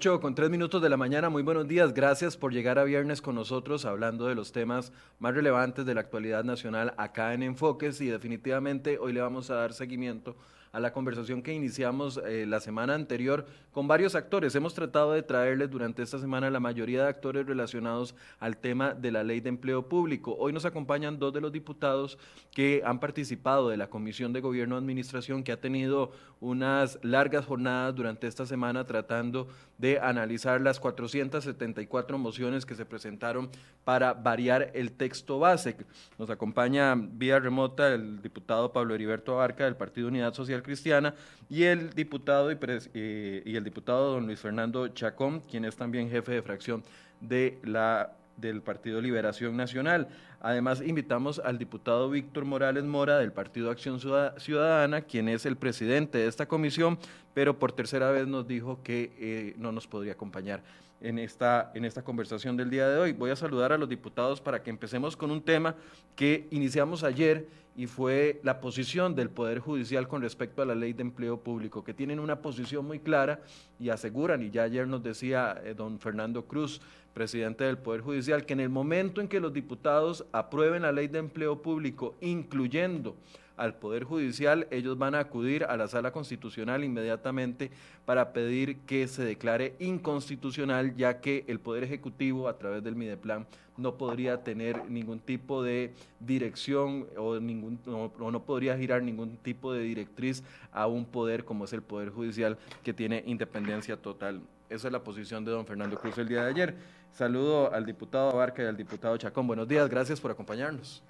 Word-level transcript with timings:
8 0.00 0.18
con 0.18 0.34
3 0.34 0.48
minutos 0.48 0.80
de 0.80 0.88
la 0.88 0.96
mañana, 0.96 1.28
muy 1.28 1.42
buenos 1.42 1.68
días. 1.68 1.92
Gracias 1.92 2.34
por 2.34 2.54
llegar 2.54 2.78
a 2.78 2.84
viernes 2.84 3.20
con 3.20 3.34
nosotros 3.34 3.84
hablando 3.84 4.28
de 4.28 4.34
los 4.34 4.50
temas 4.50 4.94
más 5.18 5.34
relevantes 5.34 5.84
de 5.84 5.94
la 5.94 6.00
actualidad 6.00 6.42
nacional 6.42 6.94
acá 6.96 7.34
en 7.34 7.42
Enfoques 7.42 8.00
y 8.00 8.06
definitivamente 8.06 8.96
hoy 8.98 9.12
le 9.12 9.20
vamos 9.20 9.50
a 9.50 9.56
dar 9.56 9.74
seguimiento 9.74 10.36
a 10.72 10.80
la 10.80 10.92
conversación 10.92 11.42
que 11.42 11.52
iniciamos 11.52 12.20
eh, 12.26 12.46
la 12.46 12.60
semana 12.60 12.94
anterior 12.94 13.46
con 13.72 13.88
varios 13.88 14.14
actores. 14.14 14.54
Hemos 14.54 14.74
tratado 14.74 15.12
de 15.12 15.22
traerles 15.22 15.70
durante 15.70 16.02
esta 16.02 16.18
semana 16.18 16.50
la 16.50 16.60
mayoría 16.60 17.02
de 17.02 17.08
actores 17.08 17.46
relacionados 17.46 18.14
al 18.38 18.56
tema 18.56 18.94
de 18.94 19.12
la 19.12 19.24
ley 19.24 19.40
de 19.40 19.48
empleo 19.48 19.88
público. 19.88 20.36
Hoy 20.38 20.52
nos 20.52 20.64
acompañan 20.64 21.18
dos 21.18 21.32
de 21.32 21.40
los 21.40 21.52
diputados 21.52 22.18
que 22.52 22.82
han 22.84 23.00
participado 23.00 23.68
de 23.68 23.76
la 23.76 23.88
Comisión 23.88 24.32
de 24.32 24.40
Gobierno 24.40 24.76
Administración 24.76 25.42
que 25.42 25.52
ha 25.52 25.60
tenido 25.60 26.12
unas 26.40 26.98
largas 27.02 27.44
jornadas 27.44 27.94
durante 27.94 28.26
esta 28.26 28.46
semana 28.46 28.86
tratando 28.86 29.48
de 29.78 29.98
analizar 29.98 30.60
las 30.60 30.80
474 30.80 32.18
mociones 32.18 32.66
que 32.66 32.74
se 32.74 32.84
presentaron 32.84 33.50
para 33.84 34.12
variar 34.14 34.70
el 34.74 34.92
texto 34.92 35.38
base. 35.38 35.76
Nos 36.18 36.30
acompaña 36.30 36.94
vía 36.94 37.38
remota 37.38 37.92
el 37.94 38.20
diputado 38.22 38.72
Pablo 38.72 38.94
Heriberto 38.94 39.32
Abarca 39.32 39.64
del 39.64 39.76
Partido 39.76 40.08
Unidad 40.08 40.34
Social 40.34 40.59
Cristiana 40.62 41.14
y 41.48 41.64
el 41.64 41.90
diputado 41.90 42.50
y, 42.52 42.58
eh, 42.94 43.42
y 43.44 43.56
el 43.56 43.64
diputado 43.64 44.12
don 44.14 44.26
Luis 44.26 44.40
Fernando 44.40 44.88
Chacón, 44.88 45.40
quien 45.40 45.64
es 45.64 45.76
también 45.76 46.10
jefe 46.10 46.32
de 46.32 46.42
fracción 46.42 46.82
de 47.20 47.58
la 47.62 48.12
del 48.40 48.62
Partido 48.62 49.00
Liberación 49.00 49.56
Nacional. 49.56 50.08
Además, 50.40 50.80
invitamos 50.80 51.38
al 51.38 51.58
diputado 51.58 52.08
Víctor 52.08 52.44
Morales 52.44 52.84
Mora 52.84 53.18
del 53.18 53.32
Partido 53.32 53.70
Acción 53.70 54.00
Ciudadana, 54.00 55.02
quien 55.02 55.28
es 55.28 55.44
el 55.44 55.56
presidente 55.56 56.18
de 56.18 56.26
esta 56.26 56.46
comisión, 56.46 56.98
pero 57.34 57.58
por 57.58 57.72
tercera 57.72 58.10
vez 58.10 58.26
nos 58.26 58.48
dijo 58.48 58.82
que 58.82 59.12
eh, 59.18 59.54
no 59.58 59.72
nos 59.72 59.86
podría 59.86 60.12
acompañar 60.12 60.62
en 61.00 61.18
esta, 61.18 61.70
en 61.74 61.84
esta 61.84 62.02
conversación 62.02 62.56
del 62.56 62.70
día 62.70 62.88
de 62.88 62.98
hoy. 62.98 63.12
Voy 63.12 63.30
a 63.30 63.36
saludar 63.36 63.72
a 63.72 63.78
los 63.78 63.88
diputados 63.88 64.40
para 64.40 64.62
que 64.62 64.70
empecemos 64.70 65.16
con 65.16 65.30
un 65.30 65.42
tema 65.42 65.74
que 66.16 66.46
iniciamos 66.50 67.04
ayer 67.04 67.46
y 67.80 67.86
fue 67.86 68.42
la 68.42 68.60
posición 68.60 69.14
del 69.14 69.30
Poder 69.30 69.58
Judicial 69.58 70.06
con 70.06 70.20
respecto 70.20 70.60
a 70.60 70.66
la 70.66 70.74
ley 70.74 70.92
de 70.92 71.00
empleo 71.00 71.40
público, 71.40 71.82
que 71.82 71.94
tienen 71.94 72.20
una 72.20 72.42
posición 72.42 72.86
muy 72.86 72.98
clara 72.98 73.40
y 73.78 73.88
aseguran, 73.88 74.42
y 74.42 74.50
ya 74.50 74.64
ayer 74.64 74.86
nos 74.86 75.02
decía 75.02 75.58
eh, 75.64 75.72
don 75.72 75.98
Fernando 75.98 76.44
Cruz, 76.44 76.82
presidente 77.14 77.64
del 77.64 77.78
Poder 77.78 78.02
Judicial, 78.02 78.44
que 78.44 78.52
en 78.52 78.60
el 78.60 78.68
momento 78.68 79.22
en 79.22 79.28
que 79.28 79.40
los 79.40 79.54
diputados 79.54 80.26
aprueben 80.30 80.82
la 80.82 80.92
ley 80.92 81.08
de 81.08 81.20
empleo 81.20 81.62
público, 81.62 82.16
incluyendo 82.20 83.16
al 83.60 83.74
Poder 83.74 84.04
Judicial, 84.04 84.66
ellos 84.70 84.96
van 84.96 85.14
a 85.14 85.20
acudir 85.20 85.64
a 85.64 85.76
la 85.76 85.86
sala 85.86 86.12
constitucional 86.12 86.82
inmediatamente 86.82 87.70
para 88.06 88.32
pedir 88.32 88.78
que 88.80 89.06
se 89.06 89.22
declare 89.22 89.74
inconstitucional, 89.78 90.96
ya 90.96 91.20
que 91.20 91.44
el 91.46 91.60
Poder 91.60 91.84
Ejecutivo, 91.84 92.48
a 92.48 92.56
través 92.56 92.82
del 92.82 92.96
Mideplan, 92.96 93.46
no 93.76 93.96
podría 93.96 94.42
tener 94.42 94.90
ningún 94.90 95.20
tipo 95.20 95.62
de 95.62 95.92
dirección 96.20 97.06
o, 97.18 97.38
ningún, 97.38 97.78
o 97.86 98.30
no 98.30 98.42
podría 98.44 98.78
girar 98.78 99.02
ningún 99.02 99.36
tipo 99.36 99.72
de 99.74 99.80
directriz 99.80 100.42
a 100.72 100.86
un 100.86 101.04
poder 101.04 101.44
como 101.44 101.66
es 101.66 101.72
el 101.74 101.82
Poder 101.82 102.08
Judicial, 102.08 102.56
que 102.82 102.94
tiene 102.94 103.22
independencia 103.26 103.96
total. 103.98 104.40
Esa 104.70 104.88
es 104.88 104.92
la 104.92 105.02
posición 105.02 105.44
de 105.44 105.50
don 105.50 105.66
Fernando 105.66 105.98
Cruz 105.98 106.16
el 106.16 106.28
día 106.28 106.44
de 106.44 106.50
ayer. 106.50 106.76
Saludo 107.12 107.72
al 107.74 107.84
diputado 107.84 108.30
Abarca 108.30 108.62
y 108.62 108.66
al 108.66 108.76
diputado 108.76 109.16
Chacón. 109.18 109.46
Buenos 109.46 109.68
días, 109.68 109.88
gracias 109.90 110.18
por 110.18 110.30
acompañarnos. 110.30 111.02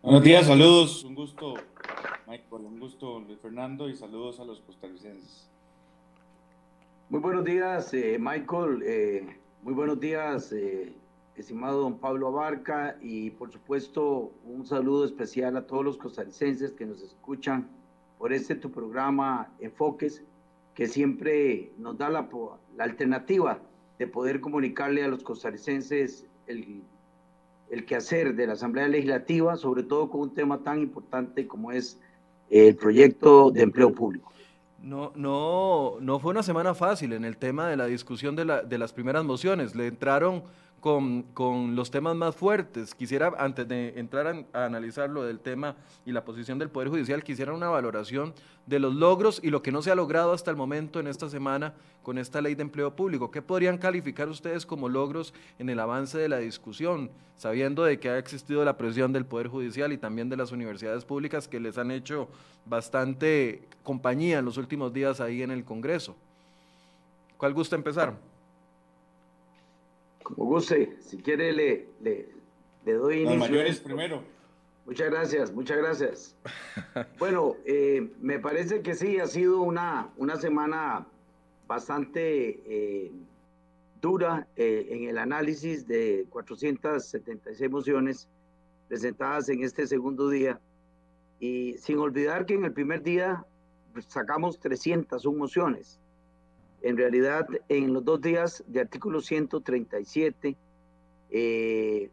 Buenos 0.00 0.22
días, 0.22 0.46
saludos. 0.46 1.02
Un 1.02 1.16
gusto, 1.16 1.54
Michael, 2.28 2.64
un 2.64 2.78
gusto, 2.78 3.18
Luis 3.18 3.40
Fernando, 3.40 3.88
y 3.88 3.96
saludos 3.96 4.38
a 4.38 4.44
los 4.44 4.60
costarricenses. 4.60 5.50
Muy 7.10 7.18
buenos 7.18 7.44
días, 7.44 7.92
eh, 7.92 8.16
Michael. 8.16 8.80
Eh, 8.86 9.26
muy 9.64 9.74
buenos 9.74 9.98
días, 9.98 10.52
eh, 10.52 10.92
estimado 11.34 11.80
don 11.80 11.98
Pablo 11.98 12.28
Abarca, 12.28 12.96
y 13.02 13.30
por 13.30 13.50
supuesto 13.50 14.30
un 14.44 14.64
saludo 14.64 15.04
especial 15.04 15.56
a 15.56 15.66
todos 15.66 15.84
los 15.84 15.96
costarricenses 15.96 16.70
que 16.70 16.86
nos 16.86 17.02
escuchan 17.02 17.68
por 18.18 18.32
este 18.32 18.54
tu 18.54 18.70
programa 18.70 19.52
Enfoques, 19.58 20.22
que 20.76 20.86
siempre 20.86 21.72
nos 21.76 21.98
da 21.98 22.08
la, 22.08 22.28
la 22.76 22.84
alternativa 22.84 23.58
de 23.98 24.06
poder 24.06 24.40
comunicarle 24.40 25.02
a 25.02 25.08
los 25.08 25.24
costarricenses 25.24 26.24
el 26.46 26.84
el 27.70 27.84
quehacer 27.84 28.34
de 28.34 28.46
la 28.46 28.54
Asamblea 28.54 28.88
Legislativa, 28.88 29.56
sobre 29.56 29.82
todo 29.82 30.10
con 30.10 30.20
un 30.22 30.34
tema 30.34 30.62
tan 30.62 30.80
importante 30.80 31.46
como 31.46 31.72
es 31.72 32.00
el 32.50 32.76
proyecto 32.76 33.50
de 33.50 33.62
empleo 33.62 33.92
público. 33.92 34.32
No, 34.82 35.12
no, 35.16 35.96
no 36.00 36.18
fue 36.20 36.30
una 36.30 36.42
semana 36.42 36.74
fácil 36.74 37.12
en 37.12 37.24
el 37.24 37.36
tema 37.36 37.68
de 37.68 37.76
la 37.76 37.86
discusión 37.86 38.36
de, 38.36 38.62
de 38.66 38.78
las 38.78 38.92
primeras 38.92 39.24
mociones. 39.24 39.74
Le 39.74 39.88
entraron 39.88 40.44
con, 40.80 41.74
los 41.74 41.90
temas 41.90 42.16
más 42.16 42.36
fuertes. 42.36 42.94
Quisiera, 42.94 43.32
antes 43.38 43.66
de 43.66 43.94
entrar 43.96 44.44
a, 44.52 44.64
analizar 44.64 45.10
lo 45.10 45.24
del 45.24 45.40
tema 45.40 45.76
y 46.06 46.12
la 46.12 46.24
posición 46.24 46.58
del 46.58 46.70
Poder 46.70 46.88
Judicial, 46.88 47.24
quisiera 47.24 47.52
una 47.52 47.68
valoración 47.68 48.34
de 48.66 48.78
los 48.78 48.94
logros 48.94 49.40
y 49.42 49.50
lo 49.50 49.62
que 49.62 49.72
no 49.72 49.82
se 49.82 49.90
ha 49.90 49.94
logrado 49.94 50.32
hasta 50.32 50.50
el 50.50 50.56
momento 50.56 51.00
en 51.00 51.06
esta 51.06 51.28
semana 51.28 51.74
con 52.02 52.18
esta 52.18 52.40
ley 52.40 52.54
de 52.54 52.62
empleo 52.62 52.94
público. 52.94 53.30
¿Qué 53.30 53.42
podrían 53.42 53.78
calificar 53.78 54.28
ustedes 54.28 54.66
como 54.66 54.88
logros 54.88 55.34
en 55.58 55.68
el 55.68 55.80
avance 55.80 56.18
de 56.18 56.28
la 56.28 56.38
discusión, 56.38 57.10
sabiendo 57.36 57.84
de 57.84 57.98
que 57.98 58.10
ha 58.10 58.18
existido 58.18 58.64
la 58.64 58.76
presión 58.76 59.12
del 59.12 59.26
Poder 59.26 59.48
Judicial 59.48 59.92
y 59.92 59.98
también 59.98 60.28
de 60.28 60.36
las 60.36 60.52
universidades 60.52 61.04
públicas 61.04 61.48
que 61.48 61.60
les 61.60 61.78
han 61.78 61.90
hecho 61.90 62.28
bastante 62.66 63.62
compañía 63.82 64.38
en 64.38 64.44
los 64.44 64.56
últimos 64.56 64.92
días 64.92 65.20
ahí 65.20 65.42
en 65.42 65.50
el 65.50 65.64
Congreso? 65.64 66.14
¿Cuál 67.36 67.54
gusta 67.54 67.76
empezar? 67.76 68.27
Como 70.28 70.44
guste, 70.44 70.98
si 71.00 71.16
quiere 71.16 71.54
le, 71.54 71.88
le, 72.02 72.28
le 72.84 72.92
doy 72.92 73.24
Los 73.24 73.38
mayores 73.38 73.80
primero. 73.80 74.22
Muchas 74.84 75.10
gracias, 75.10 75.52
muchas 75.52 75.78
gracias. 75.78 76.36
bueno, 77.18 77.56
eh, 77.64 78.10
me 78.20 78.38
parece 78.38 78.82
que 78.82 78.94
sí, 78.94 79.18
ha 79.18 79.26
sido 79.26 79.62
una, 79.62 80.10
una 80.18 80.36
semana 80.36 81.06
bastante 81.66 82.60
eh, 82.66 83.10
dura 84.02 84.46
eh, 84.56 84.88
en 84.90 85.08
el 85.08 85.16
análisis 85.16 85.86
de 85.86 86.26
476 86.28 87.70
mociones 87.70 88.28
presentadas 88.86 89.48
en 89.48 89.64
este 89.64 89.86
segundo 89.86 90.28
día. 90.28 90.60
Y 91.40 91.78
sin 91.78 91.98
olvidar 91.98 92.44
que 92.44 92.52
en 92.52 92.66
el 92.66 92.74
primer 92.74 93.02
día 93.02 93.46
sacamos 94.06 94.60
301 94.60 95.38
mociones. 95.38 95.98
En 96.82 96.96
realidad, 96.96 97.46
en 97.68 97.92
los 97.92 98.04
dos 98.04 98.20
días 98.20 98.64
de 98.68 98.80
artículo 98.80 99.20
137, 99.20 100.56
eh, 101.30 102.10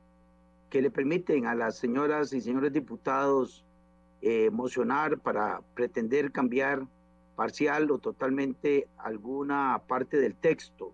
que 0.70 0.82
le 0.82 0.92
permiten 0.92 1.46
a 1.46 1.56
las 1.56 1.78
señoras 1.78 2.34
y 2.34 2.42
señores 2.42 2.74
diputados 2.74 3.64
eh, 4.22 4.50
mocionar 4.50 5.20
para 5.20 5.62
pretender 5.76 6.32
cambiar 6.32 6.86
parcial 7.36 7.92
o 7.92 8.00
totalmente 8.00 8.88
alguna 8.98 9.82
parte 9.88 10.18
del 10.18 10.36
texto 10.36 10.92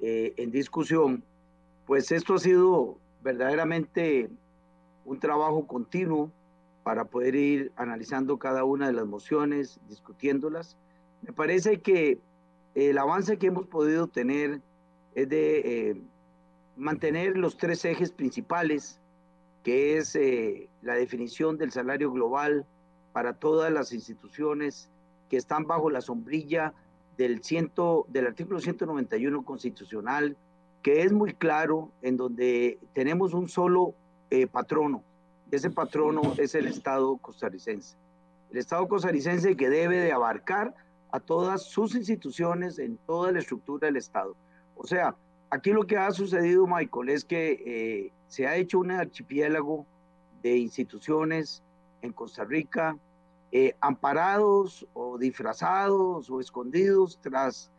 eh, 0.00 0.34
en 0.36 0.50
discusión, 0.50 1.22
pues 1.86 2.10
esto 2.10 2.34
ha 2.34 2.38
sido 2.38 2.98
verdaderamente 3.22 4.28
un 5.04 5.20
trabajo 5.20 5.66
continuo 5.66 6.30
para 6.82 7.04
poder 7.04 7.34
ir 7.34 7.72
analizando 7.76 8.38
cada 8.38 8.64
una 8.64 8.88
de 8.88 8.92
las 8.92 9.06
mociones, 9.06 9.80
discutiéndolas. 9.88 10.76
Me 11.22 11.32
parece 11.32 11.80
que 11.80 12.18
el 12.76 12.98
avance 12.98 13.38
que 13.38 13.46
hemos 13.46 13.66
podido 13.66 14.06
tener 14.06 14.60
es 15.14 15.28
de 15.30 15.58
eh, 15.90 16.00
mantener 16.76 17.38
los 17.38 17.56
tres 17.56 17.84
ejes 17.86 18.12
principales, 18.12 19.00
que 19.64 19.96
es 19.96 20.14
eh, 20.14 20.68
la 20.82 20.94
definición 20.94 21.56
del 21.56 21.72
salario 21.72 22.12
global 22.12 22.66
para 23.14 23.32
todas 23.32 23.72
las 23.72 23.94
instituciones 23.94 24.90
que 25.30 25.38
están 25.38 25.66
bajo 25.66 25.88
la 25.88 26.02
sombrilla 26.02 26.74
del, 27.16 27.42
ciento, 27.42 28.04
del 28.08 28.26
artículo 28.26 28.60
191 28.60 29.42
constitucional, 29.42 30.36
que 30.82 31.02
es 31.02 31.12
muy 31.12 31.32
claro, 31.32 31.90
en 32.02 32.18
donde 32.18 32.78
tenemos 32.92 33.32
un 33.32 33.48
solo 33.48 33.94
eh, 34.28 34.46
patrono. 34.46 35.02
Ese 35.50 35.70
patrono 35.70 36.34
es 36.36 36.54
el 36.54 36.66
Estado 36.66 37.16
costarricense. 37.16 37.96
El 38.50 38.58
Estado 38.58 38.86
costarricense 38.86 39.56
que 39.56 39.70
debe 39.70 39.96
de 39.98 40.12
abarcar 40.12 40.74
a 41.16 41.20
todas 41.20 41.62
sus 41.62 41.94
instituciones 41.94 42.78
en 42.78 42.98
toda 42.98 43.32
la 43.32 43.38
estructura 43.38 43.86
del 43.86 43.96
Estado. 43.96 44.36
O 44.76 44.86
sea, 44.86 45.16
aquí 45.48 45.70
lo 45.70 45.86
que 45.86 45.96
ha 45.96 46.10
sucedido, 46.10 46.66
Michael, 46.66 47.08
es 47.08 47.24
que 47.24 47.52
eh, 47.64 48.12
se 48.28 48.46
ha 48.46 48.56
hecho 48.56 48.80
un 48.80 48.90
archipiélago 48.90 49.86
de 50.42 50.58
instituciones 50.58 51.62
en 52.02 52.12
Costa 52.12 52.44
Rica, 52.44 52.98
eh, 53.50 53.74
amparados 53.80 54.86
o 54.92 55.16
disfrazados 55.16 56.28
o 56.28 56.38
escondidos 56.38 57.18
tras 57.22 57.70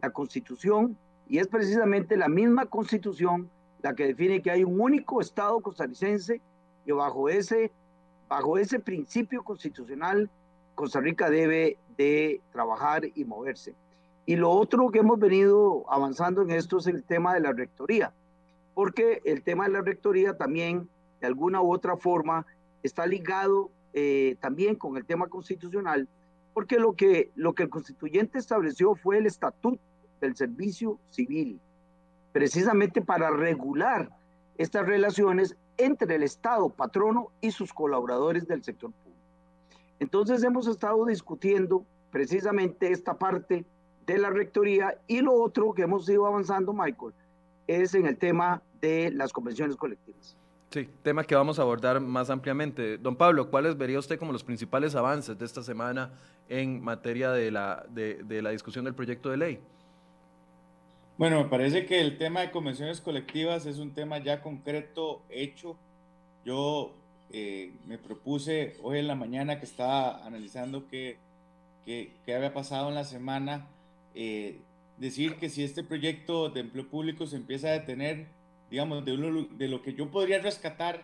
la 0.00 0.10
Constitución, 0.10 0.96
y 1.28 1.38
es 1.38 1.48
precisamente 1.48 2.16
la 2.16 2.28
misma 2.28 2.66
Constitución 2.66 3.50
la 3.82 3.94
que 3.96 4.06
define 4.06 4.40
que 4.40 4.52
hay 4.52 4.62
un 4.62 4.80
único 4.80 5.20
Estado 5.20 5.60
costarricense 5.60 6.40
y 6.86 6.92
bajo 6.92 7.28
ese, 7.28 7.72
bajo 8.28 8.56
ese 8.56 8.78
principio 8.78 9.42
constitucional 9.42 10.30
Costa 10.74 11.00
Rica 11.00 11.30
debe 11.30 11.76
de 11.96 12.40
trabajar 12.52 13.02
y 13.14 13.24
moverse. 13.24 13.74
Y 14.26 14.36
lo 14.36 14.50
otro 14.50 14.90
que 14.90 15.00
hemos 15.00 15.18
venido 15.18 15.84
avanzando 15.88 16.42
en 16.42 16.50
esto 16.50 16.78
es 16.78 16.86
el 16.86 17.02
tema 17.04 17.34
de 17.34 17.40
la 17.40 17.52
rectoría, 17.52 18.12
porque 18.74 19.20
el 19.24 19.42
tema 19.42 19.64
de 19.64 19.72
la 19.72 19.82
rectoría 19.82 20.36
también, 20.36 20.88
de 21.20 21.26
alguna 21.26 21.60
u 21.60 21.72
otra 21.72 21.96
forma, 21.96 22.46
está 22.82 23.06
ligado 23.06 23.70
eh, 23.92 24.36
también 24.40 24.76
con 24.76 24.96
el 24.96 25.04
tema 25.04 25.28
constitucional, 25.28 26.08
porque 26.54 26.78
lo 26.78 26.94
que, 26.94 27.30
lo 27.34 27.52
que 27.52 27.64
el 27.64 27.68
constituyente 27.68 28.38
estableció 28.38 28.94
fue 28.94 29.18
el 29.18 29.26
estatuto 29.26 29.80
del 30.20 30.36
servicio 30.36 30.98
civil, 31.10 31.60
precisamente 32.32 33.02
para 33.02 33.30
regular 33.30 34.10
estas 34.56 34.86
relaciones 34.86 35.56
entre 35.76 36.14
el 36.14 36.22
Estado 36.22 36.70
patrono 36.70 37.28
y 37.40 37.50
sus 37.50 37.72
colaboradores 37.72 38.46
del 38.46 38.62
sector. 38.62 38.92
Entonces 40.00 40.42
hemos 40.42 40.66
estado 40.66 41.04
discutiendo 41.06 41.84
precisamente 42.10 42.90
esta 42.90 43.18
parte 43.18 43.64
de 44.06 44.18
la 44.18 44.30
rectoría 44.30 44.98
y 45.06 45.20
lo 45.20 45.34
otro 45.34 45.72
que 45.72 45.82
hemos 45.82 46.08
ido 46.08 46.26
avanzando, 46.26 46.72
Michael, 46.72 47.12
es 47.66 47.94
en 47.94 48.06
el 48.06 48.16
tema 48.16 48.62
de 48.80 49.10
las 49.10 49.32
convenciones 49.32 49.76
colectivas. 49.76 50.36
Sí, 50.70 50.88
tema 51.02 51.22
que 51.22 51.36
vamos 51.36 51.58
a 51.58 51.62
abordar 51.62 52.00
más 52.00 52.30
ampliamente. 52.30 52.98
Don 52.98 53.14
Pablo, 53.14 53.48
¿cuáles 53.48 53.78
vería 53.78 53.98
usted 53.98 54.18
como 54.18 54.32
los 54.32 54.42
principales 54.42 54.96
avances 54.96 55.38
de 55.38 55.44
esta 55.44 55.62
semana 55.62 56.10
en 56.48 56.82
materia 56.82 57.30
de 57.30 57.50
la, 57.50 57.86
de, 57.90 58.42
la 58.42 58.50
discusión 58.50 58.84
del 58.84 58.94
proyecto 58.94 59.30
de 59.30 59.36
ley? 59.36 59.60
Bueno, 61.16 61.44
me 61.44 61.48
parece 61.48 61.86
que 61.86 62.00
el 62.00 62.18
tema 62.18 62.40
de 62.40 62.50
convenciones 62.50 63.00
colectivas 63.00 63.66
es 63.66 63.78
un 63.78 63.94
tema 63.94 64.18
ya 64.18 64.42
concreto, 64.42 65.22
hecho. 65.30 65.76
Yo 66.44 66.92
eh, 67.32 67.72
me 67.86 67.98
propuse 67.98 68.76
hoy 68.82 68.98
en 68.98 69.08
la 69.08 69.14
mañana 69.14 69.58
que 69.58 69.64
estaba 69.64 70.24
analizando 70.24 70.86
qué, 70.88 71.16
qué, 71.84 72.12
había 72.28 72.52
pasado 72.52 72.88
en 72.88 72.94
la 72.94 73.04
semana, 73.04 73.66
eh, 74.14 74.58
decir 74.98 75.36
que 75.36 75.48
si 75.48 75.64
este 75.64 75.82
proyecto 75.82 76.48
de 76.50 76.60
empleo 76.60 76.88
público 76.88 77.26
se 77.26 77.36
empieza 77.36 77.68
a 77.68 77.72
detener, 77.72 78.26
digamos, 78.70 79.04
de, 79.04 79.46
de 79.56 79.68
lo 79.68 79.82
que 79.82 79.94
yo 79.94 80.10
podría 80.10 80.38
rescatar 80.38 81.02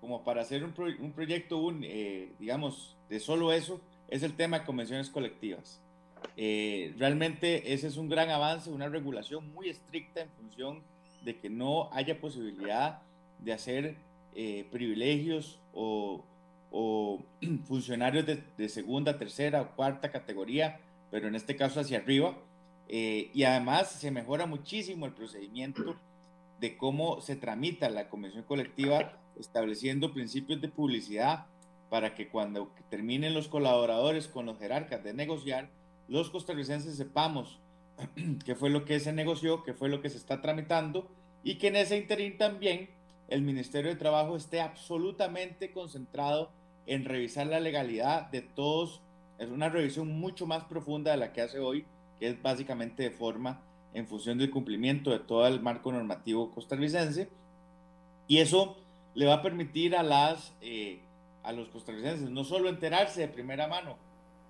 como 0.00 0.24
para 0.24 0.42
hacer 0.42 0.64
un, 0.64 0.74
un 1.00 1.12
proyecto, 1.12 1.58
un, 1.58 1.82
eh, 1.84 2.32
digamos, 2.38 2.96
de 3.08 3.20
solo 3.20 3.52
eso, 3.52 3.80
es 4.08 4.22
el 4.22 4.34
tema 4.34 4.60
de 4.60 4.66
convenciones 4.66 5.10
colectivas. 5.10 5.80
Realmente 6.36 7.72
ese 7.72 7.88
es 7.88 7.96
un 7.96 8.08
gran 8.08 8.30
avance, 8.30 8.70
una 8.70 8.88
regulación 8.88 9.52
muy 9.54 9.68
estricta 9.68 10.20
en 10.20 10.28
función 10.30 10.82
de 11.24 11.38
que 11.38 11.50
no 11.50 11.90
haya 11.92 12.20
posibilidad 12.20 13.00
de 13.38 13.52
hacer 13.52 13.96
eh, 14.34 14.66
privilegios 14.70 15.60
o, 15.74 16.24
funcionarios 17.64 18.26
de, 18.26 18.68
segunda, 18.68 19.18
tercera 19.18 19.62
o 19.62 19.76
cuarta 19.76 20.10
categoría, 20.10 20.80
pero 21.10 21.28
en 21.28 21.34
este 21.34 21.56
caso 21.56 21.80
hacia 21.80 21.98
arriba. 21.98 22.36
y 22.88 23.44
además 23.44 23.90
se 23.90 24.10
mejora 24.10 24.46
muchísimo 24.46 25.06
el 25.06 25.12
procedimiento 25.12 25.96
de 26.60 26.76
cómo 26.76 27.20
se 27.20 27.36
tramita 27.36 27.90
la 27.90 28.08
convención 28.08 28.44
colectiva, 28.44 29.18
estableciendo 29.38 30.12
principios 30.12 30.60
de 30.60 30.68
publicidad 30.68 31.46
para 31.90 32.14
que 32.14 32.28
cuando 32.28 32.70
terminen 32.88 33.34
los 33.34 33.48
colaboradores 33.48 34.28
con 34.28 34.46
los 34.46 34.58
jerarcas 34.58 35.02
de 35.02 35.12
negociar, 35.12 35.68
los 36.08 36.30
costarricenses 36.30 36.96
sepamos 36.96 37.58
qué 38.46 38.54
fue 38.54 38.70
lo 38.70 38.84
que 38.84 39.00
se 39.00 39.12
negoció, 39.12 39.62
qué 39.64 39.74
fue 39.74 39.88
lo 39.88 40.00
que 40.00 40.08
se 40.08 40.16
está 40.16 40.40
tramitando 40.40 41.08
y 41.42 41.56
que 41.56 41.68
en 41.68 41.76
ese 41.76 41.98
interín 41.98 42.38
también 42.38 42.88
el 43.32 43.40
Ministerio 43.40 43.90
de 43.90 43.96
Trabajo 43.96 44.36
esté 44.36 44.60
absolutamente 44.60 45.72
concentrado 45.72 46.50
en 46.86 47.06
revisar 47.06 47.46
la 47.46 47.60
legalidad 47.60 48.30
de 48.30 48.42
todos. 48.42 49.00
Es 49.38 49.48
una 49.48 49.70
revisión 49.70 50.08
mucho 50.08 50.46
más 50.46 50.64
profunda 50.64 51.12
de 51.12 51.16
la 51.16 51.32
que 51.32 51.40
hace 51.40 51.58
hoy, 51.58 51.86
que 52.20 52.28
es 52.28 52.42
básicamente 52.42 53.04
de 53.04 53.10
forma 53.10 53.62
en 53.94 54.06
función 54.06 54.36
del 54.36 54.50
cumplimiento 54.50 55.10
de 55.10 55.18
todo 55.18 55.46
el 55.46 55.60
marco 55.60 55.90
normativo 55.92 56.50
costarricense. 56.50 57.30
Y 58.28 58.38
eso 58.38 58.76
le 59.14 59.24
va 59.24 59.34
a 59.34 59.42
permitir 59.42 59.96
a, 59.96 60.02
las, 60.02 60.54
eh, 60.60 61.00
a 61.42 61.52
los 61.52 61.68
costarricenses 61.68 62.28
no 62.28 62.44
solo 62.44 62.68
enterarse 62.68 63.22
de 63.22 63.28
primera 63.28 63.66
mano, 63.66 63.96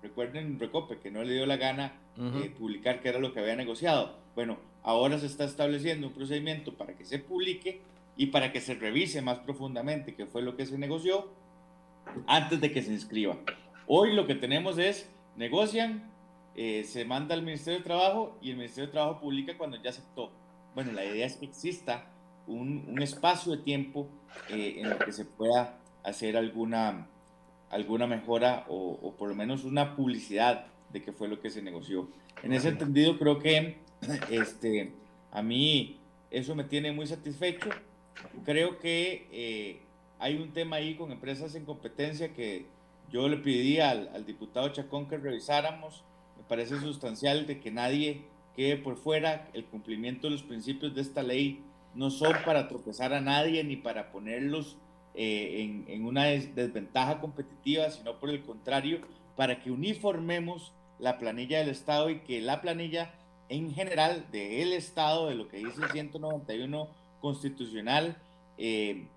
recuerden 0.01 0.59
Recope 0.59 0.97
que 0.97 1.09
no 1.09 1.23
le 1.23 1.33
dio 1.33 1.45
la 1.45 1.55
gana 1.55 1.93
eh, 2.17 2.53
publicar 2.57 3.01
qué 3.01 3.09
era 3.09 3.19
lo 3.19 3.33
que 3.33 3.39
había 3.39 3.55
negociado. 3.55 4.17
Bueno, 4.35 4.57
ahora 4.83 5.19
se 5.19 5.27
está 5.27 5.45
estableciendo 5.45 6.07
un 6.07 6.13
procedimiento 6.13 6.73
para 6.73 6.95
que 6.95 7.05
se 7.05 7.19
publique 7.19 7.81
y 8.15 8.27
para 8.27 8.51
que 8.51 8.61
se 8.61 8.75
revise 8.75 9.21
más 9.21 9.39
profundamente 9.39 10.15
qué 10.15 10.25
fue 10.25 10.41
lo 10.41 10.55
que 10.55 10.65
se 10.65 10.77
negoció 10.77 11.31
antes 12.27 12.61
de 12.61 12.71
que 12.71 12.81
se 12.81 12.91
inscriba. 12.91 13.37
Hoy 13.87 14.13
lo 14.13 14.27
que 14.27 14.35
tenemos 14.35 14.77
es, 14.77 15.09
negocian, 15.35 16.11
eh, 16.55 16.83
se 16.83 17.05
manda 17.05 17.33
al 17.33 17.41
Ministerio 17.41 17.79
de 17.79 17.83
Trabajo 17.83 18.37
y 18.41 18.51
el 18.51 18.57
Ministerio 18.57 18.87
de 18.87 18.91
Trabajo 18.93 19.19
publica 19.19 19.57
cuando 19.57 19.81
ya 19.81 19.89
aceptó. 19.89 20.31
Bueno, 20.75 20.91
la 20.91 21.03
idea 21.05 21.25
es 21.25 21.37
que 21.37 21.45
exista 21.45 22.05
un, 22.47 22.85
un 22.87 23.01
espacio 23.01 23.53
de 23.53 23.63
tiempo 23.63 24.07
eh, 24.49 24.75
en 24.77 24.87
el 24.87 24.97
que 24.97 25.11
se 25.11 25.25
pueda 25.25 25.79
hacer 26.03 26.37
alguna, 26.37 27.07
alguna 27.69 28.07
mejora 28.07 28.65
o, 28.67 28.99
o, 29.01 29.15
por 29.15 29.29
lo 29.29 29.35
menos 29.35 29.63
una 29.63 29.95
publicidad 29.95 30.67
de 30.91 31.01
qué 31.01 31.11
fue 31.11 31.27
lo 31.27 31.39
que 31.39 31.49
se 31.49 31.61
negoció. 31.61 32.09
En 32.43 32.53
ese 32.53 32.69
entendido, 32.69 33.17
creo 33.17 33.39
que 33.39 33.77
este, 34.29 34.91
a 35.31 35.41
mí 35.41 35.97
eso 36.29 36.55
me 36.55 36.63
tiene 36.63 36.91
muy 36.91 37.07
satisfecho. 37.07 37.69
Creo 38.45 38.79
que 38.79 39.27
eh, 39.31 39.81
hay 40.19 40.37
un 40.37 40.53
tema 40.53 40.77
ahí 40.77 40.95
con 40.95 41.11
empresas 41.11 41.55
en 41.55 41.65
competencia 41.65 42.33
que 42.33 42.65
yo 43.11 43.27
le 43.27 43.37
pedí 43.37 43.79
al, 43.79 44.25
diputado 44.25 44.69
Chacón 44.69 45.07
que 45.07 45.17
revisáramos 45.17 46.03
me 46.37 46.43
parece 46.43 46.79
sustancial 46.79 47.45
de 47.45 47.59
que 47.59 47.71
nadie 47.71 48.25
quede 48.55 48.77
por 48.77 48.97
fuera. 48.97 49.49
El 49.53 49.65
cumplimiento 49.65 50.27
de 50.27 50.31
los 50.31 50.43
principios 50.43 50.93
de 50.95 51.01
esta 51.01 51.23
ley 51.23 51.63
no 51.95 52.09
son 52.09 52.33
para 52.45 52.67
tropezar 52.67 53.13
a 53.13 53.21
nadie 53.21 53.63
ni 53.63 53.75
para 53.75 54.11
ponerlos 54.11 54.77
eh, 55.15 55.61
en, 55.61 55.85
en, 55.87 56.05
una 56.05 56.25
desventaja 56.25 57.21
competitiva, 57.21 57.89
sino 57.91 58.19
por 58.19 58.29
el 58.29 58.41
contrario, 58.41 59.01
para 59.35 59.61
que 59.61 59.71
uniformemos 59.71 60.73
la 60.99 61.17
planilla 61.17 61.59
del 61.59 61.69
Estado 61.69 62.09
y 62.09 62.19
que 62.21 62.41
la 62.41 62.61
planilla 62.61 63.13
en 63.49 63.73
general 63.73 64.25
del 64.31 64.73
Estado, 64.73 65.27
de 65.27 65.35
lo 65.35 65.47
que 65.47 65.57
dice 65.57 65.81
el 65.83 65.91
191 65.91 66.87
constitucional, 67.23 68.17
eh, 68.57 69.07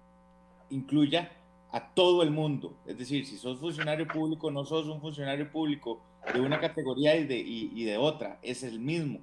incluya 0.70 1.32
a 1.72 1.92
todo 1.92 2.22
el 2.22 2.30
mundo. 2.30 2.78
Es 2.86 2.96
decir, 2.96 3.26
si 3.26 3.36
sos 3.36 3.58
funcionario 3.58 4.06
público, 4.06 4.48
no 4.52 4.64
sos 4.64 4.86
un 4.86 5.00
funcionario 5.00 5.50
público 5.50 6.00
de 6.32 6.40
una 6.40 6.60
categoría 6.60 7.16
y 7.16 7.24
de, 7.24 7.36
y, 7.36 7.84
de 7.84 7.98
otra, 7.98 8.38
es 8.42 8.62
el 8.62 8.78
mismo. 8.78 9.18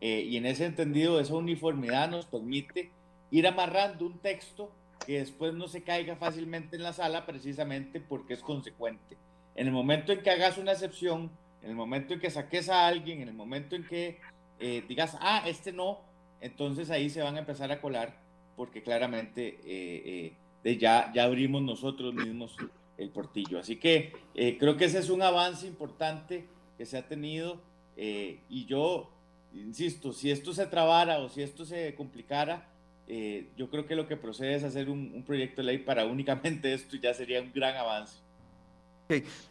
Eh, 0.00 0.20
y 0.20 0.36
en 0.36 0.46
ese 0.46 0.66
entendido, 0.66 1.18
esa 1.18 1.34
uniformidad 1.34 2.08
nos 2.08 2.26
permite 2.26 2.92
ir 3.32 3.44
amarrando 3.48 4.06
un 4.06 4.18
texto 4.18 4.70
que 5.04 5.18
después 5.18 5.52
no 5.54 5.66
se 5.66 5.82
caiga 5.82 6.14
fácilmente 6.14 6.76
en 6.76 6.84
la 6.84 6.92
sala 6.92 7.26
precisamente 7.26 8.00
porque 8.00 8.34
es 8.34 8.40
consecuente. 8.40 9.16
En 9.56 9.66
el 9.66 9.72
momento 9.72 10.12
en 10.12 10.22
que 10.22 10.30
hagas 10.30 10.58
una 10.58 10.72
excepción, 10.72 11.28
en 11.62 11.70
el 11.70 11.76
momento 11.76 12.14
en 12.14 12.20
que 12.20 12.30
saques 12.30 12.68
a 12.68 12.86
alguien, 12.86 13.20
en 13.20 13.28
el 13.28 13.34
momento 13.34 13.74
en 13.74 13.84
que 13.84 14.20
eh, 14.60 14.84
digas, 14.88 15.16
ah, 15.20 15.42
este 15.44 15.72
no, 15.72 15.98
entonces 16.40 16.88
ahí 16.90 17.10
se 17.10 17.20
van 17.20 17.34
a 17.34 17.40
empezar 17.40 17.72
a 17.72 17.80
colar 17.80 18.27
porque 18.58 18.82
claramente 18.82 19.58
eh, 19.64 20.34
ya, 20.76 21.10
ya 21.14 21.24
abrimos 21.24 21.62
nosotros 21.62 22.12
mismos 22.12 22.54
el 22.98 23.08
portillo. 23.10 23.58
Así 23.58 23.76
que 23.76 24.12
eh, 24.34 24.58
creo 24.58 24.76
que 24.76 24.84
ese 24.84 24.98
es 24.98 25.08
un 25.08 25.22
avance 25.22 25.66
importante 25.66 26.44
que 26.76 26.84
se 26.84 26.98
ha 26.98 27.08
tenido 27.08 27.62
eh, 27.96 28.40
y 28.48 28.66
yo, 28.66 29.10
insisto, 29.54 30.12
si 30.12 30.30
esto 30.30 30.52
se 30.52 30.66
trabara 30.66 31.18
o 31.20 31.28
si 31.28 31.42
esto 31.42 31.64
se 31.64 31.94
complicara, 31.94 32.68
eh, 33.06 33.48
yo 33.56 33.70
creo 33.70 33.86
que 33.86 33.96
lo 33.96 34.06
que 34.06 34.16
procede 34.16 34.54
es 34.54 34.64
hacer 34.64 34.90
un, 34.90 35.24
proyecto 35.26 35.62
de 35.62 35.66
ley 35.66 35.78
para 35.78 36.04
únicamente 36.04 36.74
esto 36.74 36.96
y 36.96 37.00
ya 37.00 37.14
sería 37.14 37.40
un 37.40 37.52
gran 37.52 37.76
avance. 37.76 38.18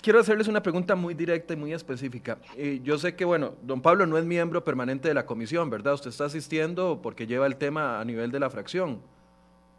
Quiero 0.01 0.19
hacerles 0.19 0.47
una 0.47 0.61
pregunta 0.61 0.95
muy 0.95 1.13
directa 1.13 1.53
y 1.53 1.57
muy 1.57 1.73
específica. 1.73 2.37
yo 2.83 2.97
sé 2.97 3.15
que, 3.15 3.25
bueno, 3.25 3.55
don 3.63 3.81
Pablo 3.81 4.05
no 4.05 4.17
es 4.17 4.25
miembro 4.25 4.63
permanente 4.63 5.07
de 5.07 5.13
la 5.13 5.25
comisión, 5.25 5.69
¿verdad? 5.69 5.95
Usted 5.95 6.09
está 6.09 6.25
asistiendo 6.25 6.99
porque 7.01 7.27
lleva 7.27 7.47
el 7.47 7.55
tema 7.57 7.99
a 7.99 8.05
nivel 8.05 8.31
de 8.31 8.39
la 8.39 8.49
fracción 8.49 9.01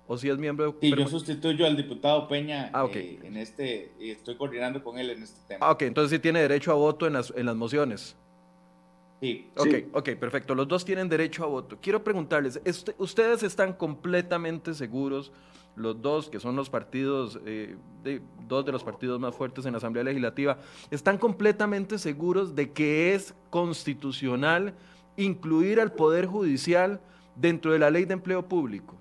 o 0.08 0.16
si 0.16 0.28
es 0.30 0.38
miembro 0.38 0.74
Sí, 0.80 0.90
yo 0.90 1.06
sustituyo 1.06 1.66
al 1.66 1.76
diputado 1.76 2.26
Peña 2.28 2.70
ah, 2.72 2.88
eh, 2.94 3.20
en 3.22 3.36
este, 3.36 3.92
y 4.00 4.10
estoy 4.10 4.36
coordinando 4.36 4.82
con 4.82 4.98
él 4.98 5.10
en 5.10 5.22
este 5.22 5.38
tema. 5.46 5.66
Ah, 5.66 5.72
ok, 5.72 5.82
entonces 5.82 6.10
sí 6.10 6.18
tiene 6.18 6.40
derecho 6.40 6.72
a 6.72 6.74
voto 6.74 7.06
en 7.06 7.12
las, 7.12 7.32
en 7.36 7.44
las 7.44 7.54
mociones. 7.54 8.16
Sí. 9.20 9.50
Ok, 9.56 9.74
ok, 9.92 10.10
perfecto. 10.14 10.54
Los 10.54 10.66
dos 10.66 10.84
tienen 10.84 11.08
derecho 11.08 11.44
a 11.44 11.46
voto. 11.46 11.76
Quiero 11.80 12.02
preguntarles, 12.02 12.58
¿ustedes 12.96 13.42
están 13.42 13.74
completamente 13.74 14.72
seguros, 14.72 15.30
los 15.78 16.02
dos, 16.02 16.28
que 16.28 16.40
son 16.40 16.56
los 16.56 16.70
partidos, 16.70 17.40
eh, 17.46 17.76
de, 18.02 18.20
dos 18.46 18.64
de 18.64 18.72
los 18.72 18.84
partidos 18.84 19.20
más 19.20 19.34
fuertes 19.34 19.64
en 19.66 19.72
la 19.72 19.78
Asamblea 19.78 20.04
Legislativa, 20.04 20.58
están 20.90 21.18
completamente 21.18 21.98
seguros 21.98 22.54
de 22.54 22.72
que 22.72 23.14
es 23.14 23.34
constitucional 23.50 24.74
incluir 25.16 25.80
al 25.80 25.92
Poder 25.92 26.26
Judicial 26.26 27.00
dentro 27.36 27.72
de 27.72 27.78
la 27.78 27.90
ley 27.90 28.04
de 28.04 28.14
empleo 28.14 28.42
público? 28.46 28.94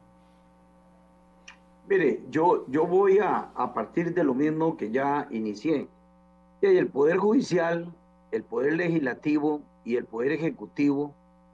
Mire, 1.89 2.22
yo, 2.29 2.65
yo 2.67 2.86
voy 2.86 3.19
a, 3.19 3.50
a 3.55 3.74
partir 3.74 4.13
de 4.13 4.24
lo 4.24 4.34
mismo 4.34 4.75
que 4.75 4.91
ya 4.91 5.27
inicié. 5.31 5.88
El 6.62 6.88
Poder 6.88 7.17
Judicial, 7.17 7.88
el 8.31 8.43
Poder 8.43 8.74
Legislativo 8.74 9.62
y 9.86 9.96
el 9.96 10.05
Poder 10.05 10.34
Ejecutivo 10.34 11.13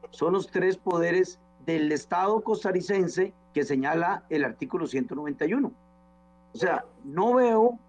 son 0.10 0.34
los 0.34 0.48
tres 0.48 0.78
poderes 0.78 1.40
del 1.66 1.92
Estado 1.92 2.42
costarricense 2.42 3.34
que 3.54 3.64
señala 3.64 4.24
el 4.30 4.44
artículo 4.44 4.88
191. 4.88 5.72
O 6.54 6.58
sea, 6.58 6.86
no 7.04 7.36
veo, 7.36 7.80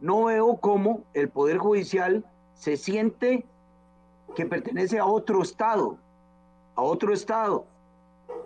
no 0.00 0.24
veo 0.24 0.56
cómo 0.56 1.04
el 1.14 1.28
Poder 1.28 1.58
Judicial 1.58 2.24
se 2.54 2.76
siente 2.76 3.44
que 4.34 4.46
pertenece 4.46 4.98
a 4.98 5.04
otro 5.04 5.42
Estado, 5.42 5.98
a 6.74 6.82
otro 6.82 7.12
Estado. 7.12 7.66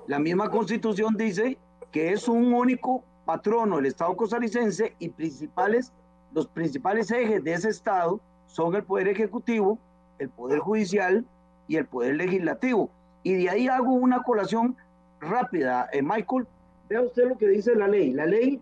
La 0.06 0.18
misma 0.18 0.50
Constitución 0.50 1.16
dice 1.16 1.58
que 1.92 2.12
es 2.12 2.28
un 2.28 2.52
único 2.52 3.04
patrono, 3.24 3.78
el 3.78 3.86
Estado 3.86 4.16
costarricense, 4.16 4.94
y 4.98 5.08
principales, 5.08 5.92
los 6.32 6.46
principales 6.46 7.10
ejes 7.10 7.42
de 7.42 7.52
ese 7.54 7.70
Estado 7.70 8.20
son 8.46 8.74
el 8.74 8.84
Poder 8.84 9.08
Ejecutivo, 9.08 9.78
el 10.18 10.28
Poder 10.28 10.60
Judicial 10.60 11.24
y 11.68 11.76
el 11.76 11.86
Poder 11.86 12.16
Legislativo. 12.16 12.90
Y 13.22 13.34
de 13.34 13.50
ahí 13.50 13.68
hago 13.68 13.92
una 13.92 14.22
colación 14.22 14.76
rápida. 15.20 15.88
Eh, 15.92 16.02
Michael, 16.02 16.46
vea 16.88 17.02
usted 17.02 17.28
lo 17.28 17.38
que 17.38 17.48
dice 17.48 17.74
la 17.74 17.88
ley. 17.88 18.12
La 18.12 18.26
ley, 18.26 18.60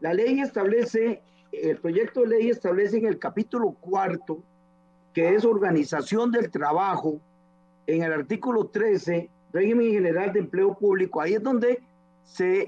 la 0.00 0.14
ley 0.14 0.40
establece, 0.40 1.22
el 1.52 1.76
proyecto 1.78 2.22
de 2.22 2.28
ley 2.28 2.50
establece 2.50 2.98
en 2.98 3.06
el 3.06 3.18
capítulo 3.18 3.72
cuarto, 3.72 4.42
que 5.12 5.34
es 5.34 5.44
organización 5.44 6.30
del 6.30 6.50
trabajo, 6.50 7.20
en 7.86 8.02
el 8.02 8.12
artículo 8.12 8.66
13, 8.66 9.28
régimen 9.52 9.92
general 9.92 10.32
de 10.32 10.40
empleo 10.40 10.74
público, 10.74 11.20
ahí 11.20 11.34
es 11.34 11.42
donde 11.42 11.82
se 12.24 12.66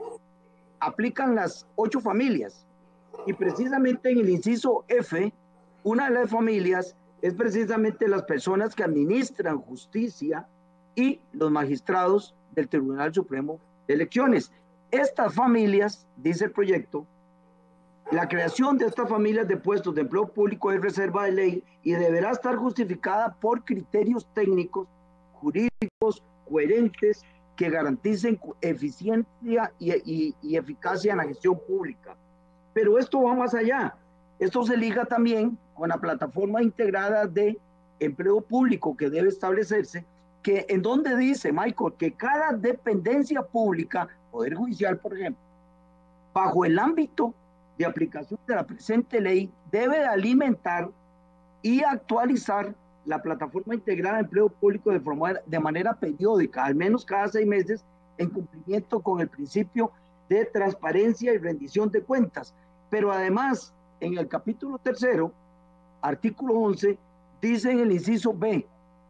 aplican 0.81 1.35
las 1.35 1.67
ocho 1.77 2.01
familias. 2.01 2.67
Y 3.27 3.33
precisamente 3.33 4.11
en 4.11 4.19
el 4.19 4.29
inciso 4.29 4.85
F, 4.89 5.33
una 5.83 6.09
de 6.09 6.15
las 6.15 6.31
familias 6.31 6.97
es 7.23 7.35
precisamente 7.35 8.09
las 8.09 8.25
personas 8.25 8.75
que 8.75 8.85
administran 8.85 9.61
justicia 9.61 10.47
y 10.95 11.21
los 11.33 11.51
magistrados 11.51 12.35
del 12.55 12.69
Tribunal 12.69 13.13
Supremo 13.13 13.59
de 13.87 13.95
Elecciones. 13.95 14.53
Estas 14.91 15.35
familias, 15.35 16.07
dice 16.17 16.47
el 16.47 16.53
proyecto, 16.53 17.07
la 18.11 18.29
creación 18.29 18.77
de 18.79 18.87
estas 18.87 19.09
familias 19.09 19.49
de 19.49 19.57
puestos 19.57 19.95
de 19.95 20.03
empleo 20.03 20.27
público 20.27 20.71
es 20.71 20.81
reserva 20.81 21.25
de 21.25 21.33
ley 21.33 21.65
y 21.83 21.93
deberá 21.93 22.31
estar 22.31 22.55
justificada 22.57 23.35
por 23.35 23.65
criterios 23.65 24.27
técnicos, 24.35 24.87
jurídicos, 25.41 26.23
coherentes, 26.49 27.23
que 27.57 27.71
garanticen 27.71 28.39
eficiencia 28.61 29.73
y, 29.79 30.35
eficacia 30.57 31.13
en 31.13 31.19
la 31.19 31.25
gestión 31.25 31.59
pública. 31.67 32.17
Pero 32.73 32.99
esto 32.99 33.23
va 33.23 33.35
más 33.35 33.55
allá. 33.55 33.95
Esto 34.39 34.65
se 34.65 34.77
liga 34.77 35.05
también 35.05 35.57
con 35.75 35.89
la 35.89 35.99
plataforma 35.99 36.63
integrada 36.63 37.27
de 37.27 37.57
empleo 38.01 38.41
público 38.41 38.97
que 38.97 39.09
debe 39.09 39.29
establecerse, 39.29 40.05
que 40.45 40.67
en 40.69 40.83
donde 40.83 41.17
dice, 41.17 41.51
Michael, 41.53 41.95
que 41.99 42.13
cada 42.13 42.53
dependencia 42.53 43.43
pública, 43.43 44.07
Poder 44.31 44.55
Judicial, 44.55 44.99
por 44.99 45.19
ejemplo, 45.19 45.43
bajo 46.35 46.67
el 46.67 46.79
ámbito 46.79 47.35
de 47.79 47.87
aplicación 47.87 48.39
de 48.47 48.55
la 48.55 48.67
presente 48.67 49.23
ley, 49.23 49.51
debe 49.73 50.05
alimentar 50.05 50.91
y 51.63 51.83
actualizar 51.83 52.75
la 53.07 53.23
plataforma 53.23 53.75
integrada 53.75 54.17
de 54.17 54.25
empleo 54.25 54.51
público 54.51 54.91
de, 54.91 55.01
forma, 55.01 55.33
de 55.47 55.59
manera 55.59 55.95
periódica, 55.95 56.67
al 56.67 56.75
menos 56.75 57.07
cada 57.07 57.27
seis 57.29 57.47
meses, 57.47 57.83
en 58.19 58.29
cumplimiento 58.29 59.01
con 59.01 59.21
el 59.23 59.29
principio 59.29 59.93
de 60.29 60.45
transparencia 60.45 61.33
y 61.33 61.39
rendición 61.39 61.91
de 61.91 62.03
cuentas. 62.03 62.55
Pero 62.91 63.11
además, 63.11 63.73
en 63.99 64.19
el 64.19 64.29
capítulo 64.29 64.77
tercero, 64.77 65.33
artículo 66.03 66.55
11, 66.55 66.99
dice 67.41 67.73
en 67.73 67.81
el 67.81 67.93
inciso 67.93 68.35
B, 68.35 68.67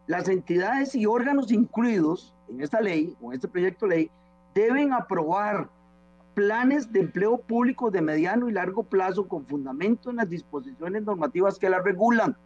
las 0.06 0.28
entidades 0.28 0.94
y 0.94 1.06
órganos 1.06 1.50
incluidos 1.50 2.34
en 2.48 2.60
esta 2.60 2.80
ley 2.80 3.16
o 3.20 3.32
este 3.32 3.48
proyecto 3.48 3.86
de 3.86 3.96
ley 3.96 4.10
deben 4.54 4.92
aprobar 4.92 5.68
planes 6.34 6.92
de 6.92 7.00
empleo 7.00 7.38
público 7.38 7.90
de 7.90 8.02
mediano 8.02 8.48
y 8.48 8.52
largo 8.52 8.82
plazo 8.82 9.26
con 9.26 9.46
fundamento 9.46 10.10
en 10.10 10.16
las 10.16 10.28
disposiciones 10.28 11.04
normativas 11.04 11.58
que 11.58 11.70
la 11.70 11.80
regulan, 11.80 12.36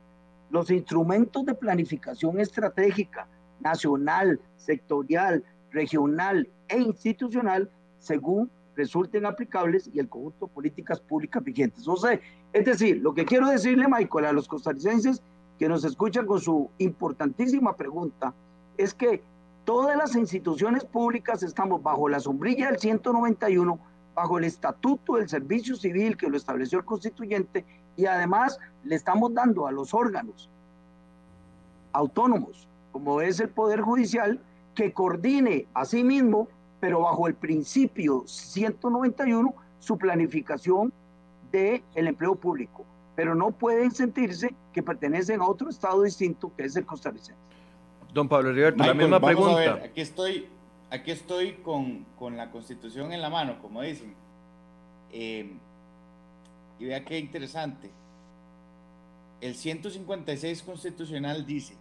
los 0.50 0.71
instrumentos 0.71 1.45
de 1.47 1.55
planificación 1.55 2.38
estratégica 2.38 3.27
nacional, 3.61 4.41
sectorial, 4.57 5.43
regional 5.71 6.49
e 6.69 6.79
institucional 6.79 7.71
según 7.99 8.50
resulten 8.77 9.27
aplicables 9.27 9.91
y 9.93 9.99
el 9.99 10.09
conjunto 10.09 10.47
de 10.47 10.53
políticas 10.53 11.00
públicas 11.00 11.43
vigentes. 11.43 11.87
O 11.88 11.97
sea, 11.97 12.21
es 12.53 12.65
decir, 12.65 12.99
lo 12.99 13.12
que 13.12 13.25
quiero 13.25 13.49
decirle, 13.49 13.88
Michael, 13.88 14.27
a 14.27 14.33
los 14.33 14.47
costarricenses 14.47 15.21
que 15.59 15.69
nos 15.69 15.85
escuchan 15.85 16.27
con 16.27 16.41
su 16.41 16.71
importantísima 16.79 17.75
pregunta, 17.75 18.33
es 18.77 18.95
que 18.95 19.23
todas 19.65 19.97
las 19.97 20.15
instituciones 20.15 20.85
públicas 20.85 21.43
estamos 21.43 21.83
bajo 21.83 22.09
la 22.09 22.21
sombrilla 22.21 22.71
del 22.71 22.79
191, 22.79 23.79
bajo 24.15 24.38
el 24.38 24.45
estatuto 24.45 25.17
del 25.17 25.29
servicio 25.29 25.77
civil 25.77 26.17
que 26.17 26.29
lo 26.29 26.37
estableció 26.37 26.79
el 26.79 26.85
constituyente 26.85 27.65
y 27.97 28.07
además 28.07 28.59
le 28.85 28.95
estamos 28.95 29.35
dando 29.35 29.67
a 29.67 29.73
los 29.73 29.93
órganos 29.95 30.49
autónomos, 31.93 32.69
como 32.93 33.21
es 33.21 33.41
el 33.41 33.49
Poder 33.49 33.81
Judicial, 33.81 34.41
que 34.75 34.93
coordine 34.93 35.67
a 35.75 35.85
sí 35.85 36.05
mismo 36.05 36.49
pero 36.81 37.00
bajo 37.00 37.27
el 37.27 37.35
principio 37.35 38.23
191, 38.27 39.55
su 39.81 39.99
planificación 39.99 40.93
del 41.50 41.83
el 41.95 42.09
empleo 42.09 42.35
público. 42.35 42.85
Pero 43.18 43.34
no 43.34 43.50
pueden 43.50 43.90
sentirse 43.90 44.54
que 44.72 44.80
pertenecen 44.80 45.40
a 45.40 45.48
otro 45.48 45.70
estado 45.70 46.04
distinto 46.04 46.52
que 46.56 46.62
es 46.62 46.76
el 46.76 46.87
costarricense. 46.87 47.34
Don 48.14 48.28
Pablo 48.28 48.50
Heriberto, 48.50 48.84
la 48.84 48.94
misma 48.94 49.18
pregunta. 49.18 49.80
aquí 49.84 50.02
estoy, 50.02 50.46
aquí 50.88 51.10
estoy 51.10 51.54
con, 51.54 52.06
con, 52.16 52.37
la 52.37 52.52
constitución 52.52 53.10
en 53.10 53.20
la 53.20 53.28
mano, 53.28 53.60
como 53.60 53.82
dicen. 53.82 54.14
Eh, 55.10 55.52
y 56.78 56.84
vea 56.84 57.04
qué 57.04 57.18
interesante. 57.18 57.90
El 59.40 59.56
156 59.56 60.62
constitucional 60.62 61.44
dice, 61.44 61.75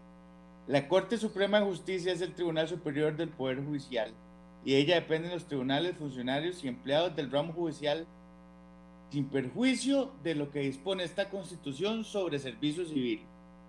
la 0.65 0.87
Corte 0.87 1.19
Suprema 1.19 1.59
de 1.59 1.67
Justicia 1.67 2.13
es 2.13 2.21
el 2.21 2.33
Tribunal 2.33 2.67
Superior 2.67 3.15
del 3.15 3.29
Poder 3.29 3.63
Judicial 3.63 4.11
y 4.65 4.73
ella 4.73 4.95
depende 4.95 5.27
de 5.27 5.35
los 5.35 5.45
tribunales, 5.45 5.97
funcionarios 5.97 6.63
y 6.63 6.67
empleados 6.67 7.15
del 7.15 7.29
ramo 7.29 7.53
judicial 7.53 8.07
sin 9.09 9.29
perjuicio 9.29 10.11
de 10.23 10.35
lo 10.35 10.51
que 10.51 10.59
dispone 10.59 11.03
esta 11.03 11.29
constitución 11.29 12.03
sobre 12.03 12.39
servicio 12.39 12.85
civil. 12.85 13.21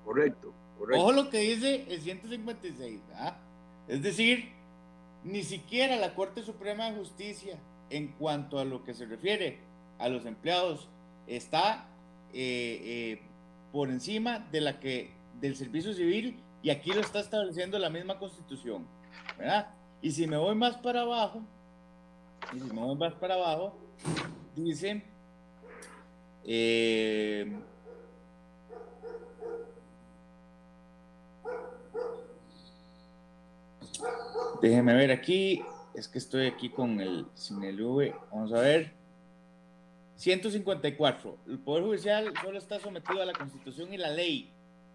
Correcto, 0.05 0.53
correcto. 0.79 1.03
Ojo 1.03 1.13
lo 1.13 1.31
que 1.31 1.41
dice 1.41 1.87
el 1.89 2.01
156, 2.01 3.01
¿ah? 3.15 3.37
es 3.87 4.03
decir, 4.03 4.51
ni 5.25 5.43
siquiera 5.43 5.97
la 5.97 6.15
Corte 6.15 6.43
Suprema 6.43 6.91
de 6.91 6.99
Justicia, 6.99 7.59
en 7.91 8.09
cuanto 8.09 8.59
a 8.59 8.65
lo 8.65 8.85
que 8.85 8.95
se 8.95 9.07
refiere 9.07 9.59
a 9.99 10.09
los 10.09 10.27
empleados, 10.27 10.89
está 11.27 11.87
eh, 12.33 12.81
eh, 12.83 13.23
por 13.73 13.91
encima 13.91 14.39
de 14.51 14.61
la 14.61 14.81
que 14.81 15.11
del 15.41 15.57
servicio 15.57 15.93
civil 15.93 16.37
y 16.63 16.71
aquí 16.71 16.93
lo 16.93 17.01
está 17.01 17.21
estableciendo 17.21 17.79
la 17.79 17.91
misma 17.91 18.19
constitución, 18.19 18.87
¿verdad? 19.39 19.69
Y 20.03 20.11
si 20.13 20.27
me 20.27 20.37
voy 20.37 20.55
más 20.55 20.77
para 20.77 21.03
abajo, 21.03 21.43
y 22.53 22.61
si 22.61 22.67
me 22.67 22.81
voy 22.81 22.97
más 22.97 23.15
para 23.15 23.35
abajo, 23.35 23.75
dice, 24.57 25.03
eh, 26.51 27.47
déjeme 34.63 34.95
ver 34.95 35.11
aquí, 35.11 35.63
es 35.95 36.09
que 36.09 36.19
estoy 36.19 36.47
aquí 36.47 36.71
con 36.71 37.01
el, 37.01 37.27
sin 37.35 37.63
el 37.65 37.81
V, 37.81 38.15
vamos 38.33 38.53
a 38.53 38.61
ver. 38.61 38.93
154. 40.17 41.39
El 41.47 41.59
Poder 41.59 41.85
Judicial 41.85 42.33
solo 42.43 42.59
está 42.59 42.81
sometido 42.81 43.23
a 43.23 43.27
la 43.27 43.33
Constitución 43.35 43.93
y 43.93 43.99
la 43.99 44.11
ley 44.11 44.51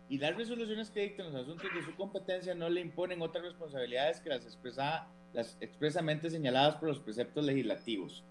y 0.10 0.18
las 0.18 0.36
resoluciones 0.36 0.90
que 0.90 1.02
dictan 1.02 1.28
los 1.28 1.36
asuntos 1.36 1.70
de 1.74 1.84
su 1.84 1.96
competencia 1.96 2.54
no 2.54 2.70
le 2.70 2.82
imponen 2.82 3.22
otras 3.22 3.44
responsabilidades 3.44 4.20
que 4.20 4.30
las, 4.30 4.44
expresa, 4.44 5.08
las 5.34 5.58
expresamente 5.62 6.30
señaladas 6.30 6.76
por 6.76 6.90
los 6.90 7.00
preceptos 7.00 7.46
legislativos. 7.46 8.24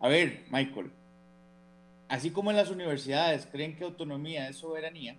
A 0.00 0.08
ver, 0.08 0.44
Michael, 0.50 0.90
así 2.12 2.30
como 2.30 2.50
en 2.50 2.58
las 2.58 2.70
universidades 2.70 3.46
creen 3.46 3.74
que 3.74 3.84
autonomía 3.84 4.46
es 4.46 4.56
soberanía, 4.58 5.16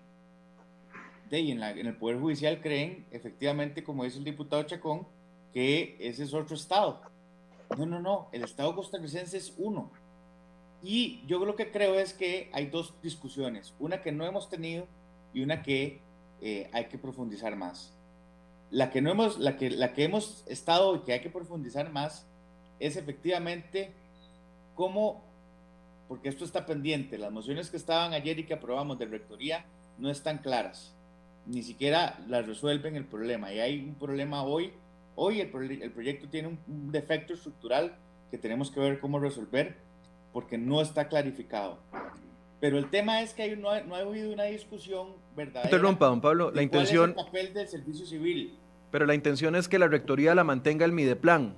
y 1.32 1.50
en, 1.50 1.64
en 1.64 1.88
el 1.88 1.96
Poder 1.96 2.20
Judicial 2.20 2.62
creen, 2.62 3.08
efectivamente, 3.10 3.84
como 3.84 4.04
dice 4.04 4.20
el 4.20 4.24
diputado 4.24 4.62
Chacón, 4.62 5.08
que 5.52 5.98
ese 6.00 6.24
es 6.24 6.34
otro 6.36 6.56
Estado. 6.56 7.02
No, 7.76 7.88
no, 7.88 8.00
no, 8.00 8.30
el 8.32 8.44
Estado 8.44 8.76
costarricense 8.76 9.38
es 9.38 9.56
uno. 9.58 9.90
Y 10.84 11.26
yo 11.26 11.44
lo 11.44 11.56
que 11.56 11.72
creo 11.72 11.96
es 11.96 12.14
que 12.14 12.52
hay 12.54 12.68
dos 12.68 12.94
discusiones, 13.02 13.74
una 13.80 14.04
que 14.04 14.12
no 14.12 14.28
hemos 14.28 14.48
tenido 14.48 14.86
y 15.34 15.42
una 15.42 15.64
que 15.64 16.00
eh, 16.42 16.70
hay 16.74 16.86
que 16.86 17.00
profundizar 17.00 17.56
más. 17.56 17.92
La 18.70 18.92
que, 18.92 19.02
no 19.02 19.10
hemos, 19.10 19.40
la, 19.40 19.58
que, 19.58 19.72
la 19.72 19.94
que 19.94 20.04
hemos 20.04 20.44
estado 20.46 20.96
y 20.96 21.00
que 21.00 21.14
hay 21.14 21.22
que 21.22 21.32
profundizar 21.32 21.92
más 21.92 22.28
es 22.80 22.98
efectivamente 22.98 23.92
cómo, 24.76 25.24
porque 26.14 26.30
esto 26.30 26.46
está 26.46 26.68
pendiente, 26.68 27.18
las 27.18 27.32
mociones 27.32 27.72
que 27.72 27.78
estaban 27.78 28.14
ayer 28.14 28.38
y 28.38 28.44
que 28.44 28.54
aprobamos 28.54 29.00
de 29.00 29.08
rectoría 29.08 29.66
no 29.98 30.12
están 30.12 30.38
claras. 30.38 30.94
ni 31.48 31.64
siquiera 31.64 32.20
la 32.28 32.44
resuelven 32.44 32.96
el 32.96 33.06
problema. 33.06 33.52
Y 33.52 33.60
hay 33.60 33.80
un 33.80 33.96
problema 33.96 34.44
hoy. 34.44 34.74
Hoy 35.16 35.42
el, 35.42 35.82
el 35.82 35.90
proyecto 35.90 36.30
tiene 36.30 36.50
un, 36.50 36.92
defecto 36.92 37.34
estructural 37.34 37.96
que 38.30 38.38
tenemos 38.38 38.70
que 38.70 38.80
ver 38.80 39.00
cómo 39.00 39.18
resolver 39.18 39.76
porque 40.34 40.60
no 40.60 40.82
está 40.82 41.08
clarificado. 41.08 41.80
Pero 42.60 42.78
el 42.78 42.92
tema 42.92 43.24
es 43.24 43.34
que 43.34 43.42
hay, 43.42 43.56
no, 43.56 43.72
ha, 43.72 43.78
habido 43.78 44.32
una 44.32 44.44
discusión 44.44 45.16
verdadera. 45.36 45.66
Interrumpa, 45.66 46.06
don 46.06 46.22
Pablo. 46.22 46.52
La 46.52 46.62
intención. 46.62 47.10
el 47.10 47.16
papel 47.16 47.56
del 47.56 47.68
servicio 47.68 48.06
civil. 48.06 48.56
Pero 48.92 49.08
la 49.08 49.16
intención 49.16 49.56
es 49.56 49.68
que 49.68 49.80
la 49.80 49.88
rectoría 49.88 50.36
la 50.36 50.44
mantenga 50.44 50.86
el 50.86 50.92
Mideplan. 50.92 51.56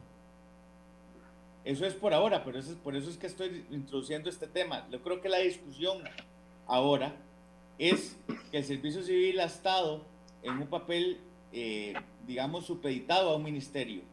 Eso 1.65 1.83
es 1.87 1.95
por 1.95 2.13
ahora, 2.13 2.43
pero 2.43 2.59
es, 2.59 2.67
por 2.83 2.95
eso 2.95 3.09
es 3.09 3.17
que 3.17 3.25
estoy 3.25 3.65
introduciendo 3.71 4.29
este 4.29 4.45
tema. 4.45 4.87
Yo 4.91 5.01
creo 5.01 5.19
que 5.19 5.29
la 5.29 5.39
discusión 5.39 5.97
ahora 6.67 7.15
es 7.79 8.17
que 8.51 8.57
el 8.59 8.63
servicio 8.63 9.01
civil 9.01 9.39
ha 9.39 9.45
estado 9.45 10.03
en 10.43 10.59
un 10.59 10.67
papel, 10.67 11.17
eh, 11.51 11.95
digamos, 12.27 12.67
supeditado 12.67 13.31
a 13.31 13.35
un 13.35 13.43
ministerio. 13.43 14.03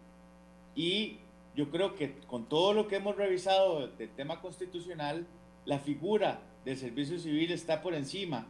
Y 0.74 1.18
yo 1.54 1.70
creo 1.70 1.94
que 1.94 2.14
con 2.26 2.48
todo 2.48 2.72
lo 2.72 2.88
que 2.88 2.96
hemos 2.96 3.16
revisado 3.16 3.86
del 3.86 4.08
tema 4.08 4.40
constitucional, 4.40 5.26
la 5.66 5.78
figura 5.78 6.40
del 6.64 6.78
servicio 6.78 7.18
civil 7.18 7.52
está 7.52 7.82
por 7.82 7.92
encima 7.92 8.46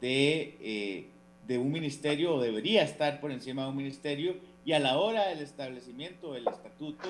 de, 0.00 0.56
eh, 0.60 1.06
de 1.48 1.58
un 1.58 1.72
ministerio 1.72 2.36
o 2.36 2.40
debería 2.40 2.84
estar 2.84 3.20
por 3.20 3.32
encima 3.32 3.64
de 3.64 3.70
un 3.70 3.76
ministerio 3.76 4.36
y 4.64 4.72
a 4.72 4.78
la 4.78 4.98
hora 4.98 5.26
del 5.26 5.40
establecimiento 5.40 6.34
del 6.34 6.46
estatuto 6.46 7.08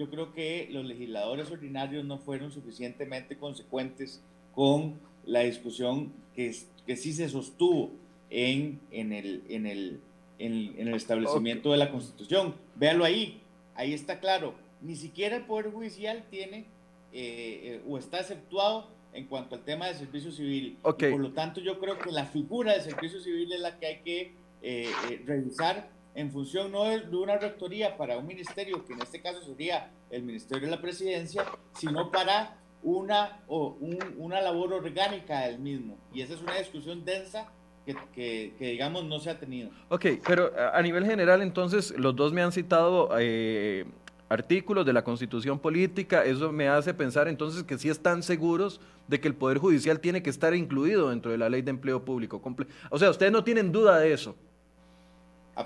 yo 0.00 0.08
creo 0.08 0.32
que 0.32 0.66
los 0.70 0.86
legisladores 0.86 1.50
ordinarios 1.50 2.06
no 2.06 2.16
fueron 2.16 2.50
suficientemente 2.50 3.36
consecuentes 3.36 4.22
con 4.54 4.98
la 5.26 5.40
discusión 5.40 6.10
que, 6.34 6.56
que 6.86 6.96
sí 6.96 7.12
se 7.12 7.28
sostuvo 7.28 7.90
en, 8.30 8.80
en, 8.90 9.12
el, 9.12 9.42
en, 9.50 9.66
el, 9.66 10.00
en, 10.38 10.88
el 10.88 10.94
establecimiento 10.94 11.70
de 11.72 11.76
la 11.76 11.90
Constitución. 11.90 12.54
Véalo 12.76 13.04
ahí, 13.04 13.42
ahí 13.74 13.92
está 13.92 14.20
claro. 14.20 14.54
Ni 14.80 14.96
siquiera 14.96 15.36
el 15.36 15.44
Poder 15.44 15.70
Judicial 15.70 16.24
tiene 16.30 16.60
eh, 17.12 17.60
eh, 17.62 17.82
o 17.86 17.98
está 17.98 18.20
exceptuado 18.20 18.88
en 19.12 19.26
cuanto 19.26 19.54
al 19.54 19.64
tema 19.64 19.88
del 19.88 19.96
servicio 19.96 20.32
civil. 20.32 20.78
por 20.82 21.20
lo 21.20 21.32
tanto, 21.32 21.60
yo 21.60 21.78
creo 21.78 21.98
que 21.98 22.10
la 22.10 22.24
figura 22.24 22.72
del 22.72 22.80
servicio 22.80 23.20
civil 23.20 23.52
es 23.52 23.60
la 23.60 23.78
que 23.78 23.86
hay 23.86 23.98
que 23.98 24.20
eh, 24.62 24.88
eh, 25.10 25.22
revisar 25.26 25.90
en 26.20 26.30
función 26.30 26.70
no 26.70 26.84
de, 26.84 27.16
una 27.16 27.38
rectoría 27.38 27.96
para 27.96 28.18
un 28.18 28.26
ministerio, 28.26 28.84
que 28.84 28.92
en 28.92 29.02
este 29.02 29.20
caso 29.20 29.42
sería 29.42 29.90
el 30.10 30.22
Ministerio 30.22 30.66
de 30.66 30.76
la 30.76 30.80
Presidencia, 30.80 31.44
sino 31.74 32.10
para 32.10 32.58
una, 32.82 33.42
o 33.48 33.76
una 34.16 34.40
labor 34.40 34.74
orgánica 34.74 35.40
del 35.40 35.58
mismo. 35.58 35.98
Y 36.12 36.22
esa 36.22 36.34
es 36.34 36.42
una 36.42 36.56
discusión 36.56 37.04
densa 37.04 37.50
que, 38.14 38.54
que, 38.58 38.66
digamos, 38.66 39.04
no 39.04 39.18
se 39.18 39.30
ha 39.30 39.38
tenido. 39.38 39.70
Ok, 39.88 40.06
pero 40.26 40.52
a 40.72 40.80
nivel 40.82 41.04
general, 41.04 41.42
entonces, 41.42 41.92
los 41.96 42.14
dos 42.14 42.32
me 42.32 42.42
han 42.42 42.52
citado 42.52 43.10
eh, 43.18 43.86
artículos 44.28 44.86
de 44.86 44.92
la 44.92 45.02
constitución 45.02 45.58
política, 45.58 46.24
eso 46.24 46.52
me 46.52 46.68
hace 46.68 46.94
pensar 46.94 47.28
entonces 47.28 47.64
que 47.64 47.78
sí 47.78 47.88
están 47.88 48.22
seguros 48.22 48.80
de 49.08 49.20
que 49.20 49.26
el 49.26 49.34
Poder 49.34 49.58
Judicial 49.58 49.98
tiene 50.00 50.22
que 50.22 50.30
estar 50.30 50.54
incluido 50.54 51.10
dentro 51.10 51.32
de 51.32 51.38
la 51.38 51.48
ley 51.48 51.62
de 51.62 51.70
empleo 51.70 52.04
público. 52.04 52.40
O 52.90 52.98
sea, 52.98 53.10
ustedes 53.10 53.32
no 53.32 53.42
tienen 53.42 53.72
duda 53.72 53.98
de 53.98 54.12
eso. 54.12 54.36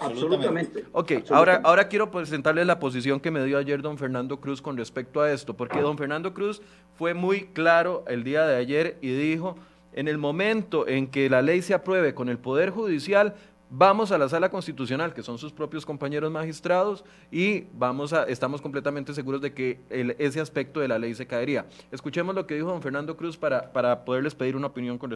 Absolutamente. 0.01 0.85
Ok, 0.93 1.13
Ahora, 1.31 1.61
ahora 1.65 1.89
quiero 1.89 2.11
presentarles 2.11 2.67
la 2.67 2.79
posición 2.79 3.21
que 3.21 3.31
me 3.31 3.45
dio 3.45 3.59
ayer 3.59 3.83
don 3.83 3.99
Fernando 3.99 4.41
Cruz 4.41 4.63
con 4.63 4.77
respecto 4.77 5.21
a 5.21 5.31
esto, 5.33 5.55
porque 5.55 5.81
don 5.81 5.99
Fernando 5.99 6.35
Cruz 6.35 6.63
fue 6.95 7.15
muy 7.15 7.47
claro 7.47 8.05
el 8.09 8.25
día 8.25 8.47
de 8.47 8.57
ayer 8.57 8.99
y 9.01 9.13
dijo, 9.13 9.57
en 9.93 10.09
el 10.09 10.19
momento 10.19 10.89
en 10.89 11.07
que 11.07 11.29
la 11.31 11.43
ley 11.43 11.63
se 11.63 11.75
apruebe 11.75 12.15
con 12.15 12.29
el 12.29 12.39
Poder 12.39 12.71
Judicial, 12.71 13.35
Vamos 13.77 14.13
a 14.13 14.19
la 14.19 14.29
sala 14.29 14.51
constitucional, 14.51 15.15
que 15.15 15.25
son 15.25 15.37
sus 15.37 15.53
propios 15.53 15.85
compañeros 15.85 16.31
magistrados, 16.31 17.05
y 17.33 17.65
vamos 17.73 18.13
a, 18.13 18.23
estamos 18.23 18.63
completamente 18.63 19.13
seguros 19.15 19.41
de 19.41 19.53
que 19.53 19.81
ese 20.19 20.41
aspecto 20.41 20.79
de 20.79 20.87
la 20.87 20.97
ley 20.97 21.13
se 21.15 21.27
caería. 21.27 21.67
Escuchemos 21.91 22.37
lo 22.37 22.47
que 22.47 22.55
dijo 22.55 22.69
don 22.69 22.83
Fernando 22.83 23.17
Cruz 23.17 23.37
para, 23.37 23.73
para 23.73 24.05
poderles 24.05 24.37
pedir 24.37 24.55
una 24.55 24.69
opinión 24.69 24.97
con 24.97 25.11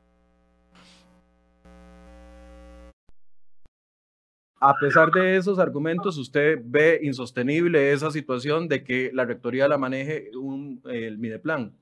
A 4.61 4.75
pesar 4.75 5.13
de 5.13 5.37
esos 5.37 5.59
argumentos, 5.59 6.19
¿usted 6.19 6.61
ve 6.65 6.99
insostenible 7.03 7.93
esa 7.93 8.11
situación 8.11 8.67
de 8.67 8.83
que 8.83 9.11
la 9.15 9.25
rectoría 9.25 9.69
la 9.69 9.79
maneje 9.79 10.31
un, 10.37 10.81
el 10.87 11.19
Mideplan? 11.19 11.73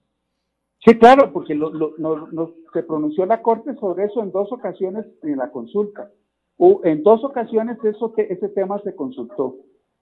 Sí, 0.85 0.99
claro, 0.99 1.33
porque 1.33 1.55
lo, 1.55 1.73
se 2.73 2.83
pronunció 2.83 3.25
la 3.25 3.41
Corte 3.41 3.75
sobre 3.77 4.05
eso 4.05 4.23
en 4.23 4.31
dos 4.31 4.53
ocasiones 4.53 5.07
en 5.23 5.39
la 5.39 5.51
consulta. 5.51 6.11
En 6.85 7.03
dos 7.03 7.25
ocasiones 7.25 7.79
eso 7.83 8.12
ese 8.17 8.49
tema 8.51 8.81
se 8.83 8.95
consultó. 8.95 9.57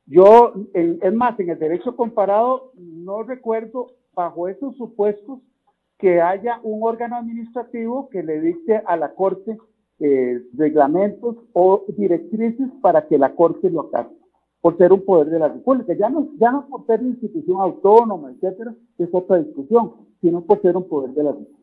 Yo, 0.06 0.52
es 0.74 1.14
más, 1.14 1.38
en 1.40 1.50
el 1.50 1.58
derecho 1.58 1.96
comparado 1.96 2.72
no 2.74 3.22
recuerdo 3.22 3.92
bajo 4.14 4.48
esos 4.48 4.76
supuestos 4.76 5.38
que 5.98 6.20
haya 6.20 6.60
un 6.62 6.82
órgano 6.82 7.16
administrativo 7.16 8.08
que 8.10 8.22
le 8.22 8.40
dicte 8.40 8.82
a 8.84 8.96
la 8.96 9.14
Corte 9.14 9.56
eh, 10.00 10.42
reglamentos 10.56 11.36
o 11.52 11.84
directrices 11.96 12.68
para 12.82 13.06
que 13.06 13.18
la 13.18 13.34
Corte 13.34 13.70
lo 13.70 13.82
acate, 13.82 14.14
por 14.60 14.76
ser 14.76 14.92
un 14.92 15.04
poder 15.04 15.28
de 15.28 15.38
la 15.38 15.48
República. 15.48 15.94
Ya 15.94 16.08
no, 16.08 16.28
ya 16.38 16.50
no 16.50 16.66
por 16.68 16.86
ser 16.86 17.00
una 17.00 17.10
institución 17.10 17.60
autónoma, 17.60 18.30
etcétera, 18.32 18.74
es 18.98 19.08
otra 19.12 19.38
discusión, 19.38 19.92
sino 20.20 20.42
por 20.44 20.60
ser 20.62 20.76
un 20.76 20.88
poder 20.88 21.10
de 21.10 21.22
la 21.22 21.30
República. 21.30 21.54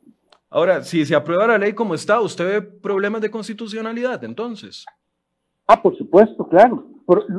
Ahora, 0.49 0.83
si 0.83 1.05
se 1.05 1.15
aprueba 1.15 1.47
la 1.47 1.57
ley 1.57 1.73
como 1.73 1.93
está, 1.93 2.19
¿usted 2.19 2.45
ve 2.45 2.61
problemas 2.61 3.21
de 3.21 3.31
constitucionalidad 3.31 4.21
entonces? 4.23 4.85
Ah, 5.65 5.81
por 5.81 5.97
supuesto, 5.97 6.47
claro. 6.49 6.83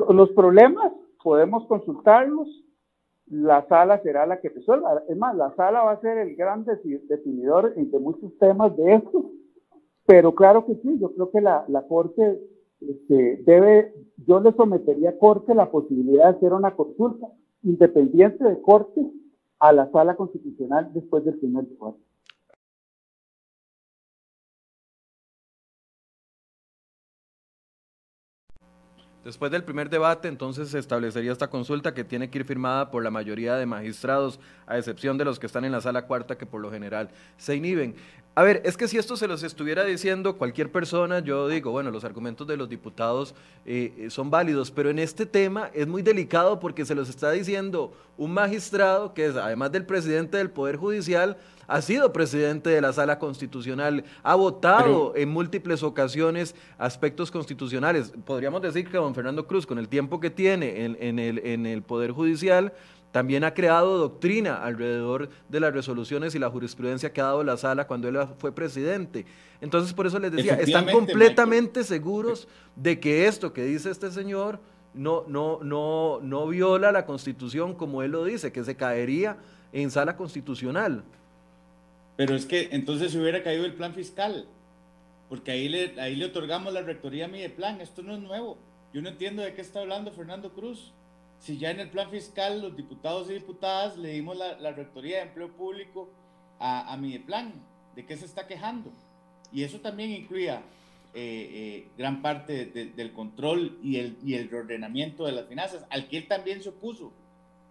los 0.09 0.31
problemas 0.31 0.93
podemos 1.23 1.67
consultarlos, 1.67 2.49
la 3.27 3.67
sala 3.69 4.01
será 4.03 4.27
la 4.27 4.41
que 4.41 4.49
resuelva. 4.49 5.03
Es 5.09 5.17
más, 5.17 5.37
la 5.37 5.55
sala 5.55 5.83
va 5.83 5.93
a 5.93 6.01
ser 6.01 6.19
el 6.19 6.37
gran 6.37 6.65
definidor 6.65 7.75
de 7.75 7.99
muchos 7.99 8.37
temas 8.39 8.77
de 8.77 8.95
esto, 8.95 9.31
pero 10.07 10.35
claro 10.35 10.67
que 10.67 10.75
sí, 10.77 10.99
yo 11.01 11.13
creo 11.15 11.31
que 11.31 11.41
la, 11.41 11.67
Corte 11.89 12.41
este, 12.81 13.43
debe, 13.45 13.95
yo 14.27 14.41
le 14.41 14.53
sometería 14.53 15.11
a 15.11 15.19
Corte 15.19 15.55
la 15.55 15.71
posibilidad 15.71 16.31
de 16.31 16.37
hacer 16.37 16.53
una 16.53 16.75
consulta 16.75 17.29
independiente 17.63 18.43
de 18.45 18.61
Corte 18.61 19.01
a 19.61 19.73
la 19.73 19.91
sala 19.93 20.17
constitucional 20.17 20.91
después 20.93 21.25
del 21.25 21.39
primer 21.39 21.65
debate. 21.67 21.99
Después 29.25 29.53
del 29.53 29.63
primer 29.63 29.89
debate, 29.89 30.27
entonces 30.27 30.71
se 30.71 30.81
establecería 30.81 31.31
esta 31.31 31.49
consulta 31.49 31.95
que 31.95 32.03
tiene 32.03 32.29
que 32.29 32.41
ir 32.41 32.45
firmada 32.45 32.91
por 32.91 33.05
la 33.05 33.11
mayoría 33.13 33.55
de 33.55 33.67
magistrados, 33.67 34.41
a 34.67 34.79
excepción 34.79 35.17
de 35.17 35.25
los 35.25 35.39
que 35.39 35.47
están 35.47 35.65
en 35.65 35.71
la 35.71 35.81
sala 35.81 36.09
cuarta, 36.09 36.37
que 36.37 36.45
por 36.45 36.61
lo 36.61 36.73
general 36.73 37.09
se 37.37 37.55
inhiben. 37.55 37.95
A 38.35 38.43
ver, 38.43 38.63
es 38.65 38.79
que 38.79 38.89
si 38.89 38.97
esto 38.97 39.15
se 39.19 39.29
los 39.29 39.43
estuviera 39.43 39.85
diciendo 39.85 40.39
cualquier 40.39 40.73
persona, 40.73 41.19
yo 41.19 41.49
digo, 41.49 41.71
bueno, 41.71 41.91
los 41.91 42.03
argumentos 42.03 42.47
de 42.47 42.57
los 42.57 42.67
diputados 42.67 43.35
eh, 43.67 44.07
son 44.09 44.31
válidos, 44.31 44.71
pero 44.71 44.89
en 44.89 44.99
este 44.99 45.27
tema 45.27 45.71
es 45.75 45.87
muy 45.87 46.01
delicado 46.01 46.59
porque 46.59 46.87
se 46.87 46.95
los 46.95 47.11
está 47.11 47.31
diciendo 47.31 47.93
un 48.17 48.33
magistrado 48.33 49.13
que 49.13 49.27
es, 49.27 49.37
además 49.37 49.71
del 49.71 49.85
presidente 49.85 50.39
del 50.39 50.49
Poder 50.49 50.77
Judicial, 50.77 51.37
ha 51.67 51.83
sido 51.83 52.15
presidente 52.15 52.71
de 52.71 52.81
la 52.81 52.95
sala 52.95 53.19
constitucional, 53.19 54.03
ha 54.23 54.35
votado 54.35 55.13
en 55.15 55.29
múltiples 55.29 55.83
ocasiones 55.83 56.55
aspectos 56.79 57.31
constitucionales. 57.31 58.15
Podríamos 58.25 58.63
decir 58.63 58.89
que 58.89 58.97
don 58.97 59.15
Fernando 59.15 59.47
Cruz, 59.47 59.67
con 59.67 59.79
el 59.79 59.89
tiempo 59.89 60.21
que 60.21 60.31
tiene 60.31 60.87
en, 60.87 61.19
el, 61.19 61.39
en 61.39 61.67
el 61.67 61.83
Poder 61.83 62.13
Judicial, 62.13 62.73
también 63.13 63.45
ha 63.45 63.55
creado 63.55 63.99
doctrina 63.99 64.57
alrededor 64.65 65.29
de 65.49 65.61
las 65.61 65.73
resoluciones 65.73 66.35
y 66.35 66.39
la 66.39 66.51
jurisprudencia 66.51 67.13
que 67.13 67.21
ha 67.21 67.25
dado 67.25 67.45
la 67.45 67.59
sala 67.59 67.87
cuando 67.87 68.09
él 68.09 68.19
fue 68.39 68.53
presidente. 68.53 69.27
Entonces, 69.61 69.93
por 69.93 70.07
eso 70.07 70.19
les 70.19 70.33
decía, 70.33 70.55
están 70.55 70.91
completamente 70.91 71.85
seguros 71.85 72.49
de 72.75 72.99
que 72.99 73.27
esto 73.27 73.53
que 73.53 73.65
dice 73.65 73.91
este 73.91 74.11
señor 74.11 74.59
no, 74.95 75.25
no, 75.29 75.61
no, 75.63 76.21
no 76.23 76.47
viola 76.49 76.91
la 76.91 77.07
constitución 77.07 77.75
como 77.75 78.03
él 78.03 78.13
lo 78.13 78.25
dice, 78.25 78.51
que 78.51 78.65
se 78.65 78.77
caería 78.77 79.37
en 79.73 79.91
sala 79.91 80.17
constitucional. 80.17 81.05
Pero 82.17 82.35
es 82.35 82.47
que 82.47 82.71
entonces 82.73 83.13
se 83.13 83.21
hubiera 83.21 83.43
caído 83.43 83.67
el 83.67 83.75
plan 83.75 83.95
fiscal, 83.95 84.47
porque 85.29 85.51
ahí 85.51 85.69
le, 85.69 86.01
ahí 86.01 86.17
le 86.17 86.27
otorgamos 86.27 86.73
la 86.73 86.83
rectoría 86.83 87.27
a 87.27 87.29
mi 87.29 87.47
plan. 87.49 87.81
Esto 87.81 88.03
no 88.03 88.15
es 88.15 88.21
nuevo. 88.21 88.59
Yo 88.93 89.03
no 89.03 89.11
entiendo 89.11 89.43
de 89.43 89.55
qué 89.55 89.61
está 89.61 89.81
hablando 89.81 90.13
Fernando 90.13 90.53
Cruz. 90.53 90.93
Si 91.43 91.59
ya 91.59 91.73
en 91.73 91.81
el 91.81 91.91
plan 91.91 92.09
fiscal 92.09 92.63
los 92.63 92.77
diputados 92.77 93.29
y 93.29 93.35
diputadas 93.35 93.99
le 93.99 94.11
dimos 94.11 94.37
la, 94.37 94.71
rectoría 94.71 95.17
de 95.17 95.23
empleo 95.25 95.49
público 95.49 96.09
a, 96.61 96.93
a 96.93 96.97
mi 96.97 97.19
plan, 97.19 97.53
¿de 97.97 98.07
qué 98.07 98.17
se 98.17 98.27
está 98.27 98.47
quejando? 98.47 98.93
Y 99.53 99.65
eso 99.65 99.81
también 99.81 100.13
incluía 100.13 100.63
eh, 101.15 101.51
eh, 101.53 101.89
gran 101.99 102.23
parte 102.23 102.67
del 102.67 103.13
control 103.13 103.77
y 103.83 103.97
el, 103.97 104.17
y 104.25 104.35
el 104.35 104.49
reordenamiento 104.49 105.27
de 105.27 105.33
las 105.33 105.49
finanzas, 105.49 105.85
al 105.91 106.09
que 106.09 106.19
él 106.19 106.29
también 106.29 106.63
se 106.63 106.69
opuso. 106.69 107.13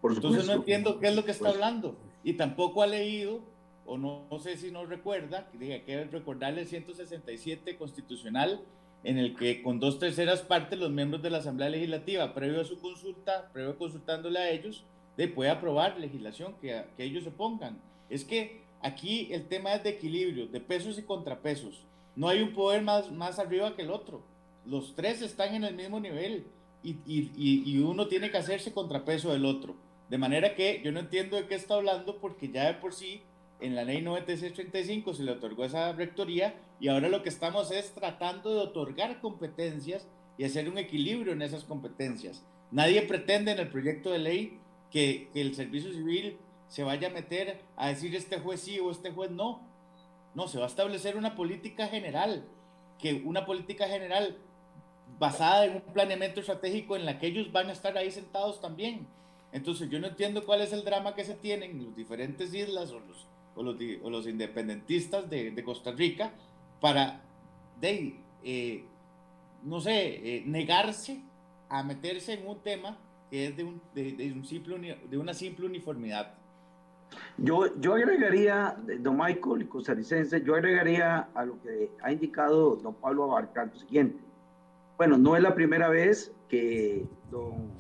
Por 0.01 0.11
Entonces 0.11 0.45
no 0.47 0.53
entiendo 0.53 0.99
qué 0.99 1.07
es 1.07 1.15
lo 1.15 1.23
que 1.23 1.31
está 1.31 1.47
hablando. 1.47 1.95
Y 2.25 2.33
tampoco 2.33 2.83
ha 2.83 2.87
leído 2.87 3.39
o 3.85 3.97
no, 3.97 4.27
sé 4.39 4.57
si 4.57 4.69
no 4.69 4.85
recuerda, 4.85 5.47
que 5.57 5.73
hay 5.73 5.81
que 5.81 6.03
recordarle 6.03 6.61
el 6.61 6.67
167 6.67 7.77
constitucional 7.77 8.61
en 9.03 9.17
el 9.17 9.35
que 9.35 9.63
con 9.63 9.79
dos 9.79 9.99
terceras 9.99 10.41
partes 10.41 10.77
los 10.77 10.91
miembros 10.91 11.21
de 11.21 11.29
la 11.29 11.39
Asamblea 11.39 11.69
Legislativa, 11.69 12.33
previo 12.33 12.61
a 12.61 12.65
su 12.65 12.79
consulta, 12.79 13.49
previo 13.51 13.77
consultándole 13.77 14.39
a 14.39 14.49
ellos, 14.49 14.85
de 15.17 15.27
puede 15.27 15.49
aprobar 15.49 15.99
legislación 15.99 16.55
que, 16.61 16.83
ellos 16.97 17.23
se 17.23 17.31
pongan. 17.31 17.81
Es 18.09 18.23
que 18.23 18.61
aquí 18.81 19.29
el 19.31 19.47
tema 19.47 19.73
es 19.73 19.83
de 19.83 19.89
equilibrio, 19.89 20.47
de 20.47 20.59
pesos 20.59 20.97
y 20.99 21.03
contrapesos. 21.03 21.85
No 22.15 22.27
hay 22.27 22.41
un 22.41 22.53
poder 22.53 22.81
más, 22.81 23.11
más 23.11 23.39
arriba 23.39 23.75
que 23.75 23.81
el 23.81 23.91
otro. 23.91 24.23
Los 24.65 24.95
tres 24.95 25.21
están 25.21 25.55
en 25.55 25.63
el 25.63 25.75
mismo 25.75 25.99
nivel 25.99 26.45
y, 26.83 26.97
y 27.05 27.79
uno 27.79 28.07
tiene 28.07 28.29
que 28.29 28.37
hacerse 28.37 28.73
contrapeso 28.73 29.31
del 29.31 29.45
otro. 29.45 29.75
De 30.09 30.17
manera 30.17 30.55
que 30.55 30.81
yo 30.83 30.91
no 30.91 30.99
entiendo 30.99 31.37
de 31.37 31.47
qué 31.47 31.55
está 31.55 31.75
hablando 31.75 32.19
porque 32.19 32.49
ya 32.49 32.67
de 32.67 32.73
por 32.75 32.93
sí 32.93 33.21
en 33.61 33.75
la 33.75 33.83
ley 33.83 34.01
9635 34.01 35.13
se 35.13 35.23
le 35.23 35.31
otorgó 35.31 35.63
esa 35.63 35.91
rectoría 35.93 36.55
y 36.79 36.87
ahora 36.87 37.09
lo 37.09 37.23
que 37.23 37.29
estamos 37.29 37.71
es 37.71 37.93
tratando 37.93 38.51
de 38.51 38.59
otorgar 38.59 39.21
competencias 39.21 40.07
y 40.37 40.43
hacer 40.43 40.67
un 40.67 40.77
equilibrio 40.77 41.33
en 41.33 41.41
esas 41.41 41.63
competencias. 41.63 42.43
Nadie 42.71 43.03
pretende 43.03 43.51
en 43.51 43.59
el 43.59 43.69
proyecto 43.69 44.11
de 44.11 44.19
ley 44.19 44.59
que, 44.89 45.29
que 45.33 45.41
el 45.41 45.55
servicio 45.55 45.91
civil 45.91 46.37
se 46.67 46.83
vaya 46.83 47.09
a 47.09 47.11
meter 47.11 47.61
a 47.75 47.89
decir 47.89 48.15
este 48.15 48.39
juez 48.39 48.61
sí 48.61 48.79
o 48.79 48.91
este 48.91 49.11
juez 49.11 49.29
no. 49.29 49.61
No, 50.33 50.47
se 50.47 50.57
va 50.57 50.63
a 50.63 50.67
establecer 50.67 51.17
una 51.17 51.35
política 51.35 51.87
general, 51.87 52.45
que 52.97 53.21
una 53.25 53.45
política 53.45 53.87
general 53.87 54.37
basada 55.19 55.65
en 55.65 55.75
un 55.75 55.81
planeamiento 55.81 56.39
estratégico 56.39 56.95
en 56.95 57.05
la 57.05 57.19
que 57.19 57.27
ellos 57.27 57.51
van 57.51 57.69
a 57.69 57.73
estar 57.73 57.97
ahí 57.97 58.09
sentados 58.09 58.61
también. 58.61 59.07
Entonces 59.51 59.89
yo 59.89 59.99
no 59.99 60.07
entiendo 60.07 60.45
cuál 60.45 60.61
es 60.61 60.71
el 60.71 60.85
drama 60.85 61.13
que 61.13 61.25
se 61.25 61.35
tienen 61.35 61.71
en 61.71 61.85
las 61.87 61.95
diferentes 61.95 62.53
islas 62.53 62.91
o 62.91 62.99
los 63.01 63.27
o 63.55 63.63
los, 63.63 63.75
o 64.03 64.09
los 64.09 64.27
independentistas 64.27 65.29
de, 65.29 65.51
de, 65.51 65.63
Costa 65.63 65.91
Rica 65.91 66.31
para, 66.79 67.21
de, 67.79 68.15
eh, 68.43 68.85
no 69.63 69.79
sé, 69.79 70.37
eh, 70.37 70.43
negarse 70.45 71.21
a 71.69 71.83
meterse 71.83 72.33
en 72.33 72.47
un 72.47 72.59
tema 72.59 72.97
que 73.29 73.47
es 73.47 73.57
de, 73.57 73.63
un, 73.63 73.81
de, 73.93 74.11
de, 74.13 74.31
un 74.31 74.45
simple, 74.45 74.97
de 75.09 75.17
una 75.17 75.33
simple 75.33 75.65
uniformidad. 75.65 76.33
Yo, 77.37 77.77
yo 77.79 77.95
agregaría, 77.95 78.77
don 78.99 79.17
Michael 79.17 79.63
y 79.63 79.65
costarricense, 79.65 80.41
yo 80.43 80.55
agregaría 80.55 81.29
a 81.33 81.45
lo 81.45 81.61
que 81.61 81.91
ha 82.01 82.11
indicado 82.11 82.77
don 82.77 82.93
Pablo 82.95 83.25
Abarca 83.25 83.65
lo 83.65 83.75
siguiente. 83.75 84.19
Bueno, 84.97 85.17
no 85.17 85.35
es 85.35 85.43
la 85.43 85.55
primera 85.55 85.89
vez 85.89 86.31
que 86.47 87.05
don 87.29 87.71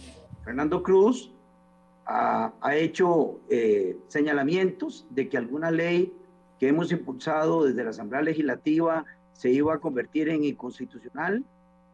Fernando 0.43 0.81
Cruz 0.83 1.31
ha, 2.11 2.53
ha 2.59 2.75
hecho 2.75 3.39
eh, 3.49 3.97
señalamientos 4.07 5.07
de 5.09 5.29
que 5.29 5.37
alguna 5.37 5.71
ley 5.71 6.13
que 6.59 6.67
hemos 6.67 6.91
impulsado 6.91 7.63
desde 7.63 7.83
la 7.83 7.91
Asamblea 7.91 8.21
Legislativa 8.21 9.05
se 9.33 9.49
iba 9.49 9.73
a 9.73 9.79
convertir 9.79 10.27
en 10.29 10.43
inconstitucional. 10.43 11.43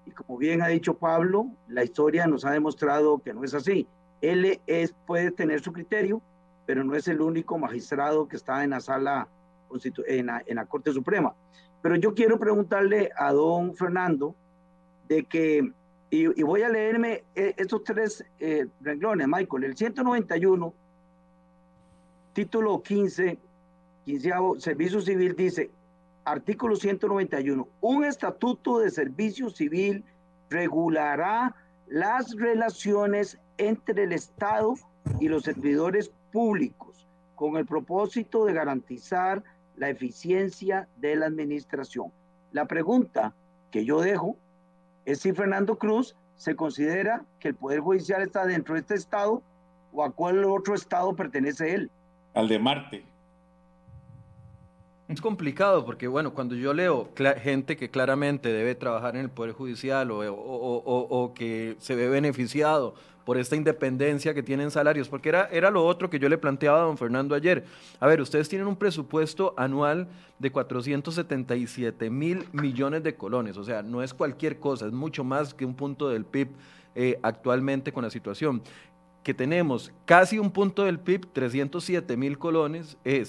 Y 0.05 0.11
como 0.11 0.37
bien 0.37 0.61
ha 0.61 0.67
dicho 0.67 0.95
Pablo, 0.95 1.47
la 1.67 1.83
historia 1.83 2.25
nos 2.25 2.45
ha 2.45 2.51
demostrado 2.51 3.19
que 3.19 3.33
no 3.33 3.43
es 3.43 3.53
así. 3.53 3.87
Él 4.21 4.59
es, 4.65 4.95
puede 5.05 5.31
tener 5.31 5.61
su 5.61 5.71
criterio, 5.71 6.21
pero 6.65 6.83
no 6.83 6.95
es 6.95 7.07
el 7.07 7.21
único 7.21 7.57
magistrado 7.59 8.27
que 8.27 8.37
está 8.37 8.63
en 8.63 8.71
la 8.71 8.79
sala, 8.79 9.27
en 10.07 10.25
la, 10.25 10.43
en 10.45 10.55
la 10.55 10.65
Corte 10.65 10.91
Suprema. 10.91 11.35
Pero 11.83 11.95
yo 11.95 12.15
quiero 12.15 12.39
preguntarle 12.39 13.11
a 13.15 13.31
don 13.31 13.75
Fernando 13.75 14.35
de 15.07 15.25
que 15.25 15.71
y, 16.09 16.41
voy 16.43 16.61
a 16.61 16.69
leerme 16.69 17.23
eh, 17.35 17.53
estos 17.57 17.83
tres 17.83 18.23
eh, 18.39 18.67
renglones, 18.81 19.27
Michael. 19.27 19.65
El 19.65 19.77
191, 19.77 20.73
título 22.33 22.81
15, 22.81 23.37
15 24.05 24.31
Servicio 24.59 25.01
Civil 25.01 25.35
dice, 25.35 25.69
artículo 26.23 26.75
191, 26.75 27.67
un 27.81 28.05
estatuto 28.05 28.79
de 28.79 28.89
servicio 28.89 29.49
civil 29.49 30.03
regulará 30.49 31.55
las 31.87 32.33
relaciones 32.35 33.37
entre 33.57 34.03
el 34.03 34.13
Estado 34.13 34.75
y 35.19 35.27
los 35.27 35.43
servidores 35.43 36.11
públicos 36.31 37.05
con 37.35 37.57
el 37.57 37.65
propósito 37.65 38.45
de 38.45 38.53
garantizar 38.53 39.43
la 39.75 39.89
eficiencia 39.89 40.87
de 40.97 41.15
la 41.17 41.27
administración. 41.27 42.11
La 42.51 42.65
pregunta 42.65 43.33
que 43.71 43.85
yo 43.85 44.01
dejo 44.01 44.37
es 45.07 45.21
si 45.21 45.31
Fernando 45.31 45.77
Cruz 45.77 46.15
se 46.35 46.55
considera 46.55 47.23
que 47.39 47.47
el 47.47 47.55
Poder 47.55 47.79
Judicial 47.79 48.21
está 48.21 48.45
dentro 48.45 48.73
de 48.75 48.81
este 48.81 48.95
Estado 48.95 49.41
o 49.93 50.03
a 50.03 50.11
cuál 50.11 50.43
otro 50.43 50.75
Estado 50.75 51.15
pertenece 51.15 51.73
él. 51.73 51.89
Al 52.33 52.49
de 52.49 52.59
Marte. 52.59 53.05
Es 55.07 55.21
complicado 55.21 55.85
porque, 55.85 56.09
bueno, 56.09 56.33
cuando 56.33 56.55
yo 56.55 56.73
leo 56.73 57.09
gente 57.41 57.77
que 57.77 57.89
claramente 57.89 58.51
debe 58.51 58.75
trabajar 58.75 59.15
en 59.15 59.21
el 59.21 59.29
Poder 59.29 59.53
Judicial 59.53 60.11
o, 60.11 60.19
o, 60.19 60.33
o, 60.33 61.23
o, 61.23 61.33
que 61.33 61.77
se 61.79 61.95
ve 61.95 62.09
beneficiado 62.09 62.93
por 63.27 63.37
esta 63.37 63.57
independencia 63.57 64.33
que 64.33 64.41
tienen 64.41 64.71
salarios, 64.71 65.09
porque 65.09 65.27
era, 65.27 65.49
era 65.51 65.69
lo 65.69 65.85
otro 65.85 66.09
que 66.09 66.17
yo 66.17 66.29
le 66.29 66.37
planteaba 66.37 66.79
a 66.79 66.83
don 66.83 66.97
Fernando 66.97 67.35
ayer. 67.35 67.65
A 67.99 68.07
ver, 68.07 68.21
ustedes 68.21 68.47
tienen 68.47 68.69
un 68.69 68.77
presupuesto 68.77 69.53
anual 69.57 70.07
de 70.39 70.49
477 70.49 72.09
mil 72.09 72.45
millones 72.53 73.03
de 73.03 73.15
colones, 73.15 73.57
o 73.57 73.65
sea, 73.65 73.83
no 73.83 74.01
es 74.01 74.13
cualquier 74.13 74.59
cosa, 74.59 74.85
es 74.85 74.93
mucho 74.93 75.25
más 75.25 75.53
que 75.53 75.65
un 75.65 75.75
punto 75.75 76.07
del 76.07 76.23
PIB 76.23 76.47
eh, 76.95 77.19
actualmente 77.21 77.91
con 77.91 78.05
la 78.05 78.09
situación 78.09 78.61
que 79.27 79.33
tenemos 79.33 79.91
casi 80.05 80.39
un 80.39 80.51
punto 80.51 80.85
del 80.85 80.99
PIB, 80.99 81.25
307 81.33 82.15
mil 82.15 82.39
colones, 82.39 82.95
eh, 83.03 83.25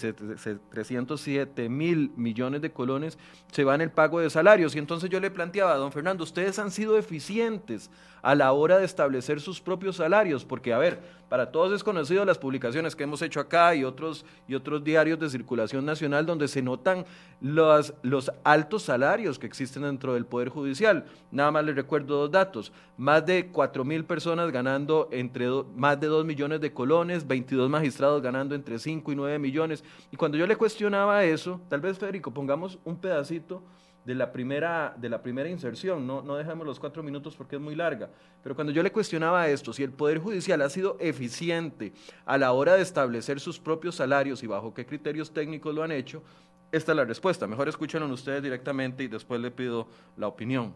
307 0.71 1.69
mil 1.69 2.13
millones 2.15 2.63
de 2.63 2.71
colones, 2.71 3.19
se 3.51 3.65
va 3.65 3.75
en 3.75 3.81
el 3.81 3.91
pago 3.91 4.21
de 4.21 4.31
salarios. 4.31 4.77
Y 4.77 4.79
entonces 4.79 5.11
yo 5.11 5.19
le 5.19 5.33
planteaba 5.33 5.75
don 5.75 5.91
Fernando, 5.91 6.23
ustedes 6.23 6.57
han 6.61 6.71
sido 6.71 6.97
eficientes 6.97 7.91
a 8.23 8.37
la 8.37 8.53
hora 8.53 8.79
de 8.79 8.85
establecer 8.85 9.41
sus 9.41 9.61
propios 9.61 9.97
salarios, 9.97 10.45
porque 10.45 10.73
a 10.73 10.79
ver, 10.79 11.01
para 11.29 11.51
todos 11.51 11.73
es 11.73 11.85
conocido 11.85 12.25
las 12.25 12.39
publicaciones 12.39 12.97
que 12.97 13.05
hemos 13.05 13.21
hecho 13.23 13.41
acá 13.41 13.75
y 13.75 13.85
otros, 13.85 14.25
y 14.47 14.55
otros 14.55 14.83
diarios 14.83 15.19
de 15.19 15.29
circulación 15.29 15.85
nacional 15.85 16.27
donde 16.27 16.49
se 16.49 16.63
notan 16.63 17.05
los, 17.41 17.95
los 18.03 18.33
altos 18.45 18.85
salarios 18.85 19.39
que 19.39 19.47
existen 19.47 19.83
dentro 19.83 20.15
del 20.15 20.27
Poder 20.27 20.49
Judicial. 20.49 21.05
Nada 21.31 21.51
más 21.51 21.65
les 21.65 21.77
recuerdo 21.77 22.19
dos 22.19 22.31
datos, 22.31 22.73
más 22.97 23.25
de 23.27 23.49
4 23.49 23.85
mil 23.85 24.05
personas 24.05 24.51
ganando 24.51 25.09
entre 25.13 25.47
do, 25.47 25.67
más 25.88 25.98
de 25.98 26.07
2 26.07 26.27
millones 26.27 26.61
de 26.61 26.70
colones, 26.70 27.27
22 27.27 27.70
magistrados 27.70 28.20
ganando 28.20 28.55
entre 28.55 28.79
5 28.79 29.11
y 29.11 29.16
9 29.16 29.38
millones. 29.38 29.83
Y 30.12 30.16
cuando 30.18 30.37
yo 30.37 30.46
le 30.46 30.55
cuestionaba 30.55 31.24
eso, 31.24 31.62
tal 31.70 31.81
vez 31.81 31.98
Federico, 31.98 32.31
pongamos 32.31 32.79
un 32.85 32.98
pedacito 32.98 33.62
de 34.05 34.14
la 34.14 34.31
primera, 34.31 34.94
de 34.98 35.09
la 35.09 35.22
primera 35.22 35.48
inserción, 35.48 36.07
no, 36.07 36.20
no 36.20 36.37
dejamos 36.37 36.66
los 36.66 36.79
cuatro 36.79 37.03
minutos 37.03 37.35
porque 37.35 37.57
es 37.57 37.62
muy 37.62 37.74
larga, 37.74 38.11
pero 38.42 38.55
cuando 38.55 38.70
yo 38.70 38.83
le 38.83 38.92
cuestionaba 38.92 39.48
esto, 39.48 39.72
si 39.72 39.83
el 39.83 39.92
Poder 39.92 40.18
Judicial 40.18 40.61
ha 40.61 40.68
sido 40.68 40.98
eficiente 41.01 41.94
a 42.27 42.37
la 42.37 42.53
hora 42.53 42.74
de 42.74 42.83
establecer 42.83 43.40
sus 43.40 43.59
propios 43.59 43.94
salarios 43.94 44.42
y 44.42 44.46
bajo 44.46 44.74
qué 44.74 44.85
criterios 44.85 45.31
técnicos 45.31 45.74
lo 45.74 45.83
han 45.83 45.92
hecho, 45.92 46.22
esta 46.70 46.92
es 46.92 46.96
la 46.96 47.07
respuesta. 47.07 47.46
Mejor 47.46 47.66
escúchenlo 47.66 48.12
ustedes 48.12 48.42
directamente 48.42 49.05
y 49.05 49.09
después 49.09 49.40
le 49.40 49.51
pido 49.51 49.88
la 50.18 50.27
opinión. 50.27 50.74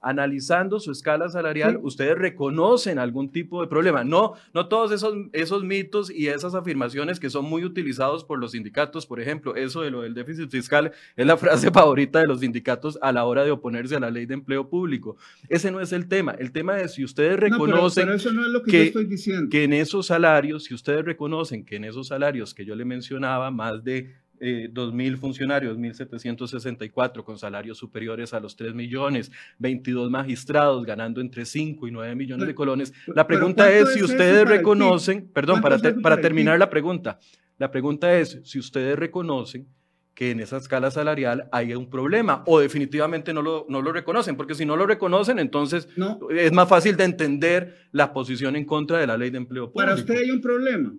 Analizando 0.00 0.80
su 0.80 0.92
escala 0.92 1.28
salarial, 1.28 1.72
sí. 1.72 1.78
ustedes 1.82 2.16
reconocen 2.16 2.98
algún 2.98 3.30
tipo 3.30 3.60
de 3.60 3.68
problema. 3.68 4.04
No, 4.04 4.34
no 4.54 4.68
todos 4.68 4.92
esos, 4.92 5.14
esos 5.32 5.64
mitos 5.64 6.10
y 6.10 6.28
esas 6.28 6.54
afirmaciones 6.54 7.20
que 7.20 7.30
son 7.30 7.44
muy 7.44 7.64
utilizados 7.64 8.24
por 8.24 8.38
los 8.38 8.52
sindicatos, 8.52 9.06
por 9.06 9.20
ejemplo, 9.20 9.56
eso 9.56 9.82
de 9.82 9.90
lo 9.90 10.02
del 10.02 10.14
déficit 10.14 10.50
fiscal 10.50 10.92
es 11.16 11.26
la 11.26 11.36
frase 11.36 11.70
favorita 11.70 12.20
de 12.20 12.26
los 12.26 12.40
sindicatos 12.40 12.98
a 13.02 13.12
la 13.12 13.24
hora 13.24 13.44
de 13.44 13.50
oponerse 13.50 13.96
a 13.96 14.00
la 14.00 14.10
ley 14.10 14.26
de 14.26 14.34
empleo 14.34 14.68
público. 14.68 15.16
Ese 15.48 15.70
no 15.70 15.80
es 15.80 15.92
el 15.92 16.08
tema. 16.08 16.32
El 16.32 16.52
tema 16.52 16.80
es 16.80 16.94
si 16.94 17.04
ustedes 17.04 17.38
reconocen 17.38 18.06
no, 18.06 18.12
pero, 18.12 18.16
pero 18.16 18.16
eso 18.16 18.32
no 18.32 18.46
es 18.46 18.52
lo 18.52 18.62
que, 18.62 18.70
que, 18.70 18.78
yo 18.78 18.84
estoy 18.84 19.04
diciendo. 19.04 19.48
que 19.50 19.64
en 19.64 19.72
esos 19.72 20.06
salarios, 20.06 20.64
si 20.64 20.74
ustedes 20.74 21.04
reconocen 21.04 21.64
que 21.64 21.76
en 21.76 21.84
esos 21.84 22.08
salarios 22.08 22.54
que 22.54 22.64
yo 22.64 22.74
le 22.74 22.84
mencionaba, 22.84 23.50
más 23.50 23.84
de 23.84 24.14
eh, 24.40 24.70
2.000 24.72 25.18
funcionarios, 25.18 25.76
1.764 25.76 27.22
con 27.24 27.38
salarios 27.38 27.78
superiores 27.78 28.32
a 28.32 28.40
los 28.40 28.56
3 28.56 28.74
millones, 28.74 29.30
22 29.58 30.10
magistrados 30.10 30.84
ganando 30.86 31.20
entre 31.20 31.44
5 31.44 31.86
y 31.86 31.90
9 31.90 32.14
millones 32.14 32.46
de 32.46 32.54
colones. 32.54 32.92
La 33.14 33.26
pregunta 33.26 33.70
es 33.70 33.92
si 33.92 34.02
ustedes 34.02 34.48
reconocen, 34.48 35.28
perdón, 35.32 35.60
para, 35.60 35.78
te, 35.78 35.92
para 35.92 36.20
terminar 36.20 36.58
la 36.58 36.70
pregunta, 36.70 37.18
la 37.58 37.70
pregunta 37.70 38.18
es 38.18 38.40
si 38.44 38.58
ustedes 38.58 38.98
reconocen 38.98 39.68
que 40.14 40.30
en 40.30 40.40
esa 40.40 40.56
escala 40.56 40.90
salarial 40.90 41.48
hay 41.52 41.74
un 41.74 41.88
problema 41.88 42.42
o 42.46 42.60
definitivamente 42.60 43.32
no 43.32 43.42
lo, 43.42 43.66
no 43.68 43.80
lo 43.82 43.92
reconocen, 43.92 44.36
porque 44.36 44.54
si 44.54 44.64
no 44.66 44.76
lo 44.76 44.86
reconocen, 44.86 45.38
entonces 45.38 45.88
no. 45.96 46.18
es 46.30 46.52
más 46.52 46.68
fácil 46.68 46.96
de 46.96 47.04
entender 47.04 47.88
la 47.92 48.12
posición 48.12 48.56
en 48.56 48.64
contra 48.64 48.98
de 48.98 49.06
la 49.06 49.16
ley 49.16 49.30
de 49.30 49.38
empleo 49.38 49.70
público. 49.70 49.86
Para 49.86 49.94
usted 49.94 50.16
hay 50.16 50.30
un 50.30 50.40
problema. 50.40 50.92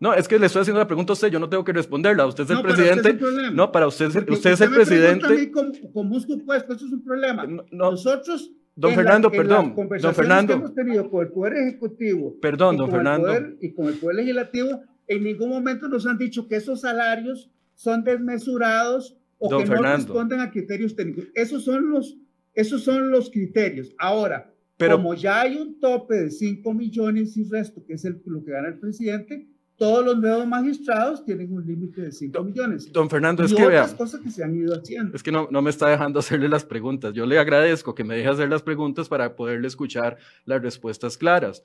No, 0.00 0.14
es 0.14 0.26
que 0.26 0.38
le 0.38 0.46
estoy 0.46 0.62
haciendo 0.62 0.80
la 0.80 0.86
pregunta 0.86 1.12
a 1.12 1.14
usted, 1.14 1.28
yo 1.28 1.38
no 1.38 1.48
tengo 1.50 1.62
que 1.62 1.74
responderla. 1.74 2.26
Usted 2.26 2.44
es 2.44 2.50
no, 2.50 2.56
el 2.56 2.62
presidente. 2.62 3.12
Usted 3.12 3.44
es 3.44 3.52
no, 3.52 3.70
para 3.70 3.86
usted, 3.86 4.06
usted, 4.06 4.28
usted 4.30 4.52
es 4.52 4.60
el 4.62 4.70
presidente. 4.70 5.26
A 5.26 5.30
mí 5.30 5.50
con, 5.50 5.72
con 5.92 6.08
gusto, 6.08 6.38
pues, 6.44 6.64
eso 6.64 6.86
es 6.86 6.92
un 6.92 7.04
problema. 7.04 7.46
No, 7.46 7.64
Nosotros. 7.70 8.50
Don 8.74 8.94
Fernando, 8.94 9.28
la, 9.28 9.36
perdón. 9.36 9.74
Don 10.00 10.14
Fernando. 10.14 10.54
que 10.54 10.58
hemos 10.58 10.74
tenido 10.74 11.10
con 11.10 11.26
el 11.26 11.32
Poder 11.32 11.52
Ejecutivo. 11.58 12.34
Perdón, 12.40 12.78
don 12.78 12.90
Fernando. 12.90 13.26
Poder, 13.26 13.58
y 13.60 13.74
con 13.74 13.88
el 13.88 13.94
Poder 13.94 14.16
Legislativo, 14.16 14.80
en 15.06 15.24
ningún 15.24 15.50
momento 15.50 15.86
nos 15.86 16.06
han 16.06 16.16
dicho 16.16 16.48
que 16.48 16.56
esos 16.56 16.80
salarios 16.80 17.50
son 17.74 18.02
desmesurados 18.02 19.18
o 19.36 19.48
que 19.58 19.66
no 19.66 19.82
responden 19.82 20.40
a 20.40 20.50
criterios 20.50 20.96
técnicos. 20.96 21.26
Esos 21.34 21.64
son 21.64 21.90
los, 21.90 22.16
esos 22.54 22.82
son 22.82 23.10
los 23.10 23.30
criterios. 23.30 23.94
Ahora, 23.98 24.50
Pero, 24.78 24.96
como 24.96 25.14
ya 25.14 25.42
hay 25.42 25.56
un 25.56 25.78
tope 25.78 26.14
de 26.14 26.30
5 26.30 26.72
millones 26.72 27.36
y 27.36 27.44
resto, 27.44 27.84
que 27.84 27.94
es 27.94 28.04
el, 28.06 28.22
lo 28.24 28.42
que 28.42 28.52
gana 28.52 28.68
el 28.68 28.78
presidente, 28.78 29.46
todos 29.80 30.04
los 30.04 30.18
nuevos 30.18 30.46
magistrados 30.46 31.24
tienen 31.24 31.50
un 31.54 31.66
límite 31.66 32.02
de 32.02 32.12
5 32.12 32.44
millones. 32.44 32.92
Don 32.92 33.08
Fernando, 33.08 33.42
es 33.42 33.52
y 33.52 33.54
que 33.54 33.64
otras 33.64 33.94
cosas 33.94 34.20
que 34.20 34.30
se 34.30 34.44
han 34.44 34.54
ido 34.54 34.78
haciendo. 34.78 35.16
Es 35.16 35.22
que 35.22 35.32
no, 35.32 35.48
no 35.50 35.62
me 35.62 35.70
está 35.70 35.88
dejando 35.88 36.18
hacerle 36.18 36.50
las 36.50 36.66
preguntas. 36.66 37.14
Yo 37.14 37.24
le 37.24 37.38
agradezco 37.38 37.94
que 37.94 38.04
me 38.04 38.14
deje 38.14 38.28
hacer 38.28 38.50
las 38.50 38.60
preguntas 38.60 39.08
para 39.08 39.34
poderle 39.34 39.66
escuchar 39.68 40.18
las 40.44 40.60
respuestas 40.60 41.16
claras. 41.16 41.62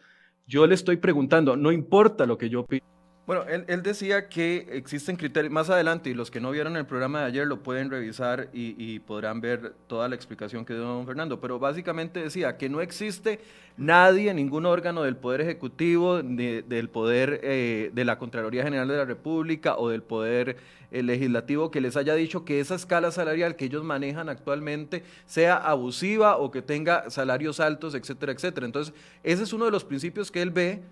Yo 0.47 0.65
le 0.65 0.75
estoy 0.75 0.95
preguntando, 0.95 1.57
no 1.57 1.73
importa 1.73 2.25
lo 2.25 2.37
que 2.37 2.49
yo 2.49 2.65
pido. 2.65 2.85
Bueno, 3.25 3.43
él, 3.47 3.81
decía 3.81 4.29
que 4.29 4.67
existen 4.73 5.15
criterios 5.15 5.51
más 5.51 5.71
adelante 5.71 6.11
y 6.11 6.13
los 6.13 6.29
que 6.29 6.39
no 6.39 6.51
vieron 6.51 6.77
el 6.77 6.85
programa 6.85 7.21
de 7.21 7.25
ayer 7.25 7.47
lo 7.47 7.63
pueden 7.63 7.89
revisar 7.89 8.49
y, 8.53 8.99
podrán 8.99 9.41
ver 9.41 9.73
toda 9.87 10.07
la 10.07 10.13
explicación 10.13 10.63
que 10.63 10.75
dio 10.75 10.83
don 10.83 11.07
Fernando, 11.07 11.41
pero 11.41 11.57
básicamente 11.57 12.21
decía 12.21 12.55
que 12.57 12.69
no 12.69 12.81
existe 12.81 13.39
nadie, 13.77 14.31
ningún 14.35 14.67
órgano 14.67 15.01
del 15.01 15.15
Poder 15.15 15.41
Ejecutivo, 15.41 16.21
del 16.21 16.89
Poder 16.89 17.39
eh, 17.41 17.89
de 17.95 18.05
la 18.05 18.19
Contraloría 18.19 18.63
General 18.63 18.87
de 18.87 18.97
la 18.97 19.05
República 19.05 19.75
o 19.75 19.89
del 19.89 20.03
Poder 20.03 20.57
eh, 20.91 21.01
Legislativo 21.01 21.71
que 21.71 21.81
les 21.81 21.97
haya 21.97 22.13
dicho 22.13 22.45
que 22.45 22.59
esa 22.59 22.75
escala 22.75 23.09
salarial 23.09 23.55
que 23.55 23.65
ellos 23.65 23.83
manejan 23.83 24.29
actualmente 24.29 25.03
sea 25.25 25.55
abusiva 25.57 26.37
o 26.37 26.51
que 26.51 26.61
tenga 26.61 27.09
salarios 27.09 27.59
altos, 27.59 27.95
etcétera, 27.95 28.33
etcétera. 28.33 28.67
Entonces, 28.67 28.93
ese 29.23 29.41
es 29.41 29.51
uno 29.51 29.65
de 29.65 29.71
los 29.71 29.83
principios 29.83 30.29
que 30.29 30.43
él 30.43 30.51
ve 30.51 30.83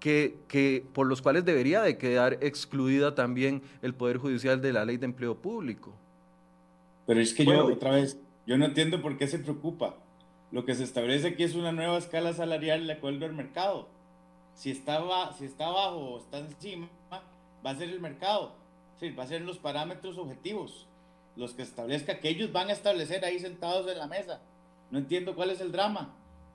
que, 0.00 0.84
por 0.94 1.06
los 1.06 1.22
cuales 1.22 1.44
debería 1.44 1.82
de 1.82 1.98
quedar 1.98 2.38
excluida 2.40 3.14
también 3.14 3.62
el 3.82 3.94
Poder 3.94 4.16
Judicial 4.16 4.60
de 4.60 4.72
la 4.72 4.84
Ley 4.84 4.96
de 4.96 5.04
Empleo 5.06 5.36
Público. 5.36 5.94
Pero 7.06 7.20
es 7.20 7.34
que 7.34 7.44
yo, 7.44 7.66
otra 7.66 7.92
vez, 7.92 8.18
yo 8.46 8.56
no 8.56 8.64
entiendo 8.64 9.02
por 9.02 9.16
qué 9.18 9.26
se 9.26 9.38
preocupa. 9.38 9.96
Lo 10.50 10.64
que 10.64 10.74
se 10.74 10.82
establece 10.84 11.28
aquí 11.28 11.44
es 11.44 11.54
una 11.54 11.70
nueva 11.70 11.98
escala 11.98 12.32
salarial 12.32 12.86
de 12.86 12.94
acuerdo 12.94 13.26
al 13.26 13.34
mercado. 13.34 13.88
Si 14.54 14.70
está, 14.70 15.00
si 15.38 15.44
está 15.44 15.66
abajo 15.66 15.96
o 15.96 16.18
está 16.18 16.38
encima, 16.38 16.88
va 17.64 17.70
a 17.70 17.76
ser 17.76 17.90
el 17.90 18.00
mercado. 18.00 18.54
Sí, 18.98 19.10
va 19.10 19.24
a 19.24 19.28
ser 19.28 19.42
los 19.42 19.58
parámetros 19.58 20.18
objetivos, 20.18 20.88
los 21.36 21.54
que 21.54 21.62
establezca, 21.62 22.18
que 22.18 22.28
ellos 22.28 22.52
van 22.52 22.68
a 22.68 22.72
establecer 22.72 23.24
ahí 23.24 23.38
sentados 23.38 23.90
en 23.90 23.98
la 23.98 24.06
mesa. 24.06 24.40
No 24.90 24.98
entiendo 24.98 25.34
cuál 25.34 25.50
es 25.50 25.60
el 25.60 25.72
drama. 25.72 26.14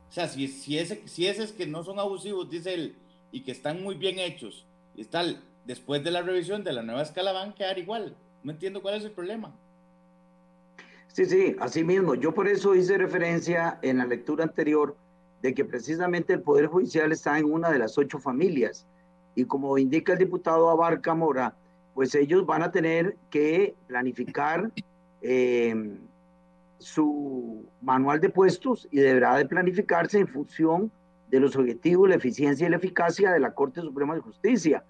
O 0.10 0.12
sea, 0.12 0.28
si, 0.28 0.48
si, 0.48 0.78
ese, 0.78 1.08
si 1.08 1.28
ese 1.28 1.44
es 1.44 1.52
que 1.52 1.66
no 1.66 1.84
son 1.84 2.00
abusivos, 2.00 2.50
dice 2.50 2.74
el, 2.74 2.96
y 3.36 3.42
que 3.42 3.52
están 3.52 3.84
muy 3.84 3.96
bien 3.96 4.18
hechos 4.18 4.66
tal, 5.12 5.44
después 5.66 6.02
de 6.06 6.10
la 6.10 6.22
revisión 6.22 6.64
de 6.64 6.72
la 6.72 6.84
nueva 6.84 7.02
escala 7.02 7.34
van 7.34 7.50
a 7.50 7.54
quedar 7.54 7.78
igual. 7.78 8.16
No 8.44 8.54
entiendo 8.54 8.82
cuál 8.82 8.96
es 8.96 9.04
el 9.04 9.12
problema. 9.12 9.54
Sí, 11.08 11.26
sí, 11.26 11.54
así 11.60 11.84
mismo. 11.84 12.16
Yo 12.16 12.34
por 12.34 12.48
eso 12.48 12.74
hice 12.76 12.98
referencia 12.98 13.78
en 13.82 13.98
la 13.98 14.06
lectura 14.06 14.46
anterior 14.46 14.96
de 15.42 15.54
que 15.54 15.66
precisamente 15.66 16.32
el 16.32 16.44
Poder 16.44 16.68
Judicial 16.68 17.12
está 17.12 17.38
en 17.38 17.52
una 17.52 17.70
de 17.70 17.80
las 17.80 17.98
ocho 17.98 18.20
familias. 18.20 18.88
Y 19.36 19.44
como 19.44 19.78
indica 19.78 20.14
el 20.14 20.20
diputado 20.20 20.70
Abarca 20.70 21.14
Mora, 21.14 21.54
pues 21.94 22.16
ellos 22.16 22.46
van 22.46 22.64
a 22.64 22.72
tener 22.72 23.18
que 23.30 23.76
planificar 23.88 24.72
eh, 25.22 25.98
su 26.78 27.66
manual 27.82 28.22
de 28.22 28.30
puestos 28.30 28.88
y 28.92 29.00
deberá 29.00 29.36
de 29.36 29.46
planificarse 29.46 30.20
en 30.20 30.28
función 30.30 30.90
los 31.40 31.56
objetivos, 31.56 32.10
la 32.10 32.16
eficiencia 32.16 32.68
y 32.68 32.70
la 32.70 32.78
eficacia 32.78 33.32
de 33.32 33.40
la 33.40 33.54
Corte 33.54 33.82
Suprema 33.82 34.16
de 34.16 34.22
Justicia. 34.22 34.84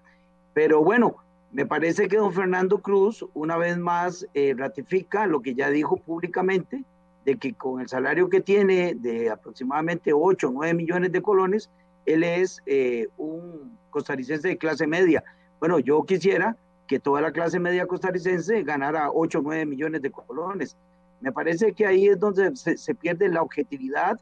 Pero 0.54 0.82
bueno, 0.82 1.16
me 1.52 1.66
parece 1.66 2.08
que 2.08 2.16
don 2.16 2.32
Fernando 2.32 2.78
Cruz 2.78 3.24
una 3.34 3.56
vez 3.56 3.78
más 3.78 4.26
eh, 4.34 4.54
ratifica 4.56 5.26
lo 5.26 5.40
que 5.40 5.54
ya 5.54 5.70
dijo 5.70 5.96
públicamente, 5.96 6.84
de 7.24 7.36
que 7.38 7.54
con 7.54 7.80
el 7.80 7.88
salario 7.88 8.28
que 8.28 8.40
tiene 8.40 8.94
de 8.94 9.30
aproximadamente 9.30 10.12
8 10.12 10.48
o 10.48 10.52
9 10.52 10.74
millones 10.74 11.12
de 11.12 11.22
colones, 11.22 11.70
él 12.04 12.22
es 12.22 12.62
eh, 12.66 13.08
un 13.16 13.76
costarricense 13.90 14.48
de 14.48 14.58
clase 14.58 14.86
media. 14.86 15.24
Bueno, 15.58 15.78
yo 15.78 16.04
quisiera 16.04 16.56
que 16.86 17.00
toda 17.00 17.20
la 17.20 17.32
clase 17.32 17.58
media 17.58 17.86
costarricense 17.86 18.62
ganara 18.62 19.10
8 19.10 19.38
o 19.38 19.42
9 19.42 19.66
millones 19.66 20.02
de 20.02 20.10
colones. 20.10 20.76
Me 21.20 21.32
parece 21.32 21.72
que 21.72 21.86
ahí 21.86 22.06
es 22.06 22.18
donde 22.18 22.54
se, 22.54 22.76
se 22.76 22.94
pierde 22.94 23.28
la 23.28 23.42
objetividad 23.42 24.20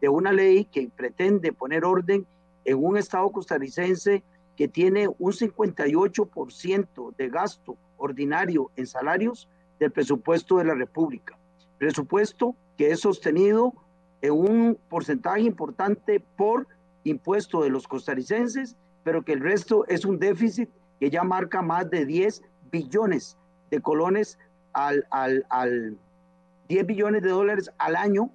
de 0.00 0.08
una 0.08 0.32
ley 0.32 0.64
que 0.64 0.88
pretende 0.94 1.52
poner 1.52 1.84
orden 1.84 2.26
en 2.64 2.84
un 2.84 2.96
Estado 2.96 3.30
costarricense 3.30 4.22
que 4.56 4.68
tiene 4.68 5.08
un 5.18 5.32
58% 5.32 7.16
de 7.16 7.28
gasto 7.28 7.76
ordinario 7.98 8.70
en 8.76 8.86
salarios 8.86 9.48
del 9.78 9.92
presupuesto 9.92 10.58
de 10.58 10.64
la 10.64 10.74
República. 10.74 11.38
Presupuesto 11.78 12.54
que 12.76 12.90
es 12.90 13.00
sostenido 13.00 13.72
en 14.22 14.32
un 14.32 14.78
porcentaje 14.88 15.42
importante 15.42 16.20
por 16.36 16.66
impuesto 17.04 17.62
de 17.62 17.70
los 17.70 17.86
costarricenses, 17.86 18.76
pero 19.04 19.22
que 19.22 19.32
el 19.32 19.40
resto 19.40 19.86
es 19.88 20.04
un 20.04 20.18
déficit 20.18 20.68
que 20.98 21.10
ya 21.10 21.22
marca 21.22 21.62
más 21.62 21.88
de 21.90 22.04
10 22.04 22.42
billones 22.70 23.36
de 23.70 23.80
colones 23.80 24.38
al, 24.72 25.06
al, 25.10 25.46
al 25.50 25.96
10 26.68 26.86
billones 26.86 27.22
de 27.22 27.28
dólares 27.30 27.70
al 27.78 27.96
año 27.96 28.30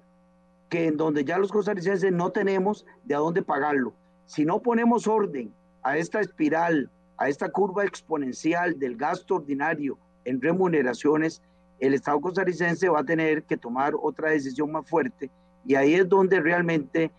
que 0.72 0.86
en 0.86 0.96
donde 0.96 1.22
ya 1.22 1.36
los 1.36 1.52
costarricenses 1.52 2.10
no 2.12 2.30
tenemos 2.30 2.86
de 3.04 3.14
a 3.14 3.18
dónde 3.18 3.42
pagarlo. 3.42 3.92
Si 4.24 4.46
no 4.46 4.62
ponemos 4.62 5.06
orden 5.06 5.52
a 5.82 5.98
esta 5.98 6.20
espiral, 6.20 6.90
a 7.18 7.28
esta 7.28 7.50
curva 7.50 7.84
exponencial 7.84 8.78
del 8.78 8.96
gasto 8.96 9.34
ordinario 9.34 9.98
en 10.24 10.40
remuneraciones, 10.40 11.42
el 11.78 11.92
Estado 11.92 12.22
costarricense 12.22 12.88
va 12.88 13.00
a 13.00 13.04
tener 13.04 13.42
que 13.42 13.58
tomar 13.58 13.92
otra 14.00 14.30
decisión 14.30 14.72
más 14.72 14.88
fuerte 14.88 15.30
y 15.66 15.74
ahí 15.74 15.92
es 15.92 16.08
donde 16.08 16.40
realmente 16.40 17.10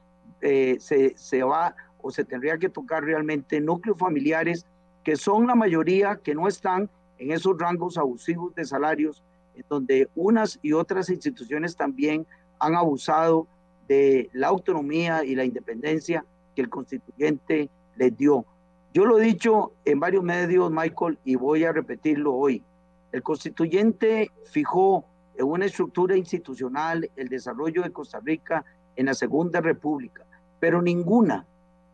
eh, 0.41 0.77
se, 0.79 1.13
se 1.15 1.43
va 1.43 1.75
o 2.01 2.09
se 2.09 2.25
tendría 2.25 2.57
que 2.57 2.69
tocar 2.69 3.03
realmente 3.03 3.61
núcleos 3.61 3.99
familiares 3.99 4.65
que 5.03 5.15
son 5.15 5.45
la 5.45 5.53
mayoría 5.53 6.19
que 6.23 6.33
no 6.33 6.47
están 6.47 6.89
en 7.19 7.31
esos 7.31 7.55
rangos 7.59 7.99
abusivos 7.99 8.55
de 8.55 8.65
salarios, 8.65 9.21
en 9.53 9.63
donde 9.69 10.09
unas 10.15 10.57
y 10.63 10.73
otras 10.73 11.11
instituciones 11.11 11.75
también 11.75 12.25
han 12.63 12.75
abusado 12.75 13.45
de 13.87 14.29
la 14.33 14.47
autonomía 14.47 15.25
y 15.25 15.35
la 15.35 15.43
independencia 15.43 16.25
que 16.55 16.61
el 16.61 16.69
constituyente 16.69 17.69
les 17.97 18.17
dio. 18.17 18.45
Yo 18.93 19.05
lo 19.05 19.19
he 19.19 19.23
dicho 19.23 19.73
en 19.83 19.99
varios 19.99 20.23
medios, 20.23 20.71
Michael, 20.71 21.19
y 21.25 21.35
voy 21.35 21.65
a 21.65 21.73
repetirlo 21.73 22.33
hoy. 22.33 22.63
El 23.11 23.21
constituyente 23.21 24.31
fijó 24.45 25.03
en 25.35 25.45
una 25.45 25.65
estructura 25.65 26.15
institucional 26.15 27.09
el 27.17 27.27
desarrollo 27.27 27.81
de 27.83 27.91
Costa 27.91 28.19
Rica 28.23 28.63
en 28.95 29.07
la 29.07 29.13
Segunda 29.13 29.59
República, 29.59 30.25
pero 30.59 30.81
ninguna, 30.81 31.45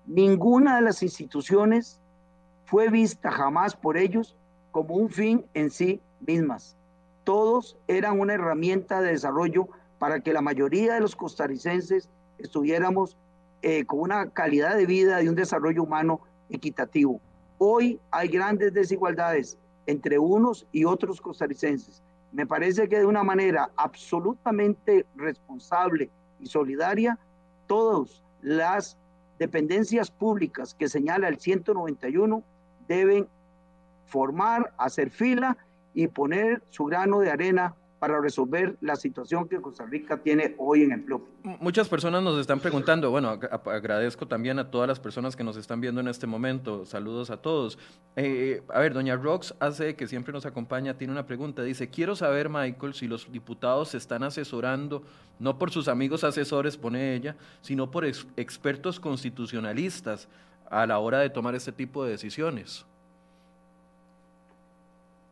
ninguna 0.06 0.76
de 0.76 0.82
las 0.84 1.02
instituciones 1.02 2.00
fue 2.66 2.90
vista 2.90 3.32
jamás 3.32 3.76
por 3.76 3.98
ellos 3.98 4.36
como 4.72 4.96
un 4.96 5.10
fin 5.10 5.46
en 5.56 5.72
sí 5.72 6.00
mismas. 6.20 6.76
Todos 7.24 7.78
eran 7.88 8.20
una 8.20 8.36
herramienta 8.36 9.02
de 9.02 9.12
desarrollo 9.12 9.70
para 10.00 10.22
que 10.22 10.34
la 10.34 10.42
mayoría 10.42 10.96
de 10.96 11.02
los 11.02 11.16
costarricenses 11.16 12.10
estuviéramos 12.40 13.18
eh, 13.62 13.86
con 13.86 14.00
una 14.00 14.30
calidad 14.30 14.76
de 14.76 14.86
vida 14.86 15.22
y 15.22 15.28
un 15.28 15.36
desarrollo 15.36 15.84
humano 15.84 16.22
equitativo. 16.50 17.20
Hoy 17.58 18.00
hay 18.10 18.30
grandes 18.30 18.74
desigualdades 18.74 19.58
entre 19.86 20.18
unos 20.18 20.66
y 20.72 20.86
otros 20.86 21.20
costarricenses. 21.20 22.02
Me 22.32 22.46
parece 22.46 22.88
que 22.88 23.00
de 23.00 23.06
una 23.06 23.24
manera 23.24 23.70
absolutamente 23.76 25.06
responsable 25.16 26.10
y 26.40 26.46
solidaria, 26.46 27.18
todas 27.68 28.24
las 28.42 28.98
dependencias 29.40 30.10
públicas 30.10 30.74
que 30.74 30.88
señala 30.88 31.28
el 31.28 31.40
191 31.40 32.44
deben 32.88 33.28
formar, 34.06 34.74
hacer 34.78 35.10
fila 35.10 35.58
y 35.94 36.08
poner 36.08 36.62
su 36.70 36.86
grano 36.86 37.20
de 37.20 37.32
arena 37.32 37.76
para 38.00 38.20
resolver 38.22 38.78
la 38.82 38.96
situación 38.96 39.48
que 39.48 39.62
Costa 39.62 39.86
Rica 39.86 40.18
tiene 40.18 40.56
hoy 40.58 40.84
en 40.84 40.94
empleo. 40.94 41.28
Muchas 41.44 41.90
personas 41.90 42.24
nos 42.24 42.40
están 42.40 42.60
preguntando, 42.60 43.12
bueno, 43.12 43.30
agradezco 43.30 44.28
también 44.28 44.58
a 44.58 44.72
todas 44.72 44.88
las 44.88 45.00
personas 45.00 45.36
que 45.36 45.44
nos 45.44 45.58
están 45.58 45.82
viendo 45.82 46.00
en 46.00 46.08
este 46.08 46.26
momento, 46.26 46.86
saludos 46.86 47.30
a 47.30 47.38
todos. 47.38 47.78
Eh, 48.16 48.64
a 48.70 48.80
ver, 48.80 48.94
doña 48.94 49.18
Rox 49.18 49.54
hace 49.60 49.96
que 49.96 50.08
siempre 50.08 50.32
nos 50.32 50.46
acompaña, 50.46 50.98
tiene 50.98 51.14
una 51.14 51.26
pregunta, 51.26 51.62
dice, 51.62 51.90
quiero 51.90 52.16
saber, 52.16 52.50
Michael, 52.50 52.94
si 52.94 53.08
los 53.08 53.32
diputados 53.32 53.90
se 53.90 53.98
están 53.98 54.24
asesorando, 54.24 55.04
no 55.38 55.58
por 55.58 55.72
sus 55.72 55.88
amigos 55.88 56.24
asesores, 56.24 56.78
pone 56.78 57.16
ella, 57.16 57.36
sino 57.62 57.92
por 57.92 58.06
expertos 58.06 59.00
constitucionalistas 59.00 60.30
a 60.70 60.86
la 60.86 61.00
hora 61.00 61.20
de 61.20 61.30
tomar 61.30 61.56
este 61.56 61.72
tipo 61.72 62.04
de 62.06 62.12
decisiones. 62.12 62.86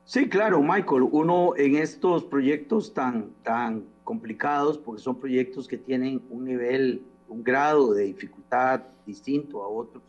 Sí, 0.07 0.29
claro, 0.29 0.63
Michael. 0.63 1.05
Uno 1.11 1.53
en 1.57 1.75
estos 1.75 2.23
proyectos 2.23 2.93
tan, 2.93 3.31
tan 3.43 3.83
complicados, 4.05 4.77
porque 4.77 5.01
son 5.01 5.19
proyectos 5.19 5.67
que 5.67 5.77
tienen 5.77 6.21
un 6.29 6.45
nivel, 6.45 7.03
un 7.27 7.43
grado 7.43 7.93
de 7.93 8.05
dificultad 8.05 8.83
distinto 9.05 9.65
a 9.65 9.67
otros, 9.67 10.01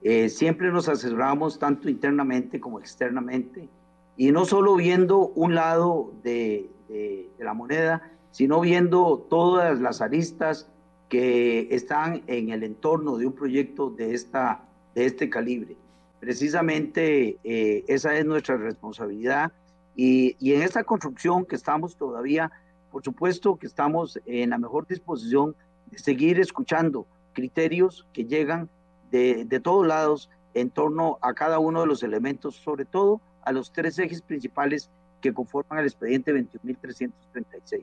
eh, 0.00 0.30
siempre 0.30 0.72
nos 0.72 0.88
asesoramos 0.88 1.58
tanto 1.58 1.90
internamente 1.90 2.58
como 2.58 2.80
externamente 2.80 3.68
y 4.16 4.32
no 4.32 4.46
solo 4.46 4.76
viendo 4.76 5.28
un 5.28 5.54
lado 5.54 6.14
de, 6.22 6.70
de, 6.88 7.28
la 7.38 7.52
moneda, 7.52 8.10
sino 8.30 8.62
viendo 8.62 9.26
todas 9.28 9.78
las 9.78 10.00
aristas 10.00 10.70
que 11.10 11.68
están 11.70 12.22
en 12.28 12.48
el 12.48 12.62
entorno 12.62 13.18
de 13.18 13.26
un 13.26 13.34
proyecto 13.34 13.90
de, 13.90 14.14
esta, 14.14 14.66
de 14.94 15.04
este 15.04 15.28
calibre. 15.28 15.76
Precisamente 16.24 17.36
eh, 17.44 17.84
esa 17.86 18.16
es 18.16 18.24
nuestra 18.24 18.56
responsabilidad 18.56 19.52
y, 19.94 20.36
y, 20.40 20.54
en 20.54 20.62
esta 20.62 20.82
construcción 20.82 21.44
que 21.44 21.54
estamos 21.54 21.98
todavía, 21.98 22.50
por 22.90 23.04
supuesto 23.04 23.56
que 23.56 23.66
estamos 23.66 24.18
en 24.24 24.48
la 24.48 24.56
mejor 24.56 24.86
disposición 24.86 25.54
de 25.90 25.98
seguir 25.98 26.40
escuchando 26.40 27.06
criterios 27.34 28.06
que 28.14 28.24
llegan 28.24 28.70
de, 29.10 29.44
de 29.44 29.60
todos 29.60 29.86
lados 29.86 30.30
en 30.54 30.70
torno 30.70 31.18
a 31.20 31.34
cada 31.34 31.58
uno 31.58 31.82
de 31.82 31.88
los 31.88 32.02
elementos, 32.02 32.56
sobre 32.56 32.86
todo 32.86 33.20
a 33.42 33.52
los 33.52 33.70
tres 33.70 33.98
ejes 33.98 34.22
principales 34.22 34.88
que 35.20 35.34
conforman 35.34 35.80
el 35.80 35.84
expediente 35.84 36.32
21.336. 36.32 37.82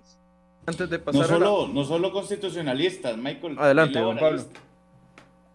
Antes 0.66 0.90
de 0.90 0.98
pasar 0.98 1.22
no 1.22 1.28
solo, 1.28 1.68
no 1.72 1.84
solo 1.84 2.12
constitucionalistas, 2.12 3.18
Michael. 3.18 3.60
Adelante, 3.60 4.02
Juan 4.02 4.18
Pablo. 4.18 4.42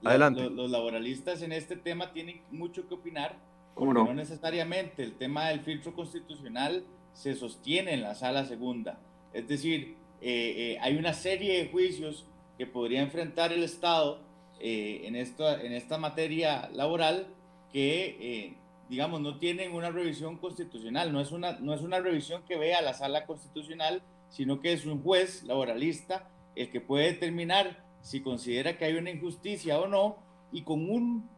Adelante. 0.05 0.51
Los, 0.51 0.71
laboralistas 0.71 1.43
en 1.43 1.53
este 1.53 1.77
tema 1.77 2.13
tienen 2.13 2.43
mucho 2.51 2.89
que 2.89 2.95
opinar, 2.95 3.37
¿Cómo 3.75 3.93
no? 3.93 4.05
no 4.05 4.15
necesariamente 4.15 5.03
el 5.03 5.15
tema 5.15 5.49
del 5.49 5.61
filtro 5.61 5.95
constitucional 5.95 6.85
se 7.13 7.35
sostiene 7.35 7.95
en 7.95 8.03
la 8.03 8.15
sala 8.15 8.45
segunda. 8.45 8.99
Es 9.33 9.49
decir, 9.49 9.97
eh, 10.21 10.55
eh, 10.57 10.79
hay 10.81 10.97
una 10.97 11.13
serie 11.13 11.59
de 11.59 11.71
juicios 11.71 12.27
que 12.59 12.67
podría 12.67 13.03
enfrentar 13.03 13.53
el 13.53 13.63
Estado 13.63 14.21
eh, 14.61 15.03
en, 15.05 15.17
esta, 15.17 15.63
en 15.63 15.73
esta 15.73 15.99
materia 15.99 16.71
laboral 16.73 17.27
que 17.73 18.57
digamos, 18.89 19.21
no 19.21 19.39
tienen 19.39 19.75
una 19.75 19.91
revisión 19.91 20.39
constitucional, 20.39 21.13
no 21.13 21.21
es 21.21 21.33
una, 21.33 21.59
no 21.59 21.75
es 21.75 21.81
una 21.81 21.99
revisión 21.99 22.43
que 22.45 22.57
vea 22.57 22.81
la 22.81 22.95
sala 22.95 23.27
constitucional, 23.27 24.03
sino 24.31 24.61
que 24.61 24.73
es 24.73 24.87
un 24.87 25.03
juez 25.03 25.43
laboralista 25.43 26.29
el 26.55 26.71
que 26.71 26.81
puede 26.81 27.13
determinar 27.13 27.85
si 28.07 28.21
considera 28.21 28.79
que 28.79 28.85
hay 28.85 28.95
una 28.95 29.11
injusticia 29.11 29.81
o 29.81 29.89
no, 29.89 30.17
y 30.53 30.63
con 30.63 30.89
un 30.89 31.29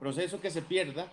proceso 0.00 0.40
que 0.40 0.50
se 0.50 0.62
pierda, 0.62 1.06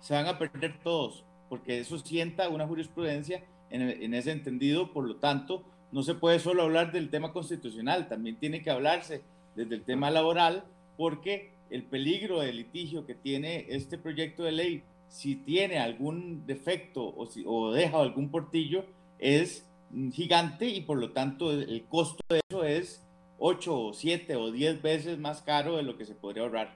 se 0.00 0.14
van 0.14 0.26
a 0.26 0.38
perder 0.38 0.78
todos, 0.82 1.24
porque 1.50 1.78
eso 1.78 1.98
sienta 1.98 2.48
una 2.48 2.66
jurisprudencia 2.66 3.44
en, 3.68 3.82
en 3.82 4.14
ese 4.14 4.32
entendido, 4.32 4.94
por 4.94 5.06
lo 5.06 5.16
tanto, 5.16 5.62
no 5.92 6.02
se 6.02 6.14
puede 6.14 6.38
solo 6.38 6.62
hablar 6.62 6.90
del 6.90 7.10
tema 7.10 7.34
constitucional, 7.34 8.08
también 8.08 8.36
tiene 8.36 8.62
que 8.62 8.70
hablarse 8.70 9.20
desde 9.56 9.74
el 9.74 9.82
tema 9.82 10.10
laboral, 10.10 10.64
porque 10.96 11.52
el 11.68 11.82
peligro 11.82 12.40
de 12.40 12.54
litigio 12.54 13.04
que 13.04 13.14
tiene 13.14 13.66
este 13.68 13.98
proyecto 13.98 14.42
de 14.42 14.52
ley 14.52 14.82
si 15.08 15.36
tiene 15.36 15.78
algún 15.78 16.46
defecto 16.46 17.14
o, 17.14 17.26
si, 17.26 17.44
o 17.46 17.72
deja 17.72 18.00
algún 18.00 18.30
portillo, 18.30 18.86
es 19.18 19.68
gigante 20.12 20.66
y 20.66 20.80
por 20.80 20.96
lo 20.96 21.12
tanto 21.12 21.52
el 21.52 21.84
costo 21.88 22.22
de 22.30 22.40
eso 22.48 22.64
es 22.64 23.05
8 23.38 23.78
o 23.78 23.92
7 23.92 24.36
o 24.36 24.50
10 24.50 24.82
veces 24.82 25.18
más 25.18 25.42
caro 25.42 25.76
de 25.76 25.82
lo 25.82 25.96
que 25.96 26.04
se 26.04 26.14
podría 26.14 26.42
ahorrar. 26.42 26.74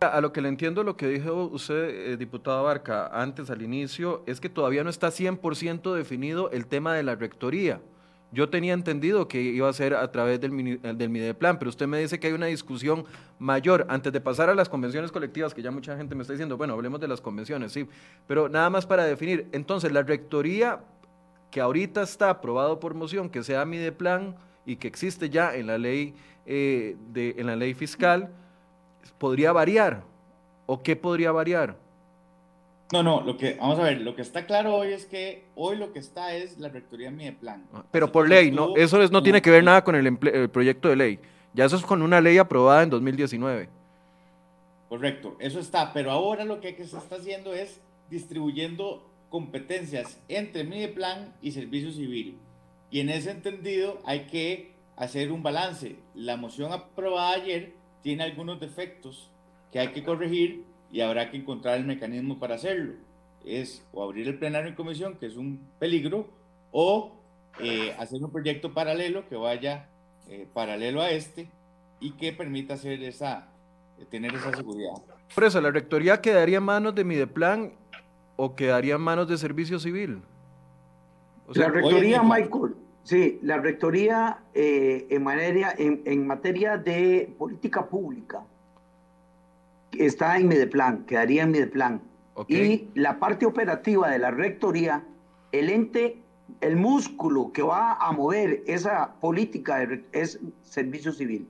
A 0.00 0.20
lo 0.20 0.32
que 0.32 0.40
le 0.40 0.48
entiendo, 0.48 0.84
lo 0.84 0.96
que 0.96 1.08
dijo 1.08 1.44
usted, 1.46 2.12
eh, 2.12 2.16
diputado 2.16 2.62
Barca, 2.62 3.08
antes 3.12 3.50
al 3.50 3.62
inicio, 3.62 4.22
es 4.26 4.40
que 4.40 4.48
todavía 4.48 4.84
no 4.84 4.90
está 4.90 5.08
100% 5.08 5.92
definido 5.92 6.50
el 6.52 6.66
tema 6.66 6.94
de 6.94 7.02
la 7.02 7.16
rectoría. 7.16 7.80
Yo 8.30 8.48
tenía 8.48 8.74
entendido 8.74 9.26
que 9.26 9.40
iba 9.40 9.68
a 9.68 9.72
ser 9.72 9.94
a 9.94 10.12
través 10.12 10.40
del, 10.40 10.80
del 10.80 11.08
Mideplan, 11.08 11.58
pero 11.58 11.70
usted 11.70 11.86
me 11.86 11.98
dice 11.98 12.20
que 12.20 12.26
hay 12.26 12.34
una 12.34 12.46
discusión 12.46 13.06
mayor. 13.38 13.86
Antes 13.88 14.12
de 14.12 14.20
pasar 14.20 14.50
a 14.50 14.54
las 14.54 14.68
convenciones 14.68 15.10
colectivas, 15.10 15.54
que 15.54 15.62
ya 15.62 15.70
mucha 15.70 15.96
gente 15.96 16.14
me 16.14 16.22
está 16.22 16.34
diciendo, 16.34 16.56
bueno, 16.56 16.74
hablemos 16.74 17.00
de 17.00 17.08
las 17.08 17.20
convenciones, 17.22 17.72
sí, 17.72 17.88
pero 18.26 18.48
nada 18.48 18.68
más 18.70 18.86
para 18.86 19.04
definir. 19.04 19.48
Entonces, 19.52 19.90
la 19.90 20.02
rectoría 20.02 20.80
que 21.50 21.60
ahorita 21.60 22.02
está 22.02 22.28
aprobado 22.30 22.78
por 22.78 22.94
moción, 22.94 23.30
que 23.30 23.42
sea 23.42 23.64
Mideplan 23.64 24.36
y 24.68 24.76
que 24.76 24.86
existe 24.86 25.30
ya 25.30 25.54
en 25.54 25.66
la 25.66 25.78
ley, 25.78 26.14
eh, 26.44 26.94
de, 27.10 27.34
en 27.38 27.46
la 27.46 27.56
ley 27.56 27.72
fiscal, 27.72 28.28
¿podría 29.16 29.50
variar? 29.50 30.04
¿O 30.66 30.82
qué 30.82 30.94
podría 30.94 31.32
variar? 31.32 31.76
No, 32.92 33.02
no, 33.02 33.22
lo 33.22 33.38
que, 33.38 33.56
vamos 33.58 33.78
a 33.78 33.84
ver, 33.84 34.02
lo 34.02 34.14
que 34.14 34.20
está 34.20 34.44
claro 34.44 34.76
hoy 34.76 34.92
es 34.92 35.06
que 35.06 35.46
hoy 35.54 35.76
lo 35.76 35.90
que 35.92 35.98
está 35.98 36.34
es 36.34 36.58
la 36.58 36.68
rectoría 36.68 37.10
Mideplan. 37.10 37.66
Ah, 37.72 37.82
pero 37.90 38.12
por 38.12 38.28
ley, 38.28 38.50
¿no? 38.50 38.76
Eso 38.76 38.98
no 39.08 39.22
tiene 39.22 39.40
que 39.40 39.50
ver 39.50 39.64
nada 39.64 39.82
con 39.82 39.94
el, 39.94 40.18
proyecto 40.50 40.88
de 40.90 40.96
ley. 40.96 41.18
Ya 41.54 41.64
eso 41.64 41.76
es 41.76 41.82
con 41.82 42.02
una 42.02 42.20
ley 42.20 42.36
aprobada 42.36 42.82
en 42.82 42.90
2019. 42.90 43.70
Correcto, 44.90 45.36
eso 45.38 45.60
está, 45.60 45.94
pero 45.94 46.10
ahora 46.10 46.44
lo 46.44 46.60
que 46.60 46.74
se 46.76 46.98
está 46.98 47.16
haciendo 47.16 47.54
es 47.54 47.80
distribuyendo 48.10 49.06
competencias 49.30 50.20
entre 50.28 50.64
Mideplan 50.64 51.34
y 51.40 51.52
Servicio 51.52 51.90
Civil. 51.90 52.38
Y 52.90 53.00
en 53.00 53.10
ese 53.10 53.30
entendido 53.30 54.00
hay 54.04 54.26
que 54.26 54.72
hacer 54.96 55.30
un 55.32 55.42
balance. 55.42 55.96
La 56.14 56.36
moción 56.36 56.72
aprobada 56.72 57.34
ayer 57.34 57.74
tiene 58.02 58.24
algunos 58.24 58.60
defectos 58.60 59.30
que 59.72 59.78
hay 59.78 59.88
que 59.88 60.02
corregir 60.02 60.64
y 60.90 61.00
habrá 61.00 61.30
que 61.30 61.36
encontrar 61.36 61.76
el 61.76 61.84
mecanismo 61.84 62.38
para 62.38 62.54
hacerlo. 62.54 62.94
Es 63.44 63.86
o 63.92 64.02
abrir 64.02 64.26
el 64.28 64.38
plenario 64.38 64.68
en 64.68 64.74
comisión, 64.74 65.16
que 65.16 65.26
es 65.26 65.36
un 65.36 65.60
peligro, 65.78 66.28
o 66.72 67.12
eh, 67.60 67.94
hacer 67.98 68.22
un 68.22 68.30
proyecto 68.30 68.72
paralelo 68.72 69.28
que 69.28 69.36
vaya 69.36 69.88
eh, 70.28 70.46
paralelo 70.52 71.02
a 71.02 71.10
este 71.10 71.48
y 72.00 72.12
que 72.12 72.32
permita 72.32 72.74
hacer 72.74 73.02
esa, 73.02 73.48
eh, 73.98 74.04
tener 74.10 74.34
esa 74.34 74.54
seguridad. 74.54 74.92
Por 75.34 75.44
eso, 75.44 75.60
¿la 75.60 75.70
rectoría 75.70 76.20
quedaría 76.20 76.58
en 76.58 76.64
manos 76.64 76.94
de 76.94 77.04
Mideplan 77.04 77.72
o 78.36 78.54
quedaría 78.54 78.94
en 78.94 79.00
manos 79.00 79.28
de 79.28 79.36
Servicio 79.38 79.78
Civil? 79.78 80.22
La 81.54 81.68
rectoría, 81.68 82.22
Michael, 82.22 82.74
sí, 83.02 83.38
la 83.42 83.58
rectoría 83.58 84.38
en, 84.54 85.22
materia, 85.22 85.74
en, 85.76 86.02
en 86.04 86.26
materia 86.26 86.76
de 86.76 87.34
política 87.38 87.86
pública 87.86 88.42
está 89.92 90.38
en 90.38 90.48
Mideplan, 90.48 91.04
quedaría 91.06 91.44
en 91.44 91.50
Mideplan. 91.50 92.00
Y 92.46 92.88
la 92.94 93.18
parte 93.18 93.46
operativa 93.46 94.10
de 94.10 94.18
la 94.20 94.30
rectoría, 94.30 95.02
el 95.50 95.70
ente, 95.70 96.22
el 96.60 96.76
músculo 96.76 97.50
que 97.52 97.62
va 97.62 97.94
a 97.94 98.12
mover 98.12 98.62
esa 98.66 99.14
política 99.20 99.82
es 100.12 100.38
servicio 100.62 101.12
civil. 101.12 101.48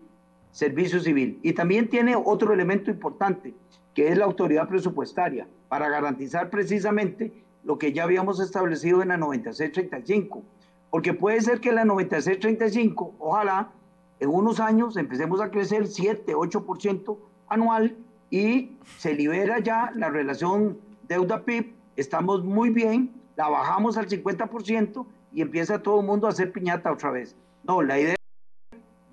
Servicio 0.50 1.00
civil. 1.00 1.38
Y 1.42 1.52
también 1.52 1.88
tiene 1.88 2.16
otro 2.16 2.54
elemento 2.54 2.90
importante, 2.90 3.52
que 3.94 4.08
es 4.08 4.16
la 4.16 4.24
autoridad 4.24 4.66
presupuestaria, 4.66 5.46
para 5.68 5.90
garantizar 5.90 6.48
precisamente 6.48 7.32
lo 7.68 7.78
que 7.78 7.92
ya 7.92 8.04
habíamos 8.04 8.40
establecido 8.40 9.02
en 9.02 9.08
la 9.08 9.18
9635. 9.18 10.42
Porque 10.88 11.12
puede 11.12 11.42
ser 11.42 11.60
que 11.60 11.70
la 11.70 11.84
9635, 11.84 13.16
ojalá, 13.18 13.72
en 14.20 14.30
unos 14.30 14.58
años 14.58 14.96
empecemos 14.96 15.42
a 15.42 15.50
crecer 15.50 15.86
7, 15.86 16.34
8% 16.34 17.18
anual 17.46 17.94
y 18.30 18.78
se 18.96 19.12
libera 19.12 19.58
ya 19.58 19.92
la 19.94 20.08
relación 20.08 20.78
deuda-PIB, 21.08 21.74
estamos 21.96 22.42
muy 22.42 22.70
bien, 22.70 23.12
la 23.36 23.50
bajamos 23.50 23.98
al 23.98 24.08
50% 24.08 25.06
y 25.34 25.42
empieza 25.42 25.82
todo 25.82 26.00
el 26.00 26.06
mundo 26.06 26.26
a 26.26 26.30
hacer 26.30 26.50
piñata 26.50 26.90
otra 26.90 27.10
vez. 27.10 27.36
No, 27.64 27.82
la 27.82 28.00
idea 28.00 28.16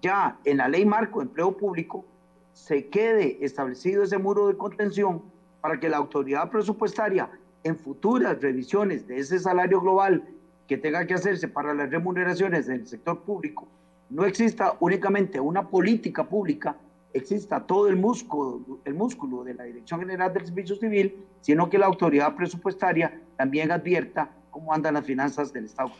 ya 0.01 0.39
en 0.45 0.57
la 0.57 0.69
ley 0.69 0.85
marco 0.85 1.19
de 1.19 1.25
empleo 1.25 1.57
público 1.57 2.05
se 2.53 2.87
quede 2.87 3.37
establecido 3.41 4.03
ese 4.03 4.17
muro 4.17 4.47
de 4.47 4.55
contención 4.55 5.23
para 5.59 5.77
que 5.77 5.89
la 5.89 5.97
autoridad 5.97 6.49
presupuestaria 6.49 7.29
en 7.65 7.77
futuras 7.77 8.39
revisiones 8.39 9.07
de 9.07 9.17
ese 9.17 9.39
salario 9.39 9.81
global 9.81 10.23
que 10.67 10.77
tenga 10.77 11.05
que 11.05 11.15
hacerse 11.15 11.47
para 11.47 11.73
las 11.73 11.89
remuneraciones 11.89 12.67
del 12.67 12.87
sector 12.87 13.23
público, 13.23 13.67
no 14.09 14.23
exista 14.23 14.77
únicamente 14.79 15.39
una 15.39 15.67
política 15.67 16.23
pública 16.23 16.77
exista 17.15 17.61
todo 17.61 17.87
el 17.87 17.95
músculo, 17.95 18.79
el 18.83 18.93
músculo 18.93 19.43
de 19.43 19.53
la 19.53 19.63
Dirección 19.63 20.01
General 20.01 20.33
del 20.33 20.45
Servicio 20.45 20.75
Civil, 20.75 21.15
sino 21.39 21.69
que 21.69 21.77
la 21.77 21.85
autoridad 21.85 22.35
presupuestaria 22.35 23.21
también 23.37 23.71
advierta 23.71 24.29
cómo 24.51 24.73
andan 24.73 24.95
las 24.95 25.05
finanzas 25.05 25.53
del 25.53 25.65
Estado 25.65 25.91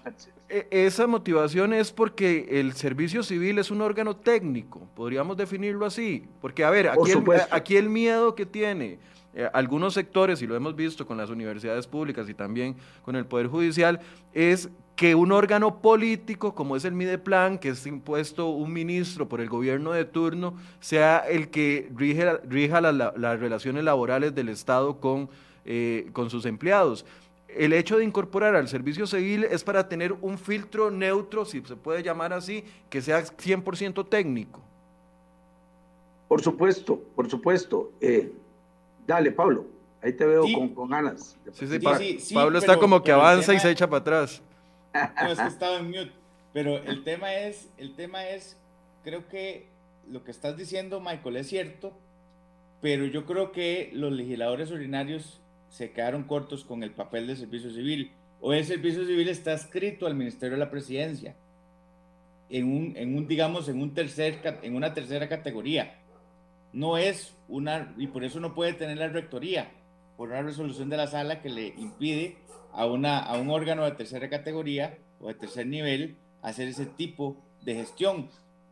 e, 0.49 0.67
Esa 0.69 1.07
motivación 1.07 1.73
es 1.73 1.91
porque 1.91 2.59
el 2.59 2.73
servicio 2.73 3.23
civil 3.23 3.59
es 3.59 3.71
un 3.71 3.81
órgano 3.81 4.17
técnico, 4.17 4.87
podríamos 4.93 5.37
definirlo 5.37 5.85
así, 5.85 6.27
porque 6.41 6.65
a 6.65 6.69
ver, 6.69 6.89
aquí, 6.89 7.11
el, 7.11 7.23
aquí 7.49 7.77
el 7.77 7.89
miedo 7.89 8.35
que 8.35 8.45
tiene 8.45 8.99
eh, 9.35 9.49
algunos 9.51 9.93
sectores, 9.93 10.41
y 10.41 10.47
lo 10.47 10.55
hemos 10.55 10.77
visto 10.77 11.05
con 11.05 11.17
las 11.17 11.29
universidades 11.29 11.87
públicas 11.87 12.29
y 12.29 12.33
también 12.33 12.77
con 13.03 13.17
el 13.17 13.25
Poder 13.25 13.47
Judicial, 13.47 13.99
es 14.33 14.69
que 14.95 15.13
un 15.13 15.33
órgano 15.33 15.81
político 15.81 16.55
como 16.55 16.77
es 16.77 16.85
el 16.85 16.93
Mideplan, 16.93 17.59
que 17.59 17.69
es 17.69 17.85
impuesto 17.85 18.47
un 18.47 18.71
ministro 18.71 19.27
por 19.27 19.41
el 19.41 19.49
gobierno 19.49 19.91
de 19.91 20.05
turno, 20.05 20.55
sea 20.79 21.17
el 21.17 21.49
que 21.49 21.91
rija 21.93 22.79
las 22.81 23.39
relaciones 23.41 23.83
laborales 23.83 24.33
del 24.33 24.47
Estado 24.47 25.01
con, 25.01 25.29
eh, 25.65 26.09
con 26.13 26.29
sus 26.29 26.45
empleados. 26.45 27.05
El 27.49 27.73
hecho 27.73 27.97
de 27.97 28.05
incorporar 28.05 28.55
al 28.55 28.69
servicio 28.69 29.05
civil 29.05 29.43
es 29.43 29.65
para 29.65 29.89
tener 29.89 30.13
un 30.13 30.37
filtro 30.37 30.91
neutro, 30.91 31.43
si 31.43 31.61
se 31.61 31.75
puede 31.75 32.03
llamar 32.03 32.31
así, 32.31 32.63
que 32.89 33.01
sea 33.01 33.21
100% 33.21 34.07
técnico. 34.07 34.61
Por 36.29 36.41
supuesto, 36.41 37.01
por 37.15 37.29
supuesto. 37.29 37.91
Eh, 37.99 38.31
Dale, 39.07 39.31
Pablo. 39.31 39.65
Ahí 40.01 40.13
te 40.13 40.25
veo 40.25 40.43
con, 40.53 40.69
con, 40.69 40.89
ganas. 40.89 41.35
Sí, 41.53 41.67
sí, 41.67 42.33
Pablo 42.33 42.59
está 42.59 42.77
como 42.77 43.01
que 43.01 43.11
avanza 43.11 43.53
y 43.53 43.59
se 43.59 43.71
echa 43.71 43.89
para 43.89 44.01
atrás. 44.01 44.41
No, 44.93 45.31
es 45.31 45.39
que 45.39 45.47
estaba 45.47 45.77
en 45.77 45.87
mute. 45.87 46.11
Pero 46.53 46.77
el 46.77 47.03
tema 47.03 47.33
es, 47.33 47.69
el 47.77 47.95
tema 47.95 48.27
es, 48.29 48.57
creo 49.03 49.27
que 49.27 49.67
lo 50.09 50.23
que 50.23 50.31
estás 50.31 50.55
diciendo, 50.55 51.01
Michael, 51.01 51.37
es 51.37 51.47
cierto, 51.47 51.91
pero 52.81 53.05
yo 53.05 53.25
creo 53.25 53.51
que 53.51 53.89
los 53.93 54.13
legisladores 54.13 54.71
ordinarios 54.71 55.41
se 55.69 55.91
quedaron 55.91 56.23
cortos 56.23 56.63
con 56.63 56.83
el 56.83 56.91
papel 56.91 57.27
del 57.27 57.37
servicio 57.37 57.71
civil. 57.71 58.11
Hoy 58.39 58.59
el 58.59 58.65
servicio 58.65 59.05
civil 59.05 59.27
está 59.27 59.53
escrito 59.53 60.05
al 60.05 60.15
Ministerio 60.15 60.53
de 60.53 60.63
la 60.63 60.71
Presidencia 60.71 61.35
en 62.49 62.71
un, 62.71 62.93
en 62.95 63.17
un 63.17 63.27
digamos, 63.27 63.67
en, 63.67 63.81
un 63.81 63.93
tercer, 63.93 64.39
en 64.61 64.75
una 64.75 64.93
tercera 64.93 65.27
categoría. 65.27 65.95
No 66.71 66.97
es 66.97 67.34
una, 67.47 67.93
y 67.97 68.07
por 68.07 68.23
eso 68.23 68.39
no 68.39 68.53
puede 68.53 68.73
tener 68.73 68.97
la 68.97 69.07
rectoría, 69.07 69.71
por 70.17 70.29
una 70.29 70.41
resolución 70.41 70.89
de 70.89 70.97
la 70.97 71.07
sala 71.07 71.41
que 71.41 71.49
le 71.49 71.67
impide 71.77 72.37
a, 72.71 72.85
una, 72.85 73.19
a 73.19 73.37
un 73.37 73.49
órgano 73.49 73.85
de 73.85 73.91
tercera 73.91 74.29
categoría 74.29 74.97
o 75.19 75.27
de 75.27 75.33
tercer 75.33 75.67
nivel 75.67 76.15
hacer 76.41 76.67
ese 76.67 76.85
tipo 76.85 77.37
de 77.63 77.75
gestión. 77.75 78.29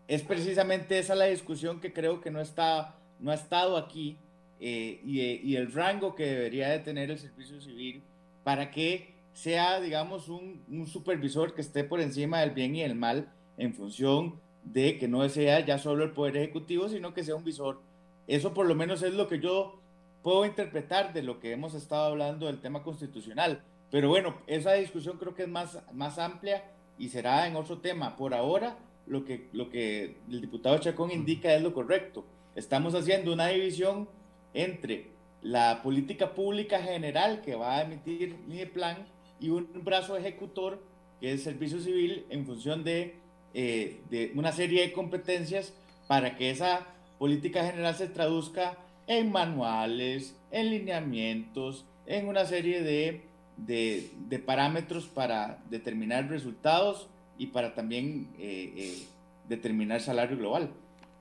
Es 0.07 0.21
precisamente 0.21 0.99
esa 0.99 1.15
la 1.15 1.25
discusión 1.25 1.79
que 1.79 1.93
creo 1.93 2.21
que 2.21 2.31
no, 2.31 2.41
está, 2.41 2.95
no 3.19 3.31
ha 3.31 3.35
estado 3.35 3.77
aquí 3.77 4.17
eh, 4.59 5.01
y, 5.03 5.21
y, 5.21 5.55
el 5.55 5.71
rango 5.71 6.15
que 6.15 6.25
debería 6.25 6.69
de 6.69 6.79
tener 6.79 7.11
el 7.11 7.17
servicio 7.17 7.59
civil 7.59 8.01
para 8.43 8.71
que 8.71 9.13
sea, 9.33 9.81
digamos, 9.81 10.29
un, 10.29 10.63
un 10.69 10.87
supervisor 10.87 11.53
que 11.53 11.61
esté 11.61 11.83
por 11.83 11.99
encima 11.99 12.39
del 12.39 12.51
bien 12.51 12.75
y 12.75 12.81
el 12.81 12.95
mal 12.95 13.29
en 13.57 13.73
función 13.73 14.39
de 14.63 14.97
que 14.97 15.07
no 15.07 15.27
sea 15.27 15.59
ya 15.65 15.77
solo 15.77 16.03
el 16.03 16.11
Poder 16.11 16.37
Ejecutivo, 16.37 16.87
sino 16.87 17.13
que 17.13 17.23
sea 17.23 17.35
un 17.35 17.43
visor. 17.43 17.81
Eso 18.27 18.53
por 18.53 18.65
lo 18.65 18.75
menos 18.75 19.01
es 19.03 19.13
lo 19.13 19.27
que 19.27 19.39
yo 19.39 19.79
puedo 20.21 20.45
interpretar 20.45 21.13
de 21.13 21.23
lo 21.23 21.39
que 21.39 21.51
hemos 21.51 21.73
estado 21.73 22.05
hablando 22.05 22.47
del 22.47 22.61
tema 22.61 22.83
constitucional. 22.83 23.63
Pero 23.91 24.09
bueno, 24.09 24.37
esa 24.47 24.73
discusión 24.73 25.17
creo 25.17 25.35
que 25.35 25.43
es 25.43 25.49
más, 25.49 25.79
más 25.91 26.17
amplia 26.17 26.63
y 26.97 27.09
será 27.09 27.47
en 27.47 27.55
otro 27.55 27.79
tema. 27.79 28.15
Por 28.15 28.33
ahora, 28.33 28.77
lo 29.05 29.25
que, 29.25 29.49
lo 29.51 29.69
que 29.69 30.17
el 30.29 30.41
diputado 30.41 30.77
Chacón 30.77 31.11
indica 31.11 31.53
es 31.53 31.61
lo 31.61 31.73
correcto. 31.73 32.25
Estamos 32.55 32.95
haciendo 32.95 33.33
una 33.33 33.47
división 33.47 34.07
entre 34.53 35.11
la 35.41 35.81
política 35.83 36.33
pública 36.33 36.81
general 36.81 37.41
que 37.41 37.55
va 37.55 37.77
a 37.77 37.81
emitir 37.81 38.37
mi 38.47 38.65
plan 38.65 39.05
y 39.39 39.49
un 39.49 39.67
brazo 39.83 40.15
ejecutor 40.15 40.81
que 41.19 41.33
es 41.33 41.33
el 41.33 41.53
servicio 41.53 41.79
civil 41.81 42.25
en 42.29 42.45
función 42.45 42.83
de 42.83 43.23
eh, 43.55 44.01
de 44.09 44.31
una 44.33 44.51
serie 44.51 44.81
de 44.81 44.91
competencias 44.91 45.73
para 46.07 46.35
que 46.37 46.49
esa 46.49 46.87
política 47.17 47.63
general 47.63 47.95
se 47.95 48.07
traduzca 48.07 48.77
en 49.07 49.31
manuales, 49.31 50.35
en 50.51 50.69
lineamientos, 50.69 51.85
en 52.05 52.27
una 52.27 52.45
serie 52.45 52.83
de, 52.83 53.23
de, 53.57 54.39
parámetros 54.39 55.07
para 55.07 55.59
determinar 55.69 56.29
resultados 56.29 57.09
y 57.37 57.47
para 57.47 57.73
también 57.73 58.29
eh, 58.37 58.73
eh, 58.75 59.07
determinar 59.47 60.01
salario 60.01 60.37
global. 60.37 60.69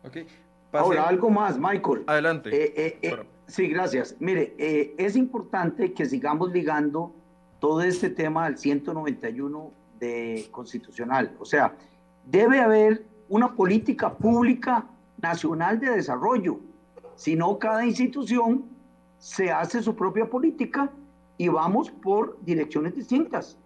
Okay. 0.05 0.27
Ahora, 0.73 1.09
algo 1.09 1.31
más, 1.31 1.59
Michael. 1.59 2.05
Adelante. 2.07 2.99
sí, 3.47 3.69
gracias. 3.69 4.17
Mire, 4.21 4.55
es 4.97 5.17
importante 5.17 5.93
que 5.93 6.07
sigamos 6.07 6.51
ligando 6.51 7.15
todo 7.61 7.83
este 7.83 8.11
tema 8.11 8.47
al 8.47 8.59
191 8.59 9.73
de 10.01 10.49
constitucional. 10.51 11.33
O 11.39 11.45
sea, 11.45 11.77
debe 12.27 12.61
haber 12.61 13.05
una 13.29 13.55
política 13.55 14.13
pública 14.13 14.85
nacional 15.23 15.79
de 15.79 15.91
desarrollo. 15.91 16.61
Si 17.15 17.37
no, 17.37 17.59
cada 17.59 17.87
institución 17.87 18.65
se 19.19 19.51
hace 19.51 19.83
su 19.83 19.95
propia 19.95 20.29
política 20.29 20.91
y 21.39 21.49
vamos 21.49 21.91
por 21.91 22.39
direcciones 22.45 22.95
distintas. 22.95 23.57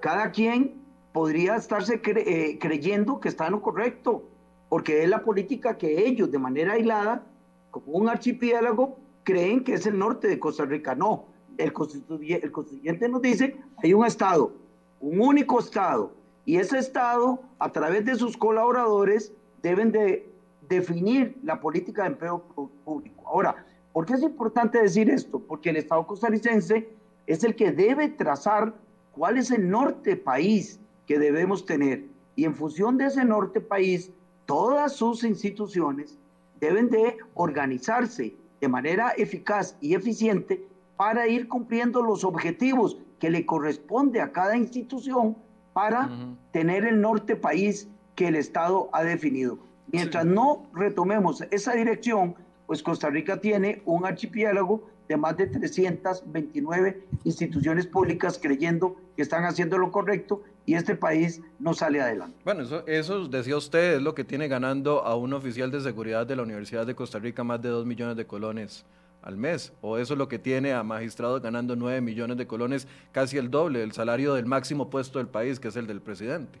Cada 0.00 0.30
quien 0.32 0.82
podría 1.12 1.56
estarse 1.56 2.00
eh, 2.04 2.58
creyendo 2.60 3.20
que 3.20 3.28
está 3.28 3.46
en 3.46 3.52
lo 3.52 3.62
correcto, 3.62 4.28
porque 4.68 5.02
es 5.02 5.08
la 5.08 5.22
política 5.22 5.78
que 5.78 6.06
ellos 6.06 6.30
de 6.30 6.38
manera 6.38 6.74
aislada, 6.74 7.24
como 7.70 7.92
un 7.92 8.08
archipiélago, 8.08 8.98
creen 9.22 9.62
que 9.64 9.74
es 9.74 9.86
el 9.86 9.98
norte 9.98 10.28
de 10.28 10.38
Costa 10.38 10.64
Rica. 10.64 10.94
No, 10.94 11.26
el 11.56 11.72
constituyente, 11.72 12.46
el 12.46 12.52
constituyente 12.52 13.08
nos 13.08 13.22
dice, 13.22 13.56
hay 13.82 13.94
un 13.94 14.04
Estado, 14.04 14.52
un 15.00 15.20
único 15.20 15.60
Estado, 15.60 16.12
y 16.44 16.56
ese 16.56 16.78
Estado, 16.78 17.40
a 17.58 17.70
través 17.72 18.04
de 18.04 18.14
sus 18.16 18.36
colaboradores, 18.36 19.32
deben 19.62 19.92
de 19.92 20.32
definir 20.68 21.38
la 21.42 21.60
política 21.60 22.02
de 22.02 22.08
empleo 22.08 22.42
público. 22.84 23.24
Ahora, 23.26 23.64
¿por 23.92 24.06
qué 24.06 24.14
es 24.14 24.22
importante 24.22 24.80
decir 24.80 25.10
esto? 25.10 25.40
Porque 25.40 25.70
el 25.70 25.76
Estado 25.76 26.06
costarricense 26.06 26.88
es 27.26 27.44
el 27.44 27.54
que 27.54 27.72
debe 27.72 28.08
trazar 28.08 28.74
cuál 29.12 29.38
es 29.38 29.50
el 29.50 29.68
norte 29.68 30.16
país 30.16 30.80
que 31.06 31.18
debemos 31.18 31.64
tener. 31.64 32.04
Y 32.36 32.44
en 32.44 32.54
función 32.54 32.98
de 32.98 33.06
ese 33.06 33.24
norte 33.24 33.60
país, 33.60 34.12
todas 34.46 34.92
sus 34.92 35.24
instituciones 35.24 36.18
deben 36.60 36.88
de 36.88 37.16
organizarse 37.34 38.34
de 38.60 38.68
manera 38.68 39.10
eficaz 39.16 39.76
y 39.80 39.94
eficiente 39.94 40.64
para 40.96 41.28
ir 41.28 41.48
cumpliendo 41.48 42.02
los 42.02 42.24
objetivos 42.24 42.98
que 43.18 43.30
le 43.30 43.46
corresponde 43.46 44.20
a 44.20 44.32
cada 44.32 44.56
institución 44.56 45.36
para 45.72 46.10
tener 46.50 46.84
el 46.84 47.00
norte 47.00 47.36
país 47.36 47.88
que 48.16 48.28
el 48.28 48.34
Estado 48.34 48.88
ha 48.92 49.04
definido. 49.04 49.58
Mientras 49.90 50.24
no 50.26 50.66
retomemos 50.74 51.42
esa 51.50 51.72
dirección, 51.72 52.34
pues 52.66 52.82
Costa 52.82 53.08
Rica 53.08 53.40
tiene 53.40 53.82
un 53.86 54.04
archipiélago 54.04 54.86
de 55.08 55.16
más 55.16 55.36
de 55.36 55.46
329 55.46 57.02
instituciones 57.24 57.86
públicas 57.86 58.38
creyendo 58.40 58.96
que 59.16 59.22
están 59.22 59.44
haciendo 59.44 59.78
lo 59.78 59.90
correcto 59.90 60.42
y 60.66 60.74
este 60.74 60.94
país 60.94 61.40
no 61.58 61.72
sale 61.72 62.02
adelante. 62.02 62.36
Bueno, 62.44 62.62
eso, 62.64 62.86
eso 62.86 63.26
decía 63.26 63.56
usted, 63.56 63.96
es 63.96 64.02
lo 64.02 64.14
que 64.14 64.24
tiene 64.24 64.48
ganando 64.48 65.02
a 65.02 65.16
un 65.16 65.32
oficial 65.32 65.70
de 65.70 65.80
seguridad 65.80 66.26
de 66.26 66.36
la 66.36 66.42
Universidad 66.42 66.86
de 66.86 66.94
Costa 66.94 67.18
Rica 67.18 67.42
más 67.42 67.62
de 67.62 67.70
2 67.70 67.86
millones 67.86 68.16
de 68.16 68.26
colones 68.26 68.84
al 69.22 69.38
mes, 69.38 69.72
o 69.80 69.96
eso 69.96 70.14
es 70.14 70.18
lo 70.18 70.28
que 70.28 70.38
tiene 70.38 70.74
a 70.74 70.82
magistrados 70.82 71.42
ganando 71.42 71.74
9 71.74 72.02
millones 72.02 72.36
de 72.36 72.46
colones, 72.46 72.86
casi 73.12 73.38
el 73.38 73.50
doble 73.50 73.80
del 73.80 73.92
salario 73.92 74.34
del 74.34 74.46
máximo 74.46 74.90
puesto 74.90 75.18
del 75.18 75.28
país, 75.28 75.58
que 75.58 75.68
es 75.68 75.76
el 75.76 75.86
del 75.86 76.02
presidente. 76.02 76.60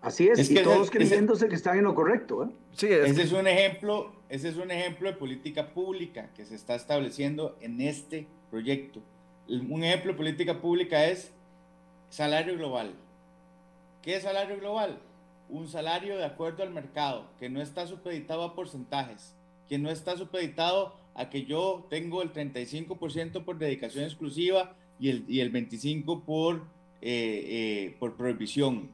Así 0.00 0.28
es, 0.28 0.50
y 0.50 0.54
todos 0.62 0.90
creyéndose 0.90 1.48
que 1.48 1.56
están 1.56 1.78
en 1.78 1.84
lo 1.84 1.94
correcto. 1.94 2.44
¿eh? 2.44 2.48
Sí, 2.72 2.86
ese 2.86 3.22
es 3.22 3.32
un 3.32 3.46
ejemplo, 3.48 4.12
ese 4.28 4.48
es 4.48 4.56
un 4.56 4.70
ejemplo 4.70 5.08
de 5.10 5.16
política 5.16 5.74
pública 5.74 6.30
que 6.34 6.44
se 6.44 6.54
está 6.54 6.76
estableciendo 6.76 7.56
en 7.60 7.80
este 7.80 8.28
proyecto. 8.50 9.02
Un 9.48 9.82
ejemplo 9.82 10.12
de 10.12 10.18
política 10.18 10.60
pública 10.60 11.06
es 11.06 11.32
salario 12.10 12.56
global. 12.56 12.94
¿Qué 14.02 14.16
es 14.16 14.22
salario 14.22 14.58
global? 14.58 15.00
Un 15.48 15.66
salario 15.66 16.16
de 16.16 16.24
acuerdo 16.24 16.62
al 16.62 16.70
mercado, 16.70 17.30
que 17.38 17.48
no 17.48 17.60
está 17.60 17.86
supeditado 17.86 18.44
a 18.44 18.54
porcentajes, 18.54 19.34
que 19.68 19.78
no 19.78 19.90
está 19.90 20.16
supeditado 20.16 20.94
a 21.14 21.28
que 21.28 21.44
yo 21.44 21.86
tengo 21.90 22.22
el 22.22 22.32
35% 22.32 23.44
por 23.44 23.58
dedicación 23.58 24.04
exclusiva 24.04 24.76
y 25.00 25.08
el, 25.10 25.24
y 25.26 25.40
el 25.40 25.52
25% 25.52 26.24
por, 26.24 26.66
eh, 27.00 27.90
eh, 27.90 27.96
por 27.98 28.16
prohibición. 28.16 28.90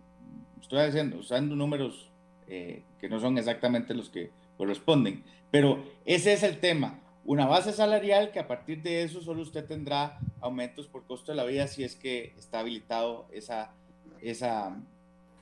Estoy 0.65 0.79
haciendo, 0.79 1.19
usando 1.19 1.55
números 1.55 2.11
eh, 2.49 2.85
que 2.99 3.11
no 3.11 3.21
son 3.21 3.37
exactamente 3.37 3.93
los 3.93 4.09
que 4.09 4.31
corresponden, 4.57 5.23
pero 5.51 5.85
ese 6.07 6.33
es 6.33 6.43
el 6.43 6.59
tema. 6.59 7.03
Una 7.27 7.45
base 7.45 7.71
salarial 7.75 8.33
que 8.33 8.39
a 8.41 8.49
partir 8.49 8.81
de 8.81 9.03
eso 9.03 9.21
solo 9.21 9.43
usted 9.43 9.67
tendrá 9.67 10.19
aumentos 10.41 10.87
por 10.87 11.05
costo 11.05 11.33
de 11.33 11.37
la 11.37 11.45
vida 11.45 11.67
si 11.67 11.85
es 11.85 11.97
que 11.97 12.33
está 12.39 12.61
habilitado 12.61 13.27
esa, 13.31 13.75
esa, 14.23 14.75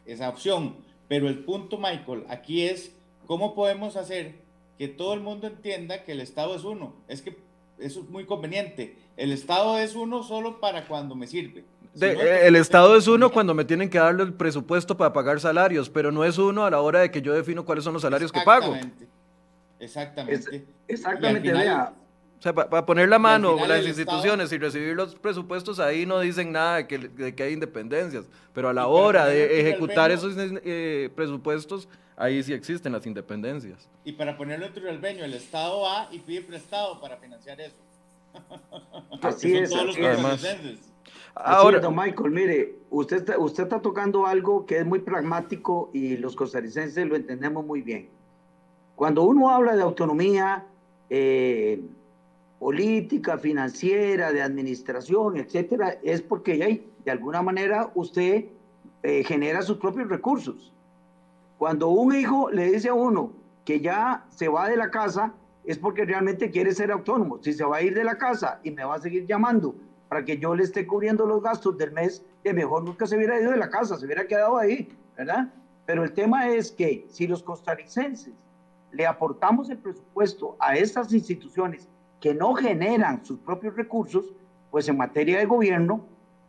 esa 0.06 0.28
opción. 0.28 0.78
Pero 1.06 1.28
el 1.28 1.44
punto, 1.44 1.78
Michael, 1.78 2.24
aquí 2.28 2.62
es 2.62 2.92
cómo 3.28 3.54
podemos 3.54 3.94
hacer 3.94 4.34
que 4.76 4.88
todo 4.88 5.14
el 5.14 5.20
mundo 5.20 5.46
entienda 5.46 6.02
que 6.02 6.12
el 6.12 6.20
Estado 6.20 6.56
es 6.56 6.64
uno. 6.64 6.96
Es 7.06 7.22
que 7.22 7.36
eso 7.78 8.00
es 8.00 8.08
muy 8.08 8.26
conveniente. 8.26 8.96
El 9.16 9.30
Estado 9.30 9.78
es 9.78 9.94
uno 9.94 10.24
solo 10.24 10.58
para 10.58 10.88
cuando 10.88 11.14
me 11.14 11.28
sirve. 11.28 11.62
Eh, 12.00 12.40
el 12.44 12.56
Estado 12.56 12.96
es 12.96 13.06
uno 13.06 13.30
cuando 13.30 13.54
me 13.54 13.64
tienen 13.64 13.90
que 13.90 13.98
darle 13.98 14.22
el 14.22 14.32
presupuesto 14.32 14.96
para 14.96 15.12
pagar 15.12 15.40
salarios, 15.40 15.90
pero 15.90 16.10
no 16.10 16.24
es 16.24 16.38
uno 16.38 16.64
a 16.64 16.70
la 16.70 16.80
hora 16.80 17.00
de 17.00 17.10
que 17.10 17.20
yo 17.20 17.34
defino 17.34 17.64
cuáles 17.64 17.84
son 17.84 17.92
los 17.92 18.02
salarios 18.02 18.32
que 18.32 18.40
pago. 18.40 18.76
Exactamente. 19.78 20.64
exactamente, 20.88 21.52
vea. 21.52 21.92
O 22.38 22.42
sea, 22.42 22.52
para 22.52 22.84
poner 22.84 23.08
la 23.08 23.20
mano 23.20 23.56
las 23.66 23.86
instituciones 23.86 24.50
y 24.50 24.58
recibir 24.58 24.96
los 24.96 25.14
presupuestos, 25.14 25.78
ahí 25.78 26.06
no 26.06 26.18
dicen 26.18 26.50
nada 26.50 26.78
de 26.78 26.86
que, 26.88 26.98
de 26.98 27.34
que 27.36 27.42
hay 27.44 27.52
independencias, 27.52 28.24
pero 28.52 28.68
a 28.68 28.72
la 28.72 28.88
hora 28.88 29.26
de 29.26 29.60
ejecutar 29.60 30.10
esos 30.10 30.34
eh, 30.36 31.08
presupuestos, 31.14 31.88
ahí 32.16 32.42
sí 32.42 32.52
existen 32.52 32.92
las 32.92 33.06
independencias. 33.06 33.88
Y 34.04 34.12
para 34.12 34.36
ponerlo 34.36 34.66
entre 34.66 34.90
el 34.90 34.98
veño, 34.98 35.24
el 35.24 35.34
Estado 35.34 35.82
va 35.82 36.08
y 36.10 36.18
pide 36.18 36.42
prestado 36.42 37.00
para 37.00 37.16
financiar 37.18 37.60
eso. 37.60 37.76
Así 39.22 39.56
es. 39.56 39.72
Además, 39.72 40.44
Ahora, 41.34 41.80
don 41.80 41.96
Michael, 41.96 42.30
mire, 42.30 42.74
usted 42.90 43.18
está, 43.18 43.38
usted 43.38 43.62
está 43.64 43.80
tocando 43.80 44.26
algo 44.26 44.66
que 44.66 44.78
es 44.78 44.86
muy 44.86 44.98
pragmático 44.98 45.90
y 45.92 46.16
los 46.18 46.36
costarricenses 46.36 47.06
lo 47.06 47.16
entendemos 47.16 47.64
muy 47.64 47.80
bien. 47.80 48.08
Cuando 48.96 49.22
uno 49.22 49.48
habla 49.48 49.74
de 49.74 49.82
autonomía, 49.82 50.66
eh, 51.08 51.80
política, 52.58 53.38
financiera, 53.38 54.30
de 54.30 54.42
administración, 54.42 55.36
etcétera, 55.36 55.98
es 56.02 56.22
porque 56.22 56.62
hay, 56.62 56.86
de 57.04 57.10
alguna 57.10 57.42
manera 57.42 57.90
usted 57.94 58.44
eh, 59.02 59.24
genera 59.24 59.62
sus 59.62 59.78
propios 59.78 60.08
recursos. 60.08 60.72
Cuando 61.58 61.88
un 61.88 62.14
hijo 62.14 62.50
le 62.50 62.70
dice 62.70 62.90
a 62.90 62.94
uno 62.94 63.32
que 63.64 63.80
ya 63.80 64.26
se 64.28 64.48
va 64.48 64.68
de 64.68 64.76
la 64.76 64.90
casa, 64.90 65.32
es 65.64 65.78
porque 65.78 66.04
realmente 66.04 66.50
quiere 66.50 66.72
ser 66.72 66.92
autónomo. 66.92 67.38
Si 67.42 67.52
se 67.52 67.64
va 67.64 67.78
a 67.78 67.82
ir 67.82 67.94
de 67.94 68.04
la 68.04 68.18
casa 68.18 68.60
y 68.62 68.70
me 68.70 68.84
va 68.84 68.96
a 68.96 69.00
seguir 69.00 69.26
llamando 69.26 69.74
para 70.12 70.26
que 70.26 70.36
yo 70.36 70.54
le 70.54 70.62
esté 70.62 70.86
cubriendo 70.86 71.24
los 71.24 71.42
gastos 71.42 71.78
del 71.78 71.90
mes, 71.90 72.22
de 72.44 72.52
mejor 72.52 72.84
nunca 72.84 73.06
se 73.06 73.16
hubiera 73.16 73.40
ido 73.40 73.50
de 73.50 73.56
la 73.56 73.70
casa, 73.70 73.96
se 73.96 74.04
hubiera 74.04 74.26
quedado 74.26 74.58
ahí, 74.58 74.94
¿verdad? 75.16 75.50
Pero 75.86 76.04
el 76.04 76.12
tema 76.12 76.50
es 76.50 76.70
que 76.70 77.06
si 77.08 77.26
los 77.26 77.42
costarricenses 77.42 78.34
le 78.90 79.06
aportamos 79.06 79.70
el 79.70 79.78
presupuesto 79.78 80.54
a 80.60 80.76
estas 80.76 81.14
instituciones 81.14 81.88
que 82.20 82.34
no 82.34 82.52
generan 82.52 83.24
sus 83.24 83.38
propios 83.38 83.74
recursos, 83.74 84.34
pues 84.70 84.86
en 84.86 84.98
materia 84.98 85.38
de 85.38 85.46
gobierno 85.46 86.04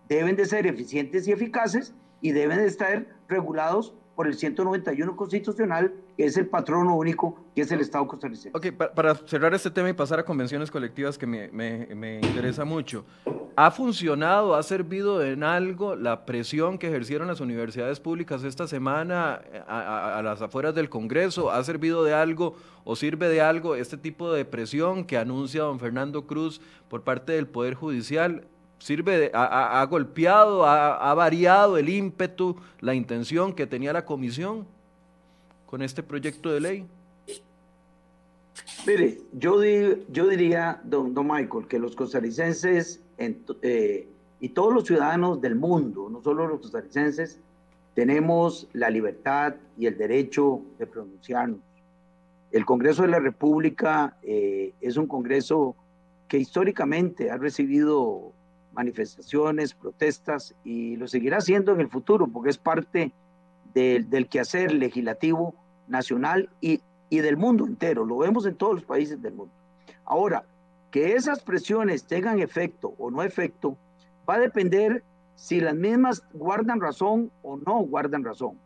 deben 0.09 0.35
de 0.35 0.45
ser 0.45 0.67
eficientes 0.67 1.25
y 1.29 1.31
eficaces 1.31 1.95
y 2.19 2.33
deben 2.33 2.57
de 2.57 2.65
estar 2.65 3.07
regulados 3.29 3.93
por 4.17 4.27
el 4.27 4.33
191 4.33 5.15
constitucional, 5.15 5.93
que 6.17 6.25
es 6.25 6.37
el 6.37 6.47
patrono 6.47 6.95
único, 6.95 7.37
que 7.55 7.61
es 7.61 7.71
el 7.71 7.81
Estado 7.81 8.07
costarricense. 8.07 8.51
Ok, 8.55 8.71
para, 8.95 9.15
cerrar 9.15 9.53
este 9.53 9.71
tema 9.71 9.89
y 9.89 9.93
pasar 9.93 10.19
a 10.19 10.25
convenciones 10.25 10.69
colectivas 10.69 11.17
que 11.17 11.25
me, 11.25 11.49
me, 11.49 12.19
interesa 12.21 12.65
mucho. 12.65 13.05
¿Ha 13.55 13.71
funcionado, 13.71 14.55
ha 14.55 14.63
servido 14.63 15.23
en 15.23 15.43
algo 15.43 15.95
la 15.95 16.25
presión 16.25 16.77
que 16.77 16.87
ejercieron 16.87 17.27
las 17.27 17.39
universidades 17.39 17.99
públicas 17.99 18.43
esta 18.43 18.67
semana 18.67 19.41
a, 19.67 20.17
a, 20.17 20.23
las 20.23 20.41
afueras 20.41 20.75
del 20.75 20.89
Congreso? 20.89 21.51
¿Ha 21.51 21.63
servido 21.63 22.03
de 22.03 22.13
algo 22.13 22.55
o 22.83 22.95
sirve 22.95 23.29
de 23.29 23.41
algo 23.41 23.75
este 23.75 23.97
tipo 23.97 24.31
de 24.31 24.45
presión 24.45 25.05
que 25.05 25.17
anuncia 25.17 25.63
don 25.63 25.79
Fernando 25.79 26.25
Cruz 26.25 26.61
por 26.89 27.03
parte 27.03 27.33
del 27.33 27.47
Poder 27.47 27.75
Judicial? 27.75 28.47
sirve, 28.83 29.31
ha, 29.33 29.85
golpeado, 29.89 30.65
ha, 30.65 31.13
variado 31.13 31.77
el 31.77 31.87
ímpetu, 31.87 32.57
la 32.81 32.93
intención 32.93 33.53
que 33.53 33.65
tenía 33.65 33.93
la 33.93 34.03
comisión 34.03 34.67
con 35.73 35.81
este 35.81 36.03
proyecto 36.03 36.51
de 36.51 36.59
ley? 36.59 36.85
Mire, 38.85 39.17
yo, 39.31 39.59
yo 40.07 40.27
diría, 40.27 40.79
don, 40.83 41.15
don, 41.15 41.25
Michael, 41.25 41.67
que 41.67 41.79
los 41.79 41.95
costarricenses 41.95 43.01
eh, 43.17 44.07
y 44.39 44.49
todos 44.49 44.71
los 44.71 44.85
ciudadanos 44.85 45.41
del 45.41 45.55
mundo, 45.55 46.09
no 46.11 46.21
solo 46.21 46.47
los 46.47 46.61
costarricenses, 46.61 47.39
tenemos 47.95 48.67
la 48.73 48.91
libertad 48.91 49.55
y 49.75 49.87
el 49.87 49.97
derecho 49.97 50.61
de 50.77 50.85
pronunciarnos. 50.85 51.61
El 52.51 52.65
Congreso 52.65 53.01
de 53.01 53.07
la 53.07 53.19
República 53.19 54.15
eh, 54.21 54.75
es 54.79 54.95
un 54.95 55.07
Congreso 55.07 55.75
que 56.27 56.37
históricamente 56.37 57.31
ha 57.31 57.37
recibido 57.37 58.31
manifestaciones, 58.73 59.73
protestas 59.73 60.53
y 60.63 60.97
lo 60.97 61.07
seguirá 61.07 61.37
haciendo 61.37 61.71
en 61.71 61.81
el 61.81 61.89
futuro 61.89 62.27
porque 62.27 62.51
es 62.51 62.59
parte 62.59 63.11
del 63.73 64.27
quehacer 64.29 64.71
legislativo 64.71 65.55
nacional 65.87 66.49
y, 66.61 66.81
y 67.09 67.19
del 67.19 67.37
mundo 67.37 67.65
entero. 67.65 68.05
Lo 68.05 68.17
vemos 68.17 68.45
en 68.45 68.55
todos 68.55 68.75
los 68.75 68.83
países 68.83 69.21
del 69.21 69.33
mundo. 69.33 69.53
Ahora, 70.05 70.43
que 70.91 71.15
esas 71.15 71.41
presiones 71.41 72.05
tengan 72.05 72.39
efecto 72.39 72.93
o 72.97 73.09
no 73.09 73.23
efecto 73.23 73.77
va 74.29 74.35
a 74.35 74.39
depender 74.39 75.03
si 75.35 75.59
las 75.59 75.75
mismas 75.75 76.23
guardan 76.33 76.79
razón 76.79 77.31
o 77.41 77.57
no 77.57 77.79
guardan 77.79 78.23
razón. 78.23 78.57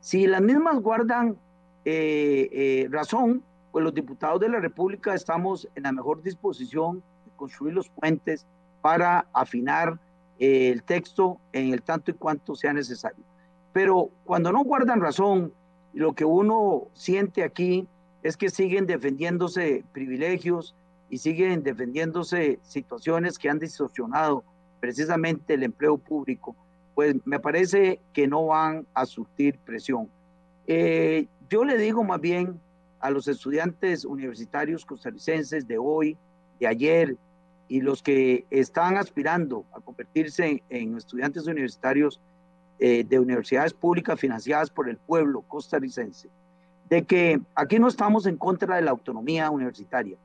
Si 0.00 0.26
las 0.26 0.42
mismas 0.42 0.80
guardan 0.80 1.36
eh, 1.84 2.48
eh, 2.52 2.88
razón, 2.90 3.42
pues 3.72 3.84
los 3.84 3.94
diputados 3.94 4.40
de 4.40 4.48
la 4.48 4.60
República 4.60 5.14
estamos 5.14 5.68
en 5.74 5.84
la 5.84 5.92
mejor 5.92 6.22
disposición 6.22 6.96
de 7.24 7.32
construir 7.36 7.74
los 7.74 7.88
puentes, 7.88 8.46
para 8.80 9.26
afinar 9.32 9.98
eh, 10.38 10.70
el 10.70 10.82
texto 10.82 11.38
en 11.52 11.72
el 11.72 11.82
tanto 11.82 12.10
y 12.10 12.14
cuanto 12.14 12.54
sea 12.54 12.72
necesario. 12.72 13.24
Pero 13.72 14.10
cuando 14.24 14.52
no 14.52 14.64
guardan 14.64 15.00
razón, 15.00 15.52
lo 15.98 16.12
que 16.12 16.24
uno 16.24 16.86
siente 16.94 17.42
aquí 17.42 17.88
es 18.22 18.36
que 18.36 18.50
siguen 18.50 18.86
defendiéndose 18.86 19.82
privilegios 19.92 20.72
y 21.10 21.18
siguen 21.18 21.64
defendiéndose 21.64 22.60
situaciones 22.62 23.36
que 23.36 23.50
han 23.50 23.58
distorsionado 23.58 24.44
precisamente 24.78 25.54
el 25.54 25.64
empleo 25.64 25.98
público, 25.98 26.54
pues 26.94 27.16
me 27.24 27.40
parece 27.40 27.98
que 28.12 28.28
no 28.28 28.46
van 28.46 28.86
a 28.94 29.06
surtir 29.06 29.58
presión. 29.58 30.08
Eh, 30.68 31.26
yo 31.50 31.64
le 31.64 31.76
digo 31.76 32.04
más 32.04 32.20
bien 32.20 32.60
a 33.00 33.10
los 33.10 33.26
estudiantes 33.26 34.04
universitarios 34.04 34.84
costarricenses 34.84 35.66
de 35.66 35.78
hoy, 35.78 36.16
de 36.60 36.68
ayer 36.68 37.16
y 37.66 37.80
los 37.80 38.04
que 38.04 38.44
están 38.50 38.98
aspirando 38.98 39.64
a 39.72 39.80
convertirse 39.80 40.62
en, 40.70 40.96
estudiantes 40.96 41.48
universitarios 41.48 42.20
eh, 42.78 43.04
de 43.04 43.18
universidades 43.18 43.72
públicas 43.72 44.18
financiadas 44.18 44.70
por 44.70 44.88
el 44.88 44.96
pueblo 44.96 45.42
costarricense, 45.42 46.28
de 46.88 47.02
que 47.04 47.40
aquí 47.54 47.78
no 47.78 47.88
estamos 47.88 48.26
en 48.26 48.36
contra 48.36 48.76
de 48.76 48.82
la 48.82 48.92
autonomía 48.92 49.50
universitaria, 49.50 50.16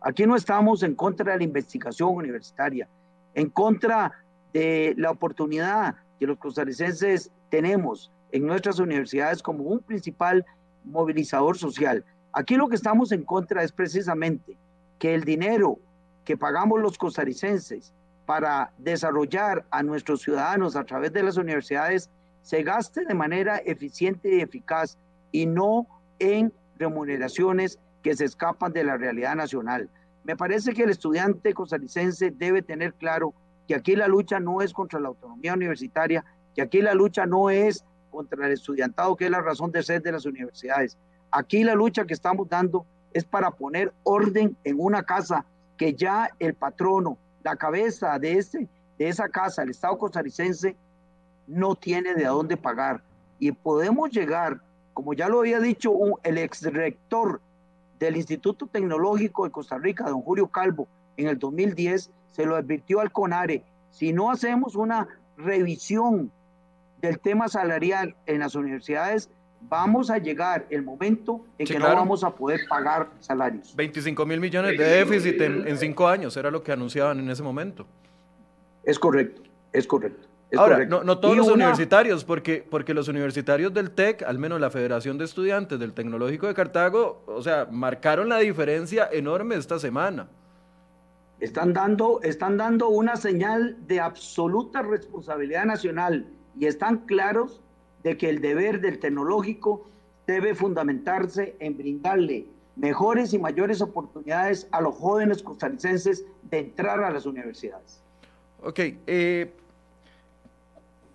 aquí 0.00 0.26
no 0.26 0.36
estamos 0.36 0.82
en 0.82 0.94
contra 0.94 1.32
de 1.32 1.38
la 1.38 1.44
investigación 1.44 2.14
universitaria, 2.14 2.88
en 3.34 3.48
contra 3.48 4.12
de 4.52 4.94
la 4.96 5.10
oportunidad 5.10 5.94
que 6.18 6.26
los 6.26 6.38
costarricenses 6.38 7.30
tenemos 7.48 8.10
en 8.30 8.46
nuestras 8.46 8.78
universidades 8.78 9.42
como 9.42 9.64
un 9.64 9.80
principal 9.80 10.44
movilizador 10.84 11.56
social. 11.56 12.04
Aquí 12.32 12.56
lo 12.56 12.68
que 12.68 12.76
estamos 12.76 13.12
en 13.12 13.24
contra 13.24 13.62
es 13.62 13.72
precisamente 13.72 14.56
que 14.98 15.14
el 15.14 15.24
dinero 15.24 15.78
que 16.24 16.36
pagamos 16.36 16.80
los 16.80 16.96
costarricenses 16.96 17.92
para 18.32 18.72
desarrollar 18.78 19.66
a 19.70 19.82
nuestros 19.82 20.22
ciudadanos 20.22 20.74
a 20.74 20.84
través 20.84 21.12
de 21.12 21.22
las 21.22 21.36
universidades 21.36 22.08
se 22.40 22.62
gaste 22.62 23.04
de 23.04 23.12
manera 23.12 23.58
eficiente 23.58 24.34
y 24.34 24.40
eficaz 24.40 24.96
y 25.32 25.44
no 25.44 25.86
en 26.18 26.50
remuneraciones 26.78 27.78
que 28.02 28.16
se 28.16 28.24
escapan 28.24 28.72
de 28.72 28.84
la 28.84 28.96
realidad 28.96 29.36
nacional. 29.36 29.90
Me 30.24 30.34
parece 30.34 30.72
que 30.72 30.84
el 30.84 30.88
estudiante 30.88 31.52
costarricense 31.52 32.30
debe 32.30 32.62
tener 32.62 32.94
claro 32.94 33.34
que 33.68 33.74
aquí 33.74 33.96
la 33.96 34.08
lucha 34.08 34.40
no 34.40 34.62
es 34.62 34.72
contra 34.72 34.98
la 34.98 35.08
autonomía 35.08 35.52
universitaria, 35.52 36.24
que 36.54 36.62
aquí 36.62 36.80
la 36.80 36.94
lucha 36.94 37.26
no 37.26 37.50
es 37.50 37.84
contra 38.10 38.46
el 38.46 38.52
estudiantado, 38.54 39.14
que 39.14 39.26
es 39.26 39.30
la 39.30 39.42
razón 39.42 39.72
de 39.72 39.82
ser 39.82 40.00
de 40.00 40.12
las 40.12 40.24
universidades. 40.24 40.96
Aquí 41.32 41.64
la 41.64 41.74
lucha 41.74 42.06
que 42.06 42.14
estamos 42.14 42.48
dando 42.48 42.86
es 43.12 43.24
para 43.26 43.50
poner 43.50 43.92
orden 44.04 44.56
en 44.64 44.76
una 44.80 45.02
casa 45.02 45.44
que 45.76 45.92
ya 45.92 46.30
el 46.38 46.54
patrono, 46.54 47.18
la 47.42 47.56
cabeza 47.56 48.18
de, 48.18 48.38
ese, 48.38 48.68
de 48.98 49.08
esa 49.08 49.28
casa, 49.28 49.62
el 49.62 49.70
Estado 49.70 49.98
costarricense, 49.98 50.76
no 51.46 51.74
tiene 51.74 52.14
de 52.14 52.24
dónde 52.24 52.56
pagar. 52.56 53.02
Y 53.38 53.52
podemos 53.52 54.10
llegar, 54.10 54.60
como 54.94 55.14
ya 55.14 55.28
lo 55.28 55.40
había 55.40 55.60
dicho 55.60 55.92
el 56.22 56.38
ex 56.38 56.62
rector 56.62 57.40
del 57.98 58.16
Instituto 58.16 58.66
Tecnológico 58.66 59.44
de 59.44 59.50
Costa 59.50 59.78
Rica, 59.78 60.08
don 60.08 60.22
Julio 60.22 60.48
Calvo, 60.48 60.88
en 61.16 61.28
el 61.28 61.38
2010, 61.38 62.10
se 62.30 62.46
lo 62.46 62.56
advirtió 62.56 63.00
al 63.00 63.12
CONARE, 63.12 63.64
si 63.90 64.12
no 64.12 64.30
hacemos 64.30 64.74
una 64.74 65.08
revisión 65.36 66.32
del 67.00 67.18
tema 67.18 67.48
salarial 67.48 68.16
en 68.26 68.40
las 68.40 68.54
universidades, 68.54 69.28
vamos 69.68 70.10
a 70.10 70.18
llegar 70.18 70.66
el 70.70 70.82
momento 70.82 71.44
en 71.58 71.66
que 71.66 71.78
no 71.78 71.86
vamos 71.86 72.24
a 72.24 72.34
poder 72.34 72.60
pagar 72.68 73.08
salarios. 73.20 73.74
25 73.74 74.26
mil 74.26 74.40
millones 74.40 74.76
de 74.76 74.84
déficit 74.84 75.40
en, 75.40 75.78
cinco 75.78 76.06
años, 76.06 76.36
era 76.36 76.50
lo 76.50 76.62
que 76.62 76.72
anunciaban 76.72 77.18
en 77.18 77.30
ese 77.30 77.42
momento. 77.42 77.86
Es 78.84 78.98
correcto, 78.98 79.42
es 79.72 79.86
correcto. 79.86 80.28
Ahora, 80.56 80.84
No, 80.84 81.18
todos 81.18 81.36
los 81.36 81.48
universitarios, 81.48 82.24
porque, 82.24 82.64
porque 82.68 82.92
los 82.92 83.08
universitarios 83.08 83.72
del 83.72 83.90
TEC, 83.90 84.22
al 84.22 84.38
menos 84.38 84.60
la 84.60 84.68
Federación 84.68 85.16
de 85.16 85.24
Estudiantes 85.24 85.78
del 85.78 85.94
Tecnológico 85.94 86.46
de 86.46 86.54
Cartago, 86.54 87.22
o 87.26 87.40
sea, 87.40 87.66
marcaron 87.70 88.28
la 88.28 88.38
diferencia 88.38 89.08
enorme 89.10 89.54
esta 89.54 89.78
semana. 89.78 90.28
Están 91.40 91.72
dando, 91.72 92.20
están 92.22 92.58
dando 92.58 92.88
una 92.88 93.16
señal 93.16 93.78
de 93.86 94.00
absoluta 94.00 94.82
responsabilidad 94.82 95.64
nacional 95.64 96.26
y 96.58 96.66
están 96.66 96.98
claros 97.06 97.61
de 98.02 98.16
que 98.16 98.28
el 98.28 98.40
deber 98.40 98.80
del 98.80 98.98
tecnológico 98.98 99.86
debe 100.26 100.54
fundamentarse 100.54 101.56
en 101.58 101.76
brindarle 101.76 102.46
mejores 102.76 103.32
y 103.34 103.38
mayores 103.38 103.80
oportunidades 103.80 104.66
a 104.70 104.80
los 104.80 104.94
jóvenes 104.96 105.42
costarricenses 105.42 106.24
de 106.50 106.58
entrar 106.58 107.02
a 107.02 107.10
las 107.10 107.26
universidades. 107.26 108.02
Ok, 108.62 108.78
eh, 109.06 109.52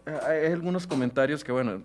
hay 0.06 0.52
algunos 0.52 0.86
comentarios 0.86 1.44
que, 1.44 1.52
bueno, 1.52 1.82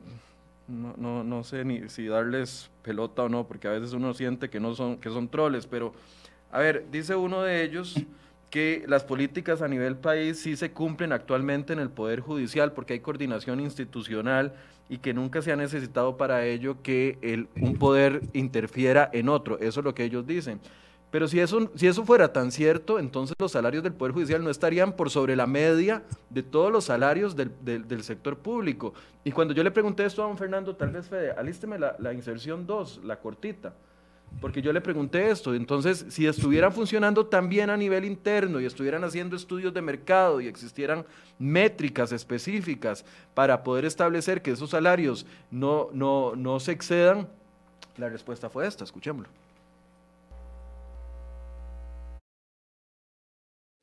no, 0.69 0.95
no, 0.97 1.25
no, 1.25 1.45
sé 1.45 1.65
ni 1.65 1.89
si 1.89 2.07
darles 2.07 2.71
pelota 2.83 3.25
o 3.25 3.29
no, 3.29 3.47
porque 3.47 3.69
a 3.69 3.73
veces 3.73 3.93
uno 3.93 4.15
siente 4.15 4.51
que, 4.51 4.61
no 4.61 4.75
son, 4.75 4.99
que 4.99 5.09
son 5.11 5.29
troles, 5.29 5.67
pero, 5.67 5.93
a 6.51 6.59
ver, 6.59 6.87
dice 6.91 7.15
uno 7.15 7.43
de 7.43 7.63
ellos 7.63 7.95
que 8.53 8.85
las 8.87 9.03
políticas 9.03 9.63
a 9.63 9.67
nivel 9.67 9.97
país 9.97 10.39
sí 10.39 10.57
se 10.57 10.73
cumplen 10.73 11.11
actualmente 11.13 11.73
en 11.73 11.79
el 11.79 11.89
Poder 11.89 12.21
Judicial 12.21 12.73
porque 12.73 12.93
hay 12.93 13.01
coordinación 13.01 13.61
institucional 13.61 14.53
y 14.91 14.99
que 14.99 15.15
nunca 15.15 15.41
se 15.41 15.53
ha 15.53 15.57
necesitado 15.57 16.19
para 16.19 16.45
ello 16.45 16.77
que 16.83 17.47
un 17.59 17.79
poder 17.79 18.21
interfiera 18.35 19.09
en 19.15 19.31
otro. 19.31 19.59
Eso 19.59 19.81
es 19.81 19.85
lo 19.85 19.95
que 19.95 20.05
ellos 20.05 20.27
dicen. 20.27 20.61
Pero 21.11 21.29
si 21.29 21.41
eso, 21.41 21.71
si 21.77 21.87
eso 21.87 22.05
fuera 22.05 22.31
tan 22.35 22.53
cierto, 22.53 22.99
entonces 22.99 23.35
los 23.39 23.53
salarios 23.53 23.83
del 23.83 23.95
Poder 23.95 24.13
Judicial 24.13 24.45
no 24.45 24.51
estarían 24.51 24.93
por 24.93 25.09
sobre 25.09 25.35
la 25.35 25.47
media 25.47 26.03
de 26.29 26.43
todos 26.43 26.71
los 26.71 26.85
salarios 26.85 27.35
del, 27.35 28.03
sector 28.03 28.37
público. 28.37 28.93
Y 29.25 29.33
cuando 29.33 29.55
yo 29.55 29.65
le 29.65 29.71
pregunté 29.71 30.05
esto 30.05 30.23
a 30.23 30.27
don 30.27 30.37
Fernando, 30.37 30.77
tal 30.77 30.91
vez 30.91 31.09
Fede, 31.09 31.31
alísteme 31.31 31.79
la, 31.79 31.97
la 31.99 32.13
inserción 32.13 32.67
2, 32.67 33.01
la 33.05 33.19
cortita, 33.19 33.73
porque 34.41 34.63
yo 34.63 34.73
le 34.73 34.81
pregunté 34.81 35.31
esto. 35.31 35.55
Entonces, 35.55 36.07
si 36.09 36.27
estuvieran 36.27 36.73
funcionando 36.73 37.27
tan 37.27 37.49
bien 37.49 37.71
a 37.71 37.77
nivel 37.77 38.05
interno 38.05 38.61
y 38.61 38.65
estuvieran 38.65 39.05
haciendo 39.05 39.37
estudios 39.37 39.73
de 39.73 39.83
mercado 39.83 40.41
y 40.41 40.49
existieran 40.49 41.05
métricas 41.39 42.13
específicas 42.13 43.05
para 43.35 43.63
poder 43.63 43.85
establecer 43.85 44.43
que 44.43 44.53
esos 44.53 44.71
salarios 44.71 45.27
no, 45.51 45.89
no, 45.93 46.35
no 46.37 46.61
se 46.61 46.73
excedan, 46.73 47.29
la 47.97 48.09
respuesta 48.09 48.51
fue 48.51 48.67
esta, 48.67 48.85
escuchémoslo. 48.85 49.29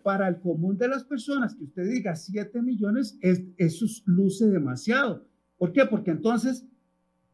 para 0.10 0.28
el 0.28 0.40
común 0.40 0.78
de 0.78 0.88
las 0.88 1.04
personas, 1.04 1.54
que 1.56 1.66
usted 1.66 1.84
diga 1.88 2.16
7 2.16 2.64
millones, 2.64 3.18
es, 3.22 3.44
eso 3.58 3.86
luce 4.06 4.48
demasiado. 4.48 5.24
¿Por 5.58 5.72
qué? 5.72 5.86
Porque 5.86 6.10
entonces 6.12 6.66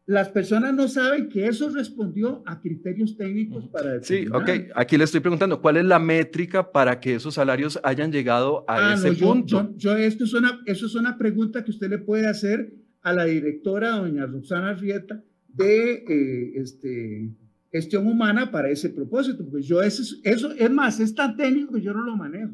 las 0.06 0.28
personas 0.28 0.72
no 0.72 0.86
saben 0.86 1.28
que 1.28 1.48
eso 1.48 1.68
respondió 1.68 2.42
a 2.46 2.60
criterios 2.60 3.16
técnicos 3.16 3.66
para 3.68 4.00
Sí, 4.02 4.26
ok. 4.32 4.70
Aquí 4.76 4.96
le 4.96 5.02
estoy 5.02 5.18
preguntando, 5.18 5.60
¿cuál 5.60 5.78
es 5.78 5.84
la 5.84 5.98
métrica 5.98 6.70
para 6.70 7.00
que 7.00 7.16
esos 7.16 7.34
salarios 7.34 7.80
hayan 7.82 8.12
llegado 8.12 8.64
a 8.68 8.92
ah, 8.92 8.94
ese 8.94 9.12
punto? 9.12 9.74
Yo, 9.76 9.96
esto 9.96 10.22
es 10.22 10.32
una, 10.32 10.60
eso 10.64 10.86
es 10.86 10.94
una 10.94 11.18
pregunta 11.18 11.64
que 11.64 11.72
usted 11.72 11.90
le 11.90 11.98
puede 11.98 12.28
hacer 12.28 12.72
a 13.02 13.12
la 13.12 13.24
directora, 13.24 13.96
doña 13.96 14.26
Roxana 14.26 14.74
Rieta, 14.74 15.24
de 15.48 16.04
eh, 16.08 16.52
este, 16.54 17.30
gestión 17.72 18.06
humana 18.06 18.52
para 18.52 18.70
ese 18.70 18.90
propósito, 18.90 19.44
porque 19.44 19.66
yo 19.66 19.82
eso, 19.82 20.02
eso 20.22 20.52
es 20.52 20.70
más, 20.70 21.00
es 21.00 21.16
tan 21.16 21.36
técnico 21.36 21.74
que 21.74 21.82
yo 21.82 21.92
no 21.92 22.04
lo 22.04 22.16
manejo. 22.16 22.52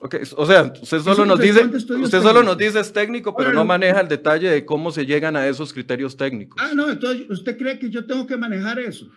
Okay, 0.00 0.20
o 0.36 0.46
sea, 0.46 0.72
usted 0.80 0.98
solo 1.00 1.24
nos 1.24 1.40
dice, 1.40 1.64
usted 1.64 2.22
solo 2.22 2.42
nos 2.42 2.56
dice 2.56 2.80
es 2.80 2.92
técnico, 2.92 3.34
pero 3.36 3.52
no 3.52 3.64
maneja 3.64 4.00
el 4.00 4.08
detalle 4.08 4.48
de 4.48 4.64
cómo 4.64 4.90
se 4.90 5.06
llegan 5.06 5.36
a 5.36 5.46
esos 5.46 5.72
criterios 5.72 6.16
técnicos. 6.16 6.60
Ah, 6.62 6.72
no, 6.74 6.90
entonces 6.90 7.28
usted 7.28 7.56
cree 7.58 7.78
que 7.78 7.90
yo 7.90 8.06
tengo 8.06 8.26
que 8.26 8.36
manejar 8.36 8.78
eso. 8.78 9.08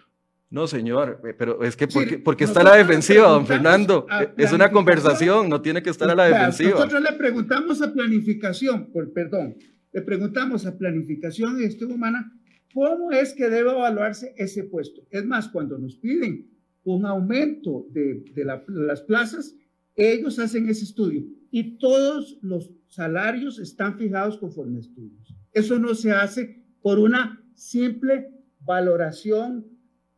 No, 0.49 0.67
señor, 0.67 1.21
eh, 1.23 1.33
pero 1.37 1.63
es 1.63 1.77
que 1.77 1.87
porque, 1.87 2.19
porque 2.19 2.43
está 2.43 2.61
a 2.61 2.63
la 2.65 2.75
defensiva, 2.75 3.29
don 3.29 3.47
Fernando. 3.47 4.05
Es 4.37 4.51
una 4.51 4.69
conversación, 4.69 5.47
no 5.49 5.61
tiene 5.61 5.81
que 5.81 5.89
estar 5.89 6.09
a 6.09 6.15
la 6.15 6.25
defensiva. 6.25 6.71
Nosotros 6.71 7.01
le 7.01 7.13
preguntamos 7.13 7.81
a 7.81 7.93
planificación, 7.93 8.91
por, 8.91 9.13
perdón, 9.13 9.55
le 9.93 10.01
preguntamos 10.01 10.65
a 10.65 10.77
planificación 10.77 11.59
y 11.59 11.63
gestión 11.63 11.91
humana 11.91 12.33
¿Cómo 12.73 13.11
es 13.11 13.33
que 13.33 13.49
debe 13.49 13.71
evaluarse 13.71 14.33
ese 14.37 14.63
puesto? 14.63 15.01
Es 15.09 15.25
más, 15.25 15.49
cuando 15.49 15.77
nos 15.77 15.95
piden 15.95 16.49
un 16.83 17.05
aumento 17.05 17.85
de, 17.91 18.23
las 18.67 19.01
plazas, 19.01 19.55
ellos 20.01 20.39
hacen 20.39 20.67
ese 20.69 20.83
estudio 20.85 21.23
y 21.51 21.77
todos 21.77 22.37
los 22.41 22.71
salarios 22.87 23.59
están 23.59 23.97
fijados 23.97 24.37
conforme 24.37 24.77
a 24.77 24.81
estudios. 24.81 25.35
Eso 25.53 25.77
no 25.77 25.93
se 25.93 26.11
hace 26.11 26.63
por 26.81 26.97
una 26.97 27.43
simple 27.53 28.31
valoración 28.61 29.65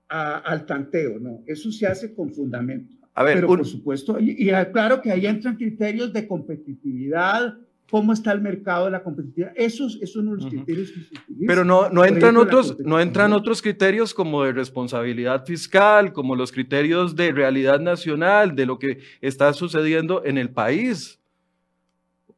al 0.07 0.67
tanteo, 0.67 1.19
no, 1.19 1.43
eso 1.47 1.71
se 1.71 1.87
hace 1.87 2.13
con 2.13 2.31
fundamento. 2.31 2.93
A 3.15 3.23
ver, 3.23 3.37
Pero 3.37 3.47
por 3.47 3.65
supuesto, 3.65 4.19
y, 4.19 4.31
y, 4.37 4.51
claro 4.71 5.01
que 5.01 5.11
ahí 5.11 5.25
entran 5.25 5.55
criterios 5.55 6.13
de 6.13 6.27
competitividad, 6.27 7.57
cómo 7.89 8.13
está 8.13 8.31
el 8.31 8.41
mercado 8.41 8.85
de 8.85 8.91
la 8.91 9.03
competitividad. 9.03 9.51
Esos, 9.55 9.95
esos 10.01 10.23
son 10.23 10.35
los 10.35 10.45
criterios 10.45 10.89
que 10.91 11.01
se 11.01 11.13
utilizan. 11.13 11.47
Pero 11.47 11.63
no, 11.63 11.89
no, 11.89 12.03
entran 12.05 12.37
otros, 12.37 12.77
no 12.79 12.99
entran 12.99 13.33
otros 13.33 13.61
criterios 13.61 14.13
como 14.13 14.43
de 14.43 14.51
responsabilidad 14.51 15.45
fiscal, 15.45 16.11
como 16.11 16.35
los 16.35 16.51
criterios 16.51 17.15
de 17.15 17.31
realidad 17.31 17.79
nacional, 17.79 18.55
de 18.55 18.65
lo 18.65 18.79
que 18.79 18.99
está 19.21 19.53
sucediendo 19.53 20.23
en 20.25 20.37
el 20.37 20.49
país. 20.49 21.19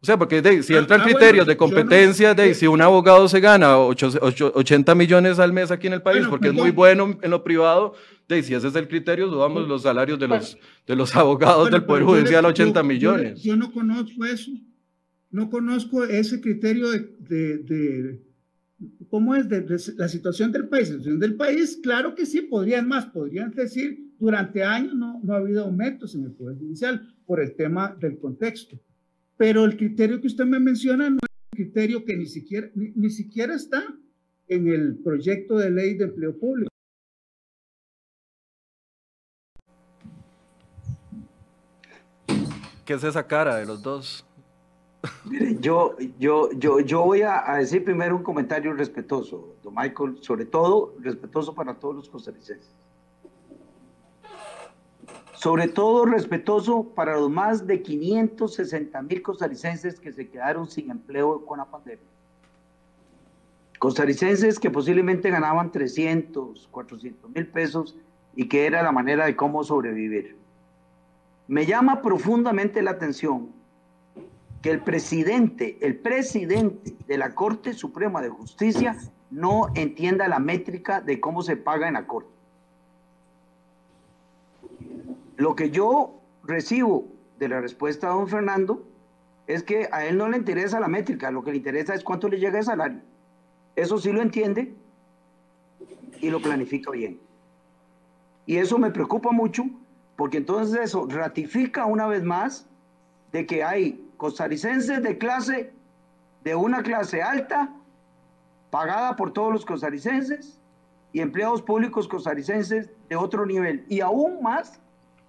O 0.02 0.06
sea, 0.06 0.20
porque 0.20 0.62
si 0.62 0.76
ah, 0.76 0.80
entran 0.80 1.02
ah, 1.02 1.04
criterios 1.04 1.48
de 1.48 1.58
competencia, 1.58 2.36
de 2.36 2.54
si 2.54 2.68
un 2.68 2.82
abogado 2.82 3.28
se 3.28 3.40
gana 3.40 3.78
80 3.78 4.94
millones 4.94 5.40
al 5.40 5.52
mes 5.52 5.72
aquí 5.72 5.88
en 5.88 5.94
el 5.94 6.02
país, 6.02 6.28
porque 6.30 6.50
es 6.50 6.54
muy 6.54 6.72
bueno 6.72 7.18
en 7.22 7.32
lo 7.32 7.44
privado, 7.44 7.94
de 8.28 8.44
si 8.44 8.54
ese 8.54 8.68
es 8.68 8.76
el 8.76 8.88
criterio, 8.88 9.30
subamos 9.30 9.68
los 9.68 9.84
salarios 9.84 10.20
de 10.20 10.28
los, 10.28 10.58
de 10.86 10.96
los 10.96 11.16
abogados 11.16 11.72
del 11.72 11.86
Poder 11.86 12.04
Judicial 12.04 12.46
a 12.46 12.50
80 12.50 12.84
millones. 12.84 13.42
yo 13.42 13.56
no 13.56 13.72
conozco 13.72 14.26
eso 14.26 14.52
no 15.36 15.50
conozco 15.50 16.06
ese 16.06 16.40
criterio 16.40 16.88
de, 16.92 18.22
cómo 19.10 19.36
es 19.36 19.50
de, 19.50 19.66
la 19.98 20.08
situación 20.08 20.54
del 20.54 20.70
país. 20.70 20.88
Situación 20.88 21.20
del 21.20 21.36
país, 21.36 21.78
claro 21.84 22.16
que 22.16 22.26
sí, 22.26 22.42
podrían 22.42 22.88
más, 22.88 23.08
podrían 23.08 23.52
decir, 23.52 24.14
durante 24.18 24.64
años 24.64 24.96
no, 24.96 25.20
no 25.22 25.34
ha 25.34 25.38
habido 25.38 25.66
aumentos 25.66 26.16
en 26.16 26.24
el 26.24 26.32
Poder 26.32 26.58
Judicial 26.58 27.14
por 27.26 27.42
el 27.42 27.54
tema 27.54 27.98
del 28.00 28.18
contexto. 28.18 28.80
Pero 29.36 29.66
el 29.66 29.76
criterio 29.76 30.22
que 30.22 30.28
usted 30.28 30.46
me 30.46 30.58
menciona 30.58 31.10
no 31.10 31.18
es 31.18 31.30
un 31.52 31.66
criterio 31.66 32.06
que 32.06 32.16
ni 32.16 32.28
siquiera, 32.28 32.72
ni 32.74 33.10
siquiera 33.10 33.56
está 33.56 33.84
en 34.48 34.70
el 34.70 34.96
proyecto 35.00 35.58
de 35.58 35.70
ley 35.70 35.96
de 35.96 36.06
empleo 36.06 36.40
público. 36.40 36.70
¿Qué 42.86 42.94
es 42.94 43.04
esa 43.04 43.28
cara 43.28 43.58
de 43.58 43.66
los 43.66 43.84
dos? 43.84 44.25
Mire, 45.26 45.58
yo, 45.60 45.96
yo, 46.20 46.52
yo, 46.54 46.80
yo 46.80 47.04
voy 47.04 47.22
a, 47.22 47.44
decir 47.58 47.84
primero 47.84 48.16
un 48.16 48.24
comentario 48.24 48.74
respetuoso, 48.74 49.56
don 49.64 49.74
Michael, 49.76 50.18
sobre 50.22 50.46
todo 50.46 50.96
respetuoso 51.00 51.54
para 51.54 51.76
todos 51.76 51.96
los 51.96 52.10
costarricenses. 52.10 52.70
Sobre 55.34 55.68
todo 55.68 56.06
respetuoso 56.06 56.84
para 56.96 57.18
los 57.18 57.30
más 57.30 57.68
de 57.68 57.82
560 57.82 59.02
mil 59.02 59.22
costarricenses 59.22 60.00
que 60.00 60.12
se 60.12 60.28
quedaron 60.30 60.68
sin 60.68 60.90
empleo 60.90 61.46
con 61.46 61.60
la 61.60 61.66
pandemia. 61.66 62.06
Costarricenses 63.78 64.58
que 64.60 64.72
posiblemente 64.72 65.30
ganaban 65.30 65.72
300, 65.72 66.68
400 66.72 67.30
mil 67.30 67.48
pesos 67.48 67.96
y 68.36 68.48
que 68.48 68.66
era 68.66 68.82
la 68.82 68.92
manera 68.92 69.26
de 69.26 69.36
cómo 69.36 69.64
sobrevivir. 69.64 70.38
Me 71.48 71.66
llama 71.66 72.02
profundamente 72.02 72.82
la 72.82 72.92
atención 72.92 73.50
que 74.66 74.72
el 74.72 74.80
presidente, 74.80 75.78
el 75.82 75.96
presidente 75.96 76.96
de 77.06 77.20
la 77.20 77.36
Corte 77.36 77.74
Suprema 77.74 78.20
de 78.24 78.30
Justicia 78.30 78.98
no 79.30 79.68
entienda 79.76 80.28
la 80.28 80.40
métrica 80.40 81.02
de 81.02 81.20
cómo 81.20 81.44
se 81.44 81.56
paga 81.56 81.88
en 81.88 81.94
la 81.94 82.08
Corte. 82.08 82.32
Lo 85.38 85.56
que 85.56 85.70
yo 85.70 86.20
recibo 86.44 87.06
de 87.38 87.48
la 87.48 87.62
respuesta 87.62 88.08
de 88.08 88.14
don 88.14 88.28
Fernando 88.28 88.84
es 89.46 89.62
que 89.62 89.88
a 89.92 90.04
él 90.08 90.18
no 90.18 90.30
le 90.30 90.38
interesa 90.38 90.80
la 90.80 90.88
métrica, 90.88 91.30
lo 91.30 91.44
que 91.44 91.52
le 91.52 91.58
interesa 91.58 91.94
es 91.94 92.04
cuánto 92.04 92.28
le 92.28 92.40
llega 92.40 92.58
de 92.58 92.64
salario. 92.64 93.02
Eso 93.76 94.00
sí 94.00 94.12
lo 94.12 94.24
entiende 94.24 94.74
y 96.22 96.32
lo 96.32 96.42
planifica 96.42 96.90
bien. 96.90 97.20
Y 98.48 98.58
eso 98.58 98.80
me 98.80 98.90
preocupa 98.90 99.32
mucho 99.32 99.66
porque 100.16 100.38
entonces 100.38 100.80
eso 100.82 101.06
ratifica 101.08 101.86
una 101.86 102.08
vez 102.08 102.24
más 102.24 102.68
de 103.32 103.46
que 103.46 103.64
hay 103.64 104.05
costarricenses 104.26 105.04
de 105.04 105.20
clase, 105.20 105.72
de 106.44 106.56
una 106.56 106.82
clase 106.82 107.22
alta, 107.22 107.72
pagada 108.72 109.16
por 109.16 109.32
todos 109.32 109.54
los 109.54 109.66
costarricenses, 109.66 110.60
y 111.14 111.22
empleados 111.22 111.62
públicos 111.62 112.08
costarricenses 112.08 112.90
de 113.08 113.16
otro 113.16 113.46
nivel. 113.46 113.86
Y 113.88 114.02
aún 114.02 114.42
más 114.42 114.80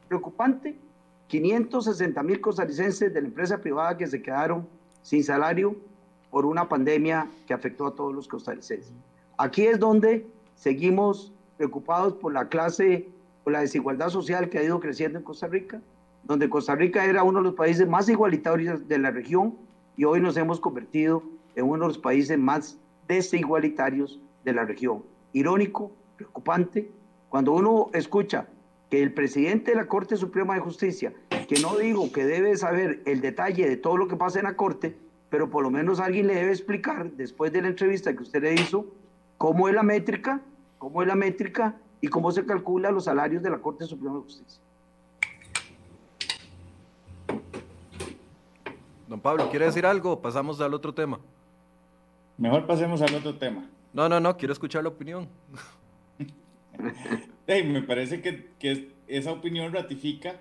preocupante, 0.09 0.79
560 1.27 2.23
mil 2.23 2.41
costarricenses 2.41 3.13
de 3.13 3.21
la 3.21 3.29
empresa 3.29 3.59
privada 3.59 3.99
que 3.99 4.07
se 4.07 4.23
quedaron 4.23 4.67
sin 5.03 5.23
salario 5.23 5.77
por 6.31 6.47
una 6.47 6.67
pandemia 6.67 7.29
que 7.47 7.53
afectó 7.53 7.89
a 7.89 7.95
todos 7.95 8.15
los 8.15 8.27
costarricenses. 8.27 8.95
Aquí 9.37 9.67
es 9.67 9.79
donde 9.79 10.27
seguimos 10.55 11.35
preocupados 11.59 12.15
por 12.15 12.33
la 12.33 12.49
clase, 12.49 13.11
por 13.45 13.53
la 13.53 13.61
desigualdad 13.61 14.09
social 14.09 14.49
que 14.49 14.59
ha 14.59 14.63
ido 14.63 14.81
creciendo 14.81 15.19
en 15.19 15.25
Costa 15.25 15.49
Rica, 15.49 15.83
donde 16.27 16.51
Costa 16.51 16.75
Rica 16.75 17.05
era 17.05 17.23
uno 17.23 17.39
de 17.39 17.45
los 17.45 17.55
países 17.55 17.87
más 17.89 18.09
igualitarios 18.09 18.87
de 18.89 18.99
la 18.99 19.11
región 19.13 19.57
y 19.97 20.05
hoy 20.05 20.21
nos 20.21 20.37
hemos 20.37 20.59
convertido 20.59 21.23
en 21.55 21.67
uno 21.67 21.85
de 21.85 21.89
los 21.89 21.99
países 21.99 22.37
más 22.37 22.79
desigualitarios 23.07 24.21
de 24.45 24.53
la 24.53 24.65
región. 24.65 25.05
Irónico, 25.33 25.93
preocupante, 26.17 26.91
cuando 27.29 27.53
uno 27.53 27.91
escucha 27.93 28.49
que 28.91 29.03
el 29.03 29.15
presidente 29.15 29.71
de 29.71 29.77
la 29.77 29.87
Corte 29.87 30.17
Suprema 30.17 30.55
de 30.55 30.61
Justicia, 30.61 31.13
que 31.49 31.61
no 31.61 31.77
digo 31.77 32.11
que 32.13 32.25
debe 32.25 32.57
saber 32.57 33.03
el 33.07 33.21
detalle 33.21 33.69
de 33.69 33.77
todo 33.77 33.97
lo 33.97 34.09
que 34.09 34.17
pasa 34.17 34.41
en 34.41 34.47
la 34.47 34.57
Corte, 34.57 34.97
pero 35.31 35.49
por 35.49 35.63
lo 35.63 35.71
menos 35.71 36.01
alguien 36.01 36.27
le 36.27 36.35
debe 36.35 36.51
explicar, 36.51 37.13
después 37.13 37.53
de 37.53 37.63
la 37.63 37.69
entrevista 37.69 38.15
que 38.15 38.23
usted 38.23 38.43
le 38.43 38.55
hizo, 38.55 38.87
cómo 39.39 39.69
es 39.69 39.75
la 39.75 39.83
métrica, 39.83 40.41
cómo 40.79 41.03
es 41.03 41.09
la 41.09 41.15
métrica 41.15 41.77
y 42.01 42.09
cómo 42.09 42.33
se 42.33 42.45
calcula 42.45 42.91
los 42.91 43.05
salarios 43.05 43.43
de 43.43 43.51
la 43.51 43.59
Corte 43.59 43.85
Suprema 43.87 44.17
de 44.17 44.23
Justicia. 44.23 44.66
Don 49.09 49.21
Pablo, 49.21 49.49
¿quiere 49.51 49.67
decir 49.67 49.87
algo? 49.87 50.21
Pasamos 50.21 50.61
al 50.61 50.75
otro 50.75 50.93
tema. 50.93 51.21
Mejor 52.39 52.67
pasemos 52.67 53.01
al 53.03 53.15
otro 53.15 53.35
tema. 53.37 53.69
No, 53.93 54.09
no, 54.09 54.21
no, 54.21 54.37
quiero 54.37 54.53
escuchar 54.53 54.83
la 54.83 54.89
opinión. 54.91 55.29
me 57.47 57.83
parece 57.83 58.21
que, 58.21 58.51
que 58.59 58.93
esa 59.07 59.33
opinión 59.33 59.73
ratifica 59.73 60.41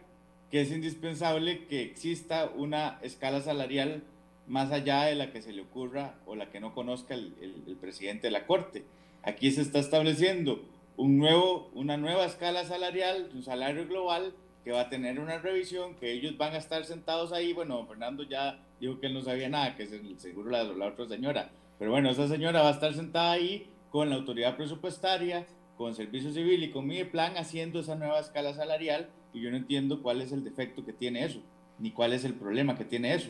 que 0.50 0.62
es 0.62 0.72
indispensable 0.72 1.66
que 1.68 1.82
exista 1.82 2.50
una 2.56 3.00
escala 3.02 3.42
salarial 3.42 4.04
más 4.48 4.72
allá 4.72 5.04
de 5.04 5.16
la 5.16 5.32
que 5.32 5.42
se 5.42 5.54
le 5.54 5.62
ocurra 5.62 6.16
o 6.26 6.36
la 6.36 6.50
que 6.50 6.60
no 6.60 6.74
conozca 6.74 7.14
el, 7.14 7.34
el, 7.68 7.76
presidente 7.76 8.28
de 8.28 8.32
la 8.32 8.46
Corte. 8.46 8.84
Aquí 9.24 9.52
se 9.52 9.62
está 9.62 9.80
estableciendo 9.80 10.64
un 10.98 11.18
nuevo, 11.18 11.70
una 11.74 11.98
nueva 11.98 12.26
escala 12.26 12.64
salarial, 12.64 13.30
un 13.34 13.44
salario 13.44 13.88
global 13.88 14.34
que 14.66 14.72
va 14.72 14.82
a 14.82 14.90
tener 14.90 15.20
una 15.20 15.38
revisión, 15.38 15.94
que 15.94 16.12
ellos 16.12 16.38
van 16.38 16.54
a 16.54 16.58
estar 16.58 16.84
sentados 16.86 17.32
ahí. 17.32 17.54
Bueno, 17.54 17.86
Fernando 17.86 18.24
ya 18.24 18.60
dijo 18.82 19.00
que 19.00 19.06
él 19.06 19.14
no 19.14 19.22
sabía 19.22 19.48
nada, 19.48 19.76
que 19.76 19.84
es 19.84 19.92
seguro 20.18 20.50
la, 20.50 20.64
la 20.64 20.88
otra 20.88 21.08
señora. 21.08 21.52
Pero 21.78 21.92
bueno, 21.92 22.10
esa 22.10 22.28
señora 22.28 22.64
va 22.64 22.70
a 22.70 22.74
estar 22.74 22.94
sentada 22.96 23.34
ahí 23.34 23.70
con 23.92 24.10
la 24.10 24.16
autoridad 24.16 24.58
presupuestaria, 24.58 25.46
con 25.78 25.94
Servicio 25.94 26.32
Civil 26.34 26.64
y 26.64 26.72
con 26.72 26.88
mi 26.88 27.04
plan 27.04 27.38
haciendo 27.38 27.82
esa 27.82 27.96
nueva 27.96 28.20
escala 28.20 28.56
salarial 28.56 29.10
y 29.34 29.42
yo 29.42 29.52
no 29.52 29.58
entiendo 29.58 30.02
cuál 30.02 30.22
es 30.22 30.32
el 30.32 30.44
defecto 30.44 30.84
que 30.84 30.94
tiene 30.94 31.26
eso, 31.26 31.42
ni 31.78 31.92
cuál 31.92 32.14
es 32.14 32.26
el 32.26 32.34
problema 32.34 32.76
que 32.76 32.86
tiene 32.86 33.14
eso. 33.14 33.30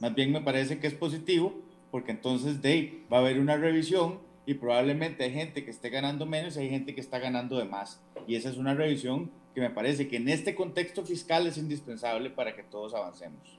Más 0.00 0.14
bien 0.16 0.32
me 0.32 0.40
parece 0.40 0.80
que 0.80 0.88
es 0.88 0.94
positivo 0.94 1.60
porque 1.92 2.10
entonces 2.10 2.58
va 3.12 3.18
a 3.18 3.20
haber 3.20 3.38
una 3.38 3.56
revisión 3.56 4.18
y 4.46 4.54
probablemente 4.54 5.22
hay 5.22 5.32
gente 5.32 5.64
que 5.64 5.70
esté 5.70 5.90
ganando 5.90 6.26
menos 6.26 6.56
y 6.56 6.60
hay 6.60 6.70
gente 6.70 6.94
que 6.94 7.00
está 7.00 7.20
ganando 7.20 7.56
de 7.56 7.66
más. 7.66 8.02
Y 8.26 8.34
esa 8.34 8.48
es 8.48 8.56
una 8.56 8.74
revisión 8.74 9.30
que 9.54 9.60
me 9.60 9.70
parece 9.70 10.08
que 10.08 10.16
en 10.16 10.28
este 10.28 10.54
contexto 10.54 11.04
fiscal 11.04 11.46
es 11.46 11.58
indispensable 11.58 12.30
para 12.30 12.54
que 12.54 12.62
todos 12.62 12.94
avancemos. 12.94 13.58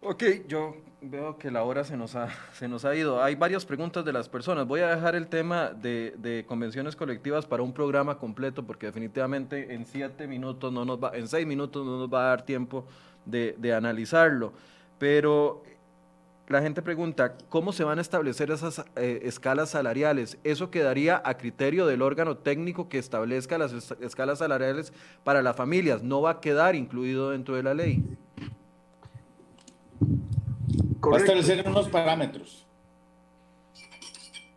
Ok, 0.00 0.22
yo 0.46 0.76
veo 1.00 1.38
que 1.38 1.50
la 1.50 1.64
hora 1.64 1.82
se 1.82 1.96
nos, 1.96 2.14
ha, 2.14 2.28
se 2.52 2.68
nos 2.68 2.84
ha 2.84 2.94
ido. 2.94 3.20
Hay 3.20 3.34
varias 3.34 3.64
preguntas 3.64 4.04
de 4.04 4.12
las 4.12 4.28
personas. 4.28 4.64
Voy 4.66 4.80
a 4.80 4.94
dejar 4.94 5.16
el 5.16 5.26
tema 5.26 5.70
de, 5.70 6.14
de, 6.18 6.44
convenciones 6.46 6.94
colectivas 6.94 7.46
para 7.46 7.64
un 7.64 7.72
programa 7.72 8.16
completo 8.16 8.64
porque 8.64 8.86
definitivamente 8.86 9.74
en 9.74 9.84
siete 9.84 10.28
minutos 10.28 10.72
no 10.72 10.84
nos 10.84 11.02
va, 11.02 11.16
en 11.16 11.26
seis 11.26 11.46
minutos 11.48 11.84
no 11.84 11.98
nos 11.98 12.12
va 12.12 12.26
a 12.26 12.28
dar 12.28 12.44
tiempo 12.44 12.84
de, 13.24 13.56
de 13.58 13.74
analizarlo. 13.74 14.52
Pero 15.00 15.64
la 16.48 16.62
gente 16.62 16.80
pregunta, 16.80 17.36
¿cómo 17.50 17.72
se 17.72 17.84
van 17.84 17.98
a 17.98 18.00
establecer 18.00 18.50
esas 18.50 18.82
eh, 18.96 19.20
escalas 19.24 19.70
salariales? 19.70 20.38
Eso 20.44 20.70
quedaría 20.70 21.20
a 21.24 21.36
criterio 21.36 21.86
del 21.86 22.00
órgano 22.00 22.38
técnico 22.38 22.88
que 22.88 22.98
establezca 22.98 23.58
las 23.58 23.72
escalas 24.00 24.38
salariales 24.38 24.92
para 25.24 25.42
las 25.42 25.56
familias. 25.56 26.02
No 26.02 26.22
va 26.22 26.30
a 26.30 26.40
quedar 26.40 26.74
incluido 26.74 27.30
dentro 27.30 27.54
de 27.54 27.62
la 27.62 27.74
ley. 27.74 28.02
Va 30.00 31.16
a 31.16 31.20
establecer 31.20 31.68
unos 31.68 31.88
parámetros. 31.88 32.66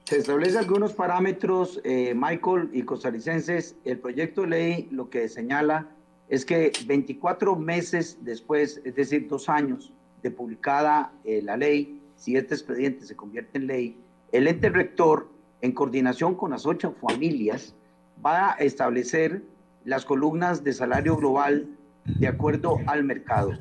Se 0.05 0.17
establecen 0.17 0.59
algunos 0.59 0.93
parámetros, 0.93 1.81
eh, 1.83 2.13
Michael 2.15 2.69
y 2.73 2.83
costarricenses. 2.83 3.75
El 3.83 3.99
proyecto 3.99 4.41
de 4.41 4.47
ley 4.47 4.87
lo 4.91 5.09
que 5.09 5.27
señala 5.27 5.89
es 6.29 6.45
que 6.45 6.71
24 6.85 7.55
meses 7.57 8.17
después, 8.21 8.81
es 8.85 8.95
decir, 8.95 9.27
dos 9.27 9.49
años 9.49 9.93
de 10.21 10.31
publicada 10.31 11.11
eh, 11.23 11.41
la 11.41 11.57
ley, 11.57 12.01
si 12.15 12.35
este 12.35 12.53
expediente 12.53 13.05
se 13.05 13.15
convierte 13.15 13.57
en 13.57 13.67
ley, 13.67 13.97
el 14.31 14.47
ente 14.47 14.69
rector, 14.69 15.29
en 15.61 15.73
coordinación 15.73 16.35
con 16.35 16.51
las 16.51 16.65
ocho 16.65 16.95
familias, 17.01 17.75
va 18.23 18.53
a 18.53 18.55
establecer 18.55 19.43
las 19.85 20.05
columnas 20.05 20.63
de 20.63 20.73
salario 20.73 21.15
global 21.17 21.67
de 22.05 22.27
acuerdo 22.27 22.77
al 22.87 23.03
mercado, 23.03 23.51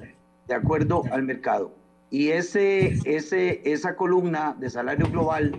de 0.47 0.55
acuerdo 0.55 1.03
al 1.13 1.23
mercado. 1.23 1.73
Y 2.11 2.29
ese, 2.29 2.99
ese, 3.05 3.63
esa 3.71 3.97
columna 3.97 4.57
de 4.59 4.69
salario 4.69 5.07
global, 5.11 5.57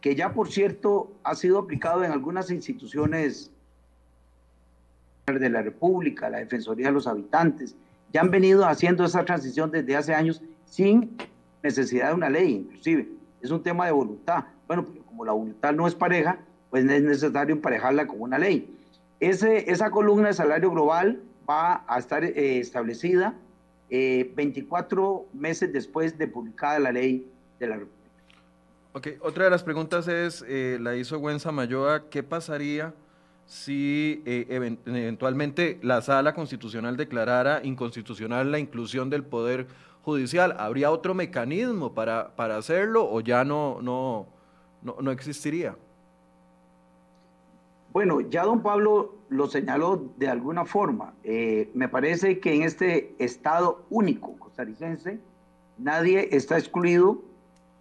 que 0.00 0.14
ya 0.14 0.32
por 0.32 0.50
cierto 0.50 1.12
ha 1.24 1.34
sido 1.34 1.58
aplicado 1.58 2.04
en 2.04 2.12
algunas 2.12 2.50
instituciones 2.50 3.50
de 5.26 5.48
la 5.48 5.62
República, 5.62 6.28
la 6.28 6.38
Defensoría 6.38 6.88
de 6.88 6.92
los 6.92 7.06
Habitantes, 7.06 7.74
ya 8.14 8.20
han 8.20 8.30
venido 8.30 8.64
haciendo 8.64 9.04
esa 9.04 9.24
transición 9.24 9.72
desde 9.72 9.96
hace 9.96 10.14
años 10.14 10.40
sin 10.66 11.16
necesidad 11.64 12.10
de 12.10 12.14
una 12.14 12.30
ley, 12.30 12.54
inclusive. 12.54 13.08
Es 13.42 13.50
un 13.50 13.60
tema 13.60 13.86
de 13.86 13.92
voluntad. 13.92 14.44
Bueno, 14.68 14.86
como 15.04 15.24
la 15.24 15.32
voluntad 15.32 15.72
no 15.72 15.88
es 15.88 15.96
pareja, 15.96 16.38
pues 16.70 16.84
es 16.84 17.02
necesario 17.02 17.56
emparejarla 17.56 18.06
con 18.06 18.20
una 18.20 18.38
ley. 18.38 18.72
Esa 19.18 19.90
columna 19.90 20.28
de 20.28 20.34
salario 20.34 20.70
global 20.70 21.22
va 21.48 21.84
a 21.88 21.98
estar 21.98 22.22
eh, 22.22 22.60
establecida 22.60 23.34
24 23.90 25.26
eh, 25.26 25.36
meses 25.36 25.72
después 25.72 26.16
de 26.16 26.28
publicada 26.28 26.78
la 26.78 26.92
ley 26.92 27.28
de 27.58 27.66
la 27.66 27.76
República. 27.76 28.10
Ok, 28.92 29.08
otra 29.22 29.44
de 29.44 29.50
las 29.50 29.64
preguntas 29.64 30.06
es, 30.06 30.44
eh, 30.46 30.78
la 30.80 30.94
hizo 30.94 31.18
Gwen 31.18 31.40
Samayoa, 31.40 32.08
¿qué 32.10 32.22
pasaría 32.22 32.94
si 33.46 34.22
eh, 34.26 34.46
eventualmente 34.48 35.78
la 35.82 36.02
sala 36.02 36.34
constitucional 36.34 36.96
declarara 36.96 37.60
inconstitucional 37.64 38.50
la 38.50 38.58
inclusión 38.58 39.10
del 39.10 39.24
Poder 39.24 39.66
Judicial? 40.02 40.54
¿Habría 40.58 40.90
otro 40.90 41.14
mecanismo 41.14 41.94
para, 41.94 42.34
para 42.36 42.56
hacerlo 42.56 43.08
o 43.10 43.20
ya 43.20 43.44
no, 43.44 43.80
no, 43.82 44.26
no, 44.82 44.96
no 45.00 45.10
existiría? 45.10 45.76
Bueno, 47.94 48.20
ya 48.20 48.42
don 48.42 48.60
Pablo 48.60 49.14
lo 49.28 49.46
señaló 49.46 50.10
de 50.16 50.28
alguna 50.28 50.64
forma. 50.64 51.14
Eh, 51.22 51.70
me 51.74 51.88
parece 51.88 52.40
que 52.40 52.52
en 52.52 52.62
este 52.62 53.14
Estado 53.18 53.84
único 53.88 54.36
costarricense, 54.36 55.20
nadie 55.78 56.28
está 56.32 56.58
excluido 56.58 57.22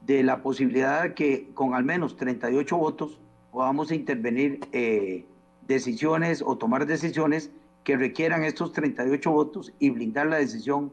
de 0.06 0.22
la 0.22 0.44
posibilidad 0.44 1.02
de 1.02 1.14
que 1.16 1.50
con 1.56 1.74
al 1.74 1.84
menos 1.84 2.16
38 2.16 2.78
votos 2.78 3.20
podamos 3.52 3.92
intervenir 3.92 4.60
eh, 4.72 5.26
decisiones 5.68 6.44
o 6.46 6.58
tomar 6.58 6.86
decisiones 6.86 7.52
que 7.84 7.98
requieran 7.98 8.44
estos 8.44 8.72
38 8.74 9.32
votos 9.32 9.74
y 9.80 9.90
blindar 9.90 10.28
la 10.28 10.38
decisión 10.38 10.92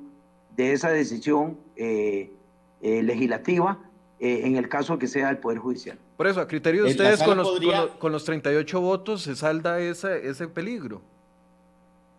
de 0.57 0.73
esa 0.73 0.91
decisión 0.91 1.59
eh, 1.77 2.31
legislativa 2.83 3.79
en 4.19 4.57
el 4.57 4.69
caso 4.69 4.99
que 4.99 5.07
sea 5.07 5.31
el 5.31 5.39
Poder 5.39 5.59
Judicial. 5.59 5.99
Por 6.21 6.27
eso, 6.27 6.43
a 6.43 6.47
criterio 6.47 6.85
de 6.85 6.91
ustedes, 6.91 7.23
con 7.23 7.39
los, 7.39 7.59
con, 7.99 8.13
los, 8.13 8.25
38 8.27 8.81
votos, 8.83 9.23
¿se 9.23 9.35
salda 9.35 9.81
ese, 9.81 10.29
ese 10.29 10.49
peligro? 10.49 11.01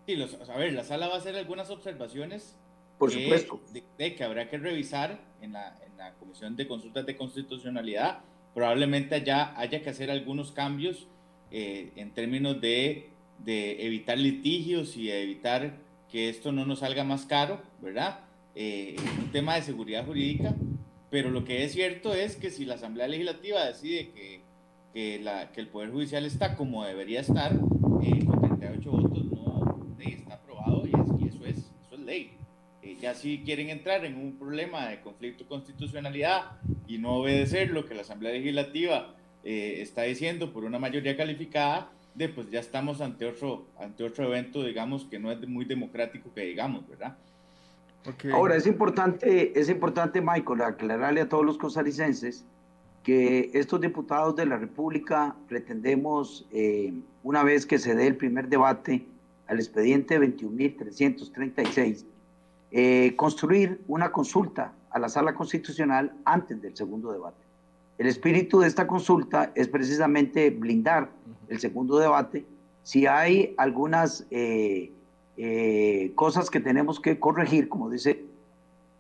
Sí, 0.08 0.18
a 0.50 0.58
ver, 0.58 0.74
la 0.74 0.84
sala 0.84 1.08
va 1.08 1.14
a 1.14 1.18
hacer 1.18 1.36
algunas 1.36 1.70
observaciones. 1.70 2.58
Por 2.98 3.12
supuesto. 3.12 3.62
De, 3.98 4.16
que 4.16 4.24
habrá 4.24 4.50
que 4.50 4.58
revisar 4.58 5.20
en 5.42 5.54
la, 5.54 5.78
en 5.86 5.98
la, 5.98 6.14
Comisión 6.16 6.56
de 6.56 6.68
Consultas 6.68 7.06
de 7.06 7.16
Constitucionalidad. 7.16 8.22
Probablemente 8.56 9.16
allá 9.16 9.54
haya 9.56 9.84
que 9.84 9.92
hacer 9.92 10.10
algunos 10.10 10.52
cambios 10.52 11.08
eh, 11.52 11.92
en 11.96 12.12
términos 12.12 12.60
de, 12.62 13.10
de, 13.40 13.86
evitar 13.86 14.18
litigios 14.18 14.98
y 14.98 15.12
evitar 15.12 15.78
que 16.10 16.30
esto 16.30 16.52
no 16.52 16.66
nos 16.66 16.80
salga 16.80 17.04
más 17.04 17.26
caro, 17.26 17.62
¿verdad? 17.82 18.20
Eh, 18.56 18.96
un 19.20 19.32
tema 19.32 19.56
de 19.56 19.62
seguridad 19.62 20.06
jurídica 20.06 20.56
pero 21.12 21.30
lo 21.30 21.44
que 21.44 21.66
es 21.66 21.74
cierto 21.74 22.16
es 22.16 22.38
que 22.38 22.50
si 22.50 22.64
la 22.64 22.76
Asamblea 22.76 23.08
Legislativa 23.08 23.66
decide 23.66 24.12
que, 24.12 24.42
que, 24.94 25.20
la, 25.20 25.52
que 25.52 25.60
el 25.60 25.68
Poder 25.68 25.92
Judicial 25.92 26.26
está 26.26 26.56
como 26.56 26.86
debería 26.86 27.20
estar, 27.20 27.52
eh, 27.52 28.26
con 28.26 28.40
38 28.40 28.92
votos 28.92 29.26
no 29.26 29.98
está 30.00 30.36
aprobado 30.36 30.84
y, 30.88 31.28
eso, 31.28 31.46
es, 31.46 31.58
eso 31.58 31.96
es 31.96 32.00
ley. 32.00 32.32
Eh, 32.82 32.96
ya 33.00 33.14
si 33.14 33.40
quieren 33.40 33.70
entrar 33.70 34.06
en 34.06 34.16
un 34.16 34.38
problema 34.40 34.88
de 34.88 35.02
conflicto 35.02 35.44
de 35.44 35.50
constitucionalidad 35.50 36.54
y 36.88 36.98
no 36.98 37.16
obedecer 37.16 37.72
lo 37.72 37.86
que 37.86 37.94
la 37.94 38.04
Asamblea 38.04 38.32
Legislativa 38.32 39.14
eh, 39.44 39.78
está 39.82 40.04
diciendo 40.04 40.54
por 40.54 40.64
una 40.64 40.80
mayoría 40.80 41.18
calificada, 41.18 41.92
de, 42.16 42.30
pues 42.30 42.50
ya 42.50 42.60
estamos 42.60 43.02
ante 43.02 43.26
otro, 43.26 43.66
ante 43.80 44.04
otro 44.04 44.26
evento, 44.26 44.64
digamos, 44.64 45.06
que 45.06 45.20
no 45.20 45.32
es 45.32 45.48
muy 45.48 45.66
democrático 45.66 46.34
que 46.34 46.42
digamos, 46.42 46.88
¿verdad? 46.88 47.18
Ahora, 48.34 48.56
es 48.56 48.66
importante, 48.66 49.60
es 49.60 49.70
importante, 49.70 50.22
Michael, 50.22 50.62
aclararle 50.62 51.22
a 51.22 51.30
todos 51.30 51.46
los 51.46 51.58
costarricenses 51.58 52.44
que 53.04 53.52
estos 53.54 53.80
diputados 53.80 54.36
de 54.36 54.46
la 54.46 54.58
República 54.58 55.36
pretendemos, 55.48 56.48
eh, 56.52 56.94
una 57.24 57.44
vez 57.44 57.66
que 57.66 57.78
se 57.80 57.96
dé 57.96 58.08
el 58.08 58.16
primer 58.16 58.48
debate 58.48 59.06
al 59.48 59.60
expediente 59.60 60.20
21.336, 60.20 62.06
eh, 62.72 63.16
construir 63.16 63.82
una 63.88 64.12
consulta 64.12 64.74
a 64.92 65.00
la 65.00 65.10
sala 65.10 65.34
constitucional 65.34 66.14
antes 66.26 66.62
del 66.62 66.76
segundo 66.76 67.12
debate. 67.12 67.51
El 68.02 68.08
espíritu 68.08 68.62
de 68.62 68.68
esta 68.68 68.88
consulta 68.88 69.52
es 69.54 69.68
precisamente 69.68 70.50
blindar 70.50 71.12
el 71.50 71.60
segundo 71.60 72.00
debate. 72.00 72.46
Si 72.84 73.06
hay 73.06 73.54
algunas... 73.58 74.26
Eh, 74.32 74.92
eh, 75.44 76.12
cosas 76.14 76.50
que 76.50 76.60
tenemos 76.60 77.00
que 77.00 77.20
corregir, 77.20 77.68
como 77.70 77.90
dice, 77.90 78.24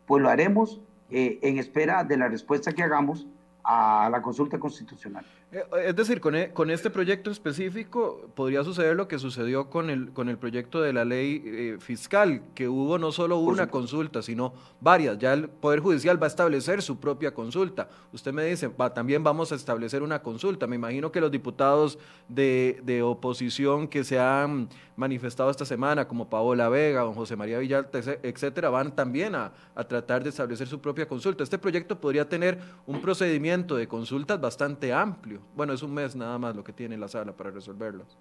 pues 0.07 0.23
lo 0.23 0.29
haremos 0.29 0.81
eh, 1.11 1.37
en 1.41 1.59
espera 1.59 2.03
de 2.03 2.17
la 2.17 2.29
respuesta 2.29 2.71
que 2.71 2.81
hagamos 2.81 3.27
a 3.63 4.09
la 4.11 4.21
consulta 4.23 4.57
constitucional. 4.57 5.23
Eh, 5.53 5.65
es 5.87 5.95
decir, 5.97 6.21
con, 6.21 6.33
e, 6.33 6.53
con, 6.53 6.71
este 6.71 6.89
proyecto 6.89 7.29
específico 7.29 8.29
podría 8.35 8.63
suceder 8.63 8.95
lo 8.95 9.09
que 9.09 9.19
sucedió 9.19 9.69
con 9.69 9.89
el, 9.89 10.11
con 10.13 10.29
el 10.29 10.37
proyecto 10.37 10.81
de 10.81 10.93
la 10.93 11.03
ley 11.03 11.43
eh, 11.45 11.77
fiscal, 11.77 12.41
que 12.55 12.69
hubo 12.69 12.97
no 12.97 13.11
solo 13.11 13.37
una 13.37 13.67
consulta, 13.67 14.21
sino 14.21 14.53
varias. 14.79 15.17
Ya 15.17 15.33
el 15.33 15.49
Poder 15.49 15.81
Judicial 15.81 16.21
va 16.21 16.27
a 16.27 16.29
establecer 16.29 16.81
su 16.81 17.01
propia 17.01 17.33
consulta. 17.33 17.89
Usted 18.13 18.31
me 18.31 18.45
dice, 18.45 18.69
va, 18.69 18.93
también 18.93 19.25
vamos 19.25 19.51
a 19.51 19.55
establecer 19.55 20.03
una 20.03 20.21
consulta. 20.21 20.67
Me 20.67 20.77
imagino 20.77 21.11
que 21.11 21.19
los 21.19 21.31
diputados 21.31 21.99
de, 22.29 22.79
de, 22.83 23.01
oposición 23.01 23.89
que 23.89 24.05
se 24.05 24.19
han 24.19 24.69
manifestado 24.95 25.49
esta 25.51 25.65
semana, 25.65 26.07
como 26.07 26.29
Paola 26.29 26.69
Vega, 26.69 27.01
don 27.01 27.13
José 27.13 27.35
María 27.35 27.59
Villalta, 27.59 27.99
etcétera, 28.23 28.69
van 28.69 28.95
también 28.95 29.35
a, 29.35 29.51
a 29.75 29.83
tratar 29.83 30.23
de 30.23 30.29
establecer 30.29 30.67
su 30.67 30.79
propia 30.79 31.07
consulta. 31.07 31.43
Este 31.43 31.57
proyecto 31.57 31.99
podría 31.99 32.29
tener 32.29 32.57
un 32.85 33.01
procedimiento 33.01 33.75
de 33.75 33.87
consultas 33.87 34.39
bastante 34.39 34.93
amplio. 34.93 35.40
Bueno, 35.55 35.73
es 35.73 35.83
un 35.83 35.93
mes 35.93 36.15
nada 36.15 36.37
más 36.37 36.55
lo 36.55 36.63
que 36.63 36.73
tiene 36.73 36.97
la 36.97 37.07
sala 37.07 37.35
para 37.35 37.51
resolverlos. 37.51 38.17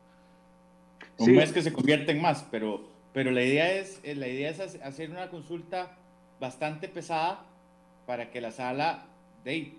Un 1.18 1.34
mes 1.34 1.52
que 1.52 1.62
se 1.62 1.72
convierte 1.72 2.12
en 2.12 2.20
más, 2.20 2.46
pero, 2.50 2.88
pero 3.12 3.30
la, 3.30 3.42
idea 3.42 3.72
es, 3.72 4.00
eh, 4.02 4.14
la 4.14 4.28
idea 4.28 4.50
es 4.50 4.60
hacer 4.60 5.10
una 5.10 5.28
consulta 5.28 5.98
bastante 6.38 6.88
pesada 6.88 7.44
para 8.06 8.30
que 8.30 8.40
la 8.40 8.50
sala 8.50 9.06
de, 9.44 9.74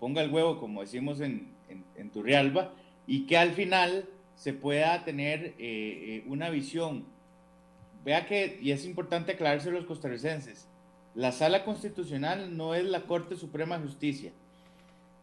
ponga 0.00 0.22
el 0.22 0.30
huevo, 0.30 0.58
como 0.58 0.80
decimos 0.80 1.20
en, 1.20 1.48
en, 1.68 2.10
Turrialba, 2.10 2.72
y 3.06 3.26
que 3.26 3.36
al 3.36 3.52
final 3.52 4.08
se 4.34 4.52
pueda 4.52 5.04
tener 5.04 5.46
eh, 5.46 5.54
eh, 5.58 6.24
una 6.26 6.48
visión. 6.50 7.04
Vea 8.04 8.26
que, 8.26 8.58
y 8.62 8.72
es 8.72 8.84
importante 8.84 9.32
aclararse 9.32 9.68
a 9.68 9.72
los 9.72 9.84
costarricenses, 9.84 10.68
la 11.14 11.32
sala 11.32 11.64
constitucional 11.64 12.56
no 12.56 12.74
es 12.74 12.84
la 12.84 13.02
Corte 13.02 13.36
Suprema 13.36 13.76
de 13.76 13.84
Justicia. 13.84 14.32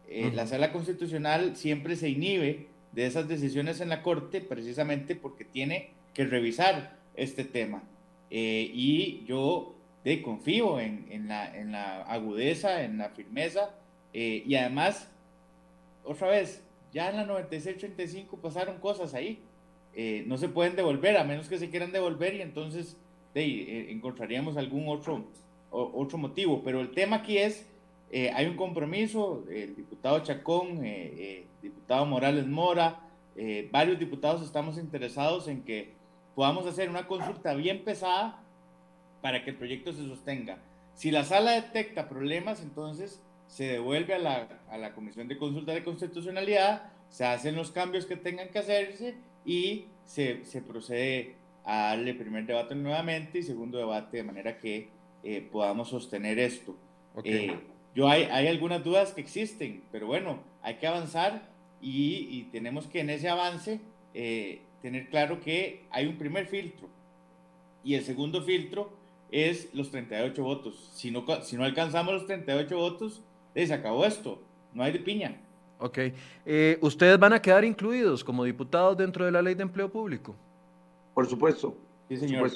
Eh, 0.08 0.30
la 0.32 0.46
sala 0.46 0.72
constitucional 0.72 1.56
siempre 1.56 1.96
se 1.96 2.08
inhibe 2.08 2.66
de 2.92 3.06
esas 3.06 3.28
decisiones 3.28 3.80
en 3.80 3.88
la 3.88 4.02
Corte 4.02 4.40
precisamente 4.40 5.16
porque 5.16 5.44
tiene 5.44 5.90
que 6.14 6.24
revisar 6.24 6.96
este 7.16 7.44
tema. 7.44 7.82
Eh, 8.30 8.70
y 8.72 9.24
yo 9.26 9.74
confío 10.22 10.78
en, 10.78 11.28
la, 11.28 12.02
agudeza, 12.02 12.84
en 12.84 12.98
la 12.98 13.10
firmeza 13.10 13.74
eh, 14.12 14.44
y 14.46 14.54
además, 14.54 15.10
otra 16.04 16.28
vez, 16.28 16.62
ya 16.92 17.10
en 17.10 17.16
la 17.16 17.26
96-35 17.26 18.40
pasaron 18.40 18.78
cosas 18.78 19.14
ahí. 19.14 19.42
no 20.26 20.38
se 20.38 20.48
pueden 20.48 20.76
devolver 20.76 21.16
a 21.16 21.24
menos 21.24 21.48
que 21.48 21.58
se 21.58 21.70
quieran 21.70 21.90
devolver 21.90 22.34
y 22.34 22.42
entonces 22.42 22.96
encontraríamos 23.34 24.56
algún 24.56 24.88
otro, 24.88 25.26
otro 25.70 26.18
motivo. 26.18 26.62
Pero 26.64 26.80
el 26.80 26.92
tema 26.92 27.16
aquí 27.16 27.38
es 27.38 27.66
eh, 28.10 28.30
hay 28.32 28.46
un 28.46 28.56
compromiso, 28.56 29.44
el 29.50 29.74
diputado 29.74 30.20
Chacón, 30.20 30.84
eh, 30.84 31.12
eh, 31.16 31.46
diputado 31.62 32.06
Morales 32.06 32.46
Mora, 32.46 33.00
varios 33.70 33.98
diputados 33.98 34.42
estamos 34.42 34.78
interesados 34.78 35.46
en 35.48 35.62
que 35.62 35.92
podamos 36.34 36.66
hacer 36.66 36.88
una 36.88 37.06
consulta 37.06 37.52
bien 37.52 37.84
pesada 37.84 38.42
para 39.20 39.44
que 39.44 39.50
el 39.50 39.56
proyecto 39.56 39.92
se 39.92 40.06
sostenga. 40.06 40.58
Si 40.94 41.10
la 41.10 41.22
sala 41.22 41.52
detecta 41.52 42.08
problemas, 42.08 42.62
entonces 42.62 43.20
se 43.46 43.64
devuelve 43.64 44.14
a 44.14 44.18
la, 44.18 44.48
a 44.70 44.78
la 44.78 44.94
Comisión 44.94 45.28
de 45.28 45.36
Consulta 45.36 45.72
de 45.72 45.84
Constitucionalidad, 45.84 46.90
se 47.10 47.26
hacen 47.26 47.56
los 47.56 47.72
cambios 47.72 48.06
que 48.06 48.16
tengan 48.16 48.48
que 48.48 48.60
hacerse 48.60 49.16
y 49.44 49.84
se, 50.06 50.42
se 50.46 50.62
procede 50.62 51.34
a 51.62 51.88
darle 51.88 52.14
primer 52.14 52.46
debate 52.46 52.74
nuevamente 52.74 53.40
y 53.40 53.42
segundo 53.42 53.76
debate 53.76 54.16
de 54.16 54.22
manera 54.22 54.58
que 54.58 54.88
podamos 55.52 55.90
sostener 55.90 56.38
esto. 56.38 56.74
Okay. 57.14 57.75
Yo 57.96 58.10
hay, 58.10 58.24
hay 58.24 58.46
algunas 58.46 58.84
dudas 58.84 59.14
que 59.14 59.22
existen, 59.22 59.82
pero 59.90 60.06
bueno, 60.06 60.38
hay 60.62 60.74
que 60.74 60.86
avanzar 60.86 61.48
y, 61.80 62.42
tenemos 62.52 62.86
que 62.86 63.00
en 63.00 63.08
ese 63.08 63.30
avance 63.30 63.80
eh, 64.12 64.60
tener 64.82 65.08
claro 65.08 65.40
que 65.40 65.84
hay 65.90 66.06
un 66.06 66.18
primer 66.18 66.46
filtro 66.46 66.88
y 67.82 67.94
el 67.94 68.04
segundo 68.04 68.42
filtro 68.42 68.92
es 69.30 69.74
los 69.74 69.90
38 69.90 70.42
votos. 70.42 70.90
Si 70.92 71.10
no, 71.10 71.24
si 71.42 71.56
no 71.56 71.64
alcanzamos 71.64 72.12
los 72.12 72.26
38 72.26 72.76
votos, 72.76 73.22
se 73.54 73.72
acabó 73.72 74.04
esto, 74.04 74.42
no 74.74 74.82
hay 74.82 74.92
de 74.92 74.98
piña. 74.98 75.40
Ok. 75.78 75.98
Eh, 76.44 76.78
¿Ustedes 76.82 77.18
van 77.18 77.32
a 77.32 77.40
quedar 77.40 77.64
incluidos 77.64 78.22
como 78.22 78.44
diputados 78.44 78.94
dentro 78.98 79.24
de 79.24 79.32
la 79.32 79.40
ley 79.40 79.54
de 79.54 79.62
empleo 79.62 79.90
público? 79.90 80.36
Por 81.14 81.26
supuesto. 81.26 81.74
Sí, 82.10 82.18
señor. 82.18 82.50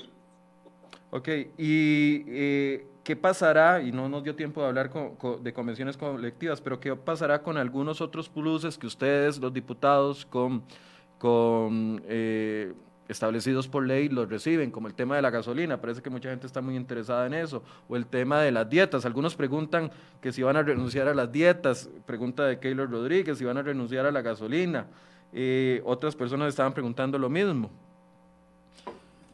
Ok, 1.13 1.29
y 1.59 2.25
eh, 2.29 2.87
¿qué 3.11 3.17
pasará? 3.17 3.83
Y 3.83 3.91
no 3.91 4.09
nos 4.09 4.23
dio 4.23 4.37
tiempo 4.37 4.61
de 4.61 4.69
hablar 4.69 4.89
de 5.41 5.53
convenciones 5.53 5.97
colectivas, 5.97 6.61
pero 6.61 6.79
¿qué 6.79 6.95
pasará 6.95 7.43
con 7.43 7.57
algunos 7.57 8.01
otros 8.01 8.29
pluses 8.29 8.79
que 8.79 8.87
ustedes, 8.87 9.41
los 9.41 9.53
diputados, 9.53 10.25
con, 10.25 10.63
eh, 12.07 12.73
establecidos 13.09 13.67
por 13.67 13.85
ley, 13.85 14.09
los 14.09 14.29
reciben? 14.29 14.71
Como 14.71 14.87
el 14.87 14.95
tema 14.95 15.17
de 15.17 15.23
la 15.23 15.31
gasolina, 15.31 15.81
parece 15.81 16.03
que 16.03 16.09
mucha 16.09 16.31
gente 16.31 16.47
está 16.47 16.61
muy 16.61 16.77
interesada 16.77 17.27
en 17.27 17.35
eso, 17.35 17.65
o 17.89 17.97
el 17.97 18.07
tema 18.07 18.43
de 18.43 18.53
las 18.53 18.71
dietas. 18.71 19.05
Algunos 19.05 19.35
preguntan 19.35 19.91
que 20.21 20.31
si 20.31 20.45
van 20.45 20.57
a 20.57 20.63
renunciar 20.63 21.09
a 21.09 21.15
las 21.15 21.33
dietas, 21.33 21.91
pregunta 22.07 22.45
de 22.45 22.61
Keylor 22.61 22.89
Rodríguez, 22.89 23.39
si 23.39 23.45
van 23.45 23.59
a 23.59 23.63
renunciar 23.63 24.07
a 24.07 24.13
la 24.13 24.23
gasolina. 24.23 24.87
Eh, 25.33 25.83
otras 25.85 26.15
personas 26.15 26.51
estaban 26.51 26.75
preguntando 26.75 27.19
lo 27.19 27.29
mismo. 27.29 27.71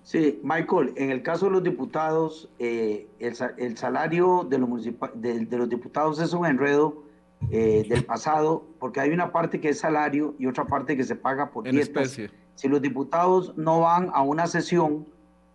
Sí, 0.06 0.38
Michael, 0.44 0.92
en 0.94 1.10
el 1.10 1.20
caso 1.24 1.46
de 1.46 1.50
los 1.50 1.64
diputados, 1.64 2.48
eh, 2.60 3.08
el, 3.18 3.76
salario 3.76 4.46
de 4.48 4.56
los, 4.56 4.84
de, 5.14 5.46
los 5.50 5.68
diputados 5.68 6.20
es 6.20 6.32
un 6.32 6.46
enredo 6.46 7.02
eh, 7.50 7.84
del 7.88 8.04
pasado, 8.04 8.64
porque 8.78 9.00
hay 9.00 9.10
una 9.10 9.32
parte 9.32 9.60
que 9.60 9.70
es 9.70 9.80
salario 9.80 10.36
y 10.38 10.46
otra 10.46 10.64
parte 10.64 10.96
que 10.96 11.02
se 11.02 11.16
paga 11.16 11.50
por 11.50 11.66
en 11.66 11.80
Especie. 11.80 12.30
Si 12.54 12.68
los 12.68 12.80
diputados 12.80 13.58
no 13.58 13.80
van 13.80 14.10
a 14.14 14.22
una 14.22 14.46
sesión 14.46 15.08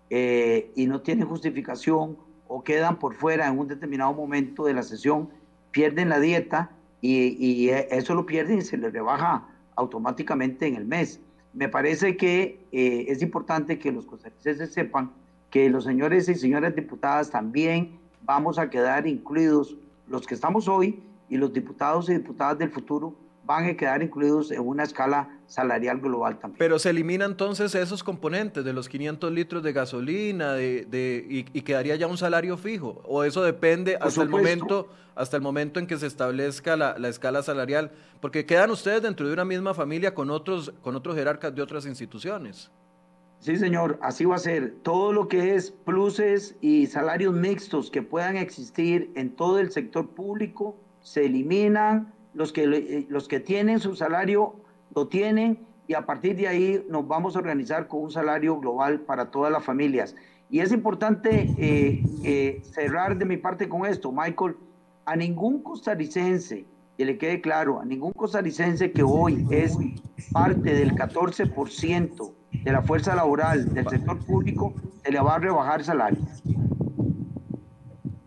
eh, 0.10 0.70
y 0.76 0.86
no 0.86 1.00
tienen 1.00 1.30
justificación 1.30 2.18
o 2.50 2.62
quedan 2.62 3.00
por 3.00 3.14
fuera 3.14 3.48
en 3.48 3.58
un 3.58 3.70
determinado 3.70 4.12
momento 4.12 4.66
de 4.66 4.74
la 4.74 4.84
sesión, 4.84 5.30
pierden 5.72 6.10
la 6.10 6.20
dieta 6.20 6.72
y, 7.00 7.38
y 7.40 7.70
eso 7.70 8.16
lo 8.16 8.26
pierden 8.26 8.58
y 8.58 8.64
se 8.64 8.76
les 8.76 8.92
rebaja 8.92 9.48
automáticamente 9.78 10.68
en 10.68 10.76
el 10.76 10.84
mes 10.84 11.22
me 11.54 11.68
parece 11.70 12.18
que 12.18 12.66
eh, 12.72 13.06
es 13.08 13.22
importante 13.22 13.78
que 13.78 13.92
los 13.92 14.06
costarricenses 14.06 14.74
sepan 14.74 15.12
que 15.50 15.70
los 15.70 15.84
señores 15.84 16.30
y 16.30 16.36
señoras 16.36 16.76
diputadas 16.76 17.30
también 17.30 18.00
vamos 18.24 18.58
a 18.58 18.70
quedar 18.70 19.08
incluidos, 19.08 19.76
los 20.08 20.26
que 20.26 20.36
estamos 20.36 20.68
hoy 20.68 21.04
y 21.30 21.38
los 21.38 21.54
diputados 21.54 22.10
y 22.10 22.14
diputadas 22.14 22.58
del 22.58 22.70
futuro 22.70 23.16
van 23.46 23.66
a 23.66 23.76
quedar 23.76 24.04
incluidos 24.04 24.52
en 24.52 24.62
una 24.62 24.84
escala 24.84 25.30
salarial 25.48 26.00
global 26.00 26.40
también. 26.40 26.60
Pero 26.60 26.80
se 26.80 26.90
eliminan 26.90 27.32
entonces 27.32 27.74
esos 27.76 28.04
componentes 28.04 28.64
de 28.64 28.74
los 28.74 28.88
500 28.88 29.32
litros 29.32 29.64
de 29.64 29.74
gasolina 29.74 30.54
de, 30.54 31.26
y, 31.30 31.62
quedaría 31.62 31.96
ya 31.96 32.08
un 32.08 32.18
salario 32.18 32.58
fijo, 32.58 33.02
o 33.06 33.24
eso 33.24 33.44
depende 33.44 33.98
hasta 34.00 34.22
el 34.24 34.30
momento 34.30 34.90
hasta 35.16 35.36
el 35.36 35.44
momento 35.44 35.80
en 35.80 35.88
que 35.88 35.98
se 35.98 36.08
establezca 36.08 36.76
la, 36.78 37.08
escala 37.08 37.44
salarial, 37.44 37.92
porque 38.22 38.46
quedan 38.46 38.72
ustedes 38.72 39.02
dentro 39.02 39.28
de 39.28 39.34
una 39.34 39.46
misma 39.46 39.74
familia 39.74 40.14
con 40.14 40.30
otros, 40.30 40.74
con 40.82 40.96
otros 40.96 41.16
jerarcas 41.16 41.54
de 41.54 41.62
otras 41.62 41.86
instituciones. 41.86 42.72
Sí, 43.40 43.58
señor, 43.58 44.00
así 44.02 44.26
va 44.26 44.36
a 44.36 44.40
ser. 44.40 44.76
Todo 44.84 45.12
lo 45.12 45.28
que 45.28 45.56
es 45.56 45.72
pluses 45.72 46.56
y 46.62 46.88
salarios 46.88 47.34
mixtos 47.34 47.90
que 47.90 48.02
puedan 48.02 48.38
existir 48.38 49.12
en 49.16 49.32
todo 49.36 49.60
el 49.60 49.72
sector 49.72 50.08
público 50.10 50.78
se 51.02 51.26
eliminan 51.26 52.14
los 52.34 52.52
que, 52.52 52.64
eh, 52.64 53.06
los 53.10 53.28
que 53.28 53.40
tienen 53.40 53.80
su 53.80 53.96
salario 53.96 54.56
lo 54.96 55.08
tienen 55.08 55.60
y 55.88 55.94
a 55.94 56.06
partir 56.06 56.36
de 56.36 56.48
ahí 56.48 56.86
nos 56.90 57.08
vamos 57.08 57.36
a 57.36 57.40
organizar 57.40 57.88
con 57.88 58.04
un 58.04 58.12
salario 58.12 58.60
global 58.60 59.02
para 59.02 59.32
todas 59.32 59.52
las 59.52 59.64
familias. 59.64 60.16
Y 60.50 60.60
es 60.60 60.72
importante 60.72 61.54
eh, 61.58 62.04
eh, 62.24 62.62
cerrar 62.64 63.18
de 63.18 63.26
mi 63.26 63.38
parte 63.38 63.68
con 63.68 63.86
esto, 63.86 64.12
Michael, 64.12 64.56
a 65.06 65.16
ningún 65.16 65.64
costarricense, 65.64 66.66
que 66.98 67.06
le 67.06 67.18
quede 67.18 67.42
claro, 67.42 67.80
a 67.80 67.86
ningún 67.86 68.12
costarricense 68.12 68.92
que 68.92 69.04
hoy 69.04 69.46
es 69.50 69.78
parte 70.32 70.74
del 70.74 70.94
14% 70.94 72.34
de 72.52 72.72
la 72.72 72.82
fuerza 72.82 73.16
laboral 73.16 73.74
del 73.74 73.88
sector 73.88 74.20
público, 74.26 74.74
se 75.04 75.12
le 75.12 75.20
va 75.20 75.36
a 75.36 75.40
rebajar 75.40 75.84
salario. 75.84 76.20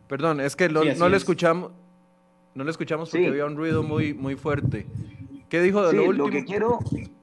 Perdón, 0.08 0.40
es 0.40 0.56
que 0.56 0.68
no 0.68 1.08
le 1.08 1.16
escuchamos, 1.16 1.72
no 2.54 2.64
le 2.64 2.70
escuchamos 2.70 3.10
porque 3.10 3.26
había 3.26 3.46
un 3.46 3.56
ruido 3.56 3.82
muy, 3.82 4.14
muy 4.14 4.36
fuerte. 4.36 4.86
¿Qué 5.48 5.60
dijo 5.60 5.86
de 5.86 5.92
lo 5.94 6.08
último? 6.08 6.26
Lo 6.26 6.32
que, 6.32 6.44
quiero, 6.44 6.78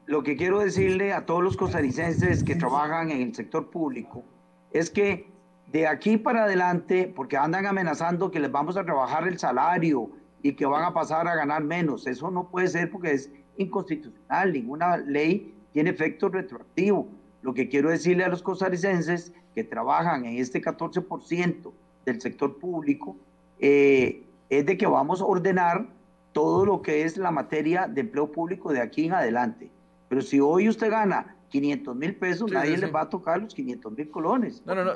lo 0.05 0.23
que 0.23 0.35
quiero 0.35 0.59
decirle 0.59 1.13
a 1.13 1.25
todos 1.25 1.43
los 1.43 1.57
costarricenses 1.57 2.43
que 2.43 2.55
trabajan 2.55 3.11
en 3.11 3.21
el 3.21 3.35
sector 3.35 3.69
público 3.69 4.23
es 4.71 4.89
que 4.89 5.31
de 5.71 5.87
aquí 5.87 6.17
para 6.17 6.43
adelante, 6.43 7.11
porque 7.15 7.37
andan 7.37 7.65
amenazando 7.65 8.29
que 8.29 8.39
les 8.39 8.51
vamos 8.51 8.75
a 8.75 8.83
rebajar 8.83 9.27
el 9.27 9.39
salario 9.39 10.09
y 10.43 10.53
que 10.53 10.65
van 10.65 10.83
a 10.83 10.93
pasar 10.93 11.27
a 11.27 11.35
ganar 11.35 11.63
menos, 11.63 12.07
eso 12.07 12.29
no 12.29 12.49
puede 12.49 12.67
ser 12.67 12.91
porque 12.91 13.11
es 13.11 13.31
inconstitucional, 13.57 14.51
ninguna 14.51 14.97
ley 14.97 15.53
tiene 15.71 15.91
efecto 15.91 16.29
retroactivo. 16.29 17.07
Lo 17.41 17.53
que 17.53 17.69
quiero 17.69 17.89
decirle 17.89 18.23
a 18.25 18.29
los 18.29 18.43
costarricenses 18.43 19.33
que 19.55 19.63
trabajan 19.63 20.25
en 20.25 20.37
este 20.37 20.61
14% 20.61 21.71
del 22.05 22.21
sector 22.21 22.57
público, 22.59 23.15
eh, 23.59 24.23
es 24.51 24.65
de 24.65 24.77
que 24.77 24.85
vamos 24.85 25.21
a 25.21 25.25
ordenar 25.25 25.87
todo 26.33 26.65
lo 26.65 26.81
que 26.81 27.03
es 27.03 27.17
la 27.17 27.31
materia 27.31 27.87
de 27.87 28.01
empleo 28.01 28.31
público 28.31 28.71
de 28.71 28.81
aquí 28.81 29.05
en 29.05 29.13
adelante. 29.13 29.71
Pero 30.09 30.21
si 30.21 30.41
hoy 30.41 30.67
usted 30.67 30.91
gana 30.91 31.37
500 31.49 31.95
mil 31.95 32.15
pesos, 32.15 32.51
nadie 32.51 32.77
le 32.77 32.87
va 32.87 33.01
a 33.01 33.09
tocar 33.09 33.41
los 33.41 33.55
500 33.55 33.93
mil 33.93 34.11
colones. 34.11 34.61
No, 34.65 34.75
no, 34.75 34.83
no. 34.83 34.93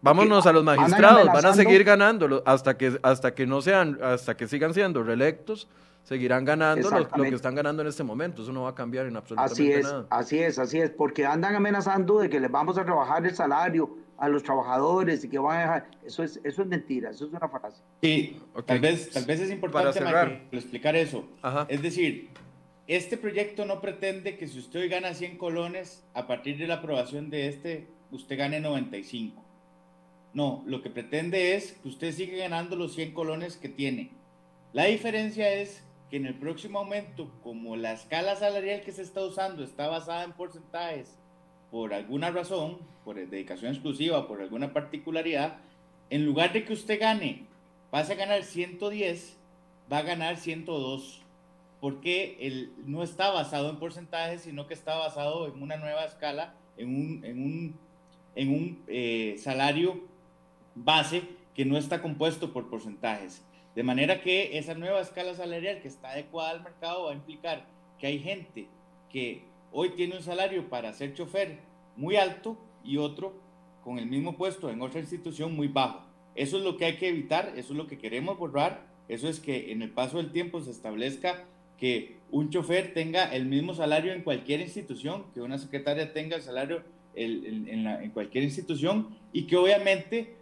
vámonos 0.00 0.46
a 0.46 0.52
los 0.52 0.62
magistrados, 0.62 1.26
van 1.26 1.44
a 1.44 1.54
seguir 1.54 1.82
ganando 1.82 2.42
hasta 2.46 2.76
que, 2.76 2.98
hasta 3.02 3.34
que 3.34 3.46
no 3.46 3.60
sean, 3.62 3.98
hasta 4.00 4.36
que 4.36 4.46
sigan 4.46 4.72
siendo 4.72 5.02
reelectos, 5.02 5.68
seguirán 6.04 6.44
ganando 6.44 6.90
lo, 6.90 7.24
que 7.24 7.34
están 7.34 7.54
ganando 7.54 7.82
en 7.82 7.88
este 7.88 8.04
momento. 8.04 8.42
Eso 8.42 8.52
no 8.52 8.62
va 8.62 8.70
a 8.70 8.74
cambiar 8.74 9.06
en 9.06 9.16
absolutamente 9.16 9.52
así 9.52 9.72
es, 9.72 9.84
nada. 9.84 10.06
Así 10.10 10.38
es, 10.38 10.58
así 10.58 10.78
es, 10.78 10.90
porque 10.90 11.26
andan 11.26 11.54
amenazando 11.54 12.20
de 12.20 12.30
que 12.30 12.38
les 12.38 12.50
vamos 12.50 12.78
a 12.78 12.84
rebajar 12.84 13.26
el 13.26 13.34
salario 13.34 13.96
a 14.16 14.28
los 14.28 14.42
trabajadores 14.42 15.24
y 15.24 15.28
que 15.28 15.38
van 15.38 15.56
a 15.56 15.60
dejar. 15.60 15.90
Eso 16.04 16.22
es, 16.22 16.40
eso 16.44 16.62
es 16.62 16.68
mentira, 16.68 17.10
eso 17.10 17.26
es 17.26 17.32
una 17.32 17.48
frase. 17.48 17.82
Sí, 18.02 18.36
tal, 18.66 18.80
vez, 18.80 19.10
tal 19.10 19.24
vez 19.24 19.40
es 19.40 19.50
importante 19.50 20.46
explicar 20.52 20.94
eso. 20.94 21.24
Es 21.68 21.82
decir, 21.82 22.30
este 22.86 23.16
proyecto 23.16 23.64
no 23.64 23.80
pretende 23.80 24.36
que 24.36 24.46
si 24.46 24.58
usted 24.58 24.80
hoy 24.80 24.88
gana 24.88 25.14
100 25.14 25.38
colones, 25.38 26.04
a 26.12 26.26
partir 26.26 26.58
de 26.58 26.66
la 26.66 26.74
aprobación 26.74 27.30
de 27.30 27.48
este, 27.48 27.88
usted 28.10 28.38
gane 28.38 28.60
95. 28.60 29.42
No, 30.34 30.64
lo 30.66 30.82
que 30.82 30.90
pretende 30.90 31.54
es 31.54 31.72
que 31.72 31.88
usted 31.88 32.12
siga 32.12 32.36
ganando 32.36 32.76
los 32.76 32.94
100 32.94 33.14
colones 33.14 33.56
que 33.56 33.68
tiene. 33.68 34.10
La 34.72 34.86
diferencia 34.86 35.52
es 35.54 35.83
que 36.10 36.16
en 36.16 36.26
el 36.26 36.34
próximo 36.34 36.80
aumento, 36.80 37.30
como 37.42 37.76
la 37.76 37.92
escala 37.92 38.36
salarial 38.36 38.82
que 38.82 38.92
se 38.92 39.02
está 39.02 39.22
usando 39.22 39.64
está 39.64 39.88
basada 39.88 40.24
en 40.24 40.32
porcentajes, 40.32 41.18
por 41.70 41.92
alguna 41.92 42.30
razón, 42.30 42.78
por 43.04 43.16
dedicación 43.16 43.72
exclusiva, 43.72 44.28
por 44.28 44.40
alguna 44.40 44.72
particularidad, 44.72 45.58
en 46.10 46.24
lugar 46.24 46.52
de 46.52 46.64
que 46.64 46.72
usted 46.72 47.00
gane, 47.00 47.46
pase 47.90 48.12
a 48.12 48.16
ganar 48.16 48.44
110, 48.44 49.36
va 49.92 49.98
a 49.98 50.02
ganar 50.02 50.36
102 50.36 51.24
porque 51.84 52.38
él 52.40 52.72
no 52.86 53.02
está 53.02 53.30
basado 53.30 53.68
en 53.68 53.76
porcentajes, 53.76 54.40
sino 54.40 54.66
que 54.66 54.72
está 54.72 54.96
basado 54.96 55.48
en 55.48 55.62
una 55.62 55.76
nueva 55.76 56.06
escala, 56.06 56.54
en 56.78 56.88
un, 56.88 57.24
en 57.26 57.42
un, 57.42 57.78
en 58.34 58.48
un 58.48 58.82
eh, 58.86 59.36
salario 59.38 60.00
base 60.74 61.24
que 61.54 61.66
no 61.66 61.76
está 61.76 62.00
compuesto 62.00 62.54
por 62.54 62.70
porcentajes. 62.70 63.44
De 63.74 63.82
manera 63.82 64.20
que 64.20 64.56
esa 64.58 64.74
nueva 64.74 65.00
escala 65.00 65.34
salarial 65.34 65.80
que 65.80 65.88
está 65.88 66.10
adecuada 66.10 66.50
al 66.50 66.62
mercado 66.62 67.04
va 67.04 67.12
a 67.12 67.14
implicar 67.14 67.66
que 67.98 68.06
hay 68.06 68.20
gente 68.20 68.68
que 69.10 69.42
hoy 69.72 69.90
tiene 69.90 70.16
un 70.16 70.22
salario 70.22 70.68
para 70.68 70.92
ser 70.92 71.14
chofer 71.14 71.58
muy 71.96 72.16
alto 72.16 72.56
y 72.84 72.98
otro 72.98 73.34
con 73.82 73.98
el 73.98 74.06
mismo 74.06 74.36
puesto 74.36 74.70
en 74.70 74.80
otra 74.80 75.00
institución 75.00 75.54
muy 75.54 75.68
bajo. 75.68 76.02
Eso 76.34 76.58
es 76.58 76.64
lo 76.64 76.76
que 76.76 76.84
hay 76.84 76.96
que 76.96 77.08
evitar, 77.08 77.52
eso 77.56 77.72
es 77.72 77.76
lo 77.76 77.86
que 77.86 77.98
queremos 77.98 78.38
borrar, 78.38 78.86
eso 79.08 79.28
es 79.28 79.40
que 79.40 79.72
en 79.72 79.82
el 79.82 79.90
paso 79.90 80.16
del 80.16 80.32
tiempo 80.32 80.60
se 80.60 80.70
establezca 80.70 81.44
que 81.78 82.16
un 82.30 82.50
chofer 82.50 82.94
tenga 82.94 83.34
el 83.34 83.46
mismo 83.46 83.74
salario 83.74 84.12
en 84.12 84.22
cualquier 84.22 84.60
institución, 84.60 85.26
que 85.34 85.40
una 85.40 85.58
secretaria 85.58 86.12
tenga 86.12 86.36
el 86.36 86.42
salario 86.42 86.82
en, 87.14 88.10
cualquier 88.10 88.44
institución 88.44 89.16
y 89.32 89.46
que 89.46 89.56
obviamente 89.56 90.36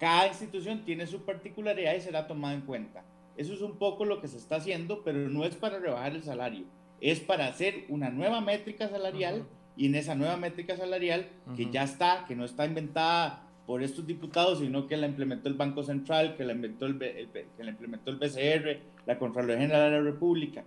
cada 0.00 0.28
institución 0.28 0.82
tiene 0.84 1.06
su 1.06 1.24
particularidad 1.26 1.94
y 1.94 2.00
será 2.00 2.26
tomada 2.26 2.54
en 2.54 2.62
cuenta. 2.62 3.04
Eso 3.36 3.52
es 3.52 3.60
un 3.60 3.76
poco 3.76 4.06
lo 4.06 4.20
que 4.20 4.28
se 4.28 4.38
está 4.38 4.56
haciendo, 4.56 5.04
pero 5.04 5.28
no 5.28 5.44
es 5.44 5.54
para 5.54 5.78
rebajar 5.78 6.14
el 6.14 6.22
salario, 6.22 6.64
es 7.00 7.20
para 7.20 7.46
hacer 7.46 7.84
una 7.90 8.08
nueva 8.08 8.40
métrica 8.40 8.88
salarial 8.88 9.46
y 9.76 9.86
en 9.86 9.94
esa 9.94 10.14
nueva 10.14 10.36
métrica 10.36 10.76
salarial 10.76 11.28
que 11.54 11.70
ya 11.70 11.84
está, 11.84 12.24
que 12.26 12.34
no 12.34 12.44
está 12.44 12.64
inventada 12.64 13.46
por 13.66 13.82
estos 13.82 14.06
diputados, 14.06 14.58
sino 14.58 14.86
que 14.86 14.96
la 14.96 15.06
implementó 15.06 15.48
el 15.48 15.54
Banco 15.54 15.82
Central, 15.82 16.34
que 16.36 16.44
la, 16.44 16.54
inventó 16.54 16.86
el, 16.86 16.98
que 16.98 17.64
la 17.64 17.70
implementó 17.70 18.10
el 18.10 18.16
BCR, 18.16 18.80
la 19.06 19.18
Contraloría 19.18 19.58
General 19.58 19.90
de 19.90 19.98
la 19.98 20.02
República, 20.02 20.64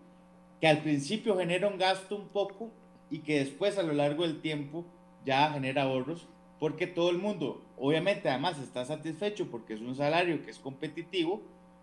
que 0.61 0.67
al 0.67 0.84
principio 0.84 1.36
genera 1.38 1.67
un 1.67 1.77
gasto 1.77 2.15
un 2.15 2.29
poco 2.29 2.69
y 3.09 3.19
que 3.19 3.39
después 3.39 3.77
a 3.77 3.84
lo 3.84 3.93
largo 3.93 4.23
del 4.23 4.41
tiempo 4.41 4.86
ya 5.25 5.51
genera 5.51 5.84
ahorros, 5.84 6.27
porque 6.60 6.88
todo 6.88 7.10
el 7.10 7.18
mundo, 7.18 7.62
obviamente, 7.78 8.30
además 8.30 8.60
está 8.60 8.86
satisfecho 8.86 9.47
porque 9.49 9.74
es 9.74 9.82
un 9.82 9.95
salario 9.95 10.43
que 10.43 10.51
es 10.51 10.60
competitivo 10.60 11.41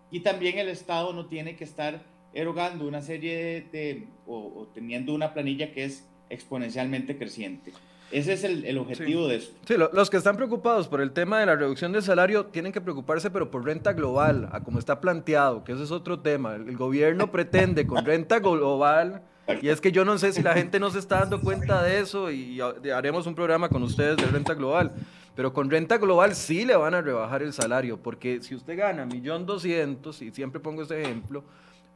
y 0.09 0.21
también 0.21 0.57
el 0.57 0.69
Estado 0.69 1.13
no 1.13 1.27
tiene 1.27 1.55
que 1.55 1.63
estar 1.63 2.03
erogando 2.33 2.87
una 2.87 3.01
serie 3.01 3.67
de, 3.71 4.07
o 4.25 4.67
teniendo 4.73 5.13
una 5.13 5.33
planilla 5.33 5.71
que 5.73 5.83
es 5.85 6.07
exponencialmente 6.29 7.17
creciente. 7.17 7.73
Ese 8.11 8.33
es 8.33 8.43
el, 8.43 8.77
objetivo 8.77 9.27
de 9.27 9.37
esto. 9.37 9.55
Sí, 9.65 9.75
los 9.77 10.09
que 10.09 10.17
están 10.17 10.35
preocupados 10.35 10.87
por 10.87 11.01
el 11.01 11.11
tema 11.11 11.39
de 11.39 11.45
la 11.45 11.55
reducción 11.55 11.93
del 11.93 12.03
salario 12.03 12.47
tienen 12.47 12.73
que 12.73 12.81
preocuparse, 12.81 13.31
pero 13.31 13.49
por 13.49 13.63
renta 13.63 13.93
global, 13.93 14.49
a 14.51 14.63
como 14.63 14.79
está 14.79 14.99
planteado, 14.99 15.63
que 15.63 15.71
ese 15.71 15.83
es 15.83 15.91
otro 15.91 16.19
tema. 16.19 16.55
El, 16.55 16.75
gobierno 16.75 17.31
pretende 17.31 17.87
con 17.87 18.05
renta 18.05 18.39
global, 18.39 19.23
y 19.61 19.69
es 19.69 19.81
que 19.81 19.91
yo 19.91 20.05
no 20.05 20.17
sé 20.17 20.33
si 20.33 20.41
la 20.41 20.53
gente 20.53 20.79
no 20.79 20.89
se 20.91 20.99
está 20.99 21.19
dando 21.19 21.41
cuenta 21.41 21.81
de 21.83 21.99
eso, 21.99 22.29
y 22.31 22.59
haremos 22.93 23.25
un 23.27 23.35
programa 23.35 23.69
con 23.69 23.83
ustedes 23.83 24.17
de 24.17 24.25
renta 24.25 24.53
global. 24.53 24.91
Pero 25.35 25.53
con 25.53 25.69
renta 25.69 25.97
global 25.97 26.35
sí 26.35 26.65
le 26.65 26.75
van 26.75 26.93
a 26.93 27.01
rebajar 27.01 27.41
el 27.41 27.53
salario, 27.53 27.97
porque 27.97 28.41
si 28.41 28.53
usted 28.53 28.77
gana 28.77 29.05
millón 29.05 29.45
doscientos, 29.45 30.21
y 30.21 30.31
siempre 30.31 30.59
pongo 30.59 30.83
ese 30.83 31.01
ejemplo, 31.01 31.43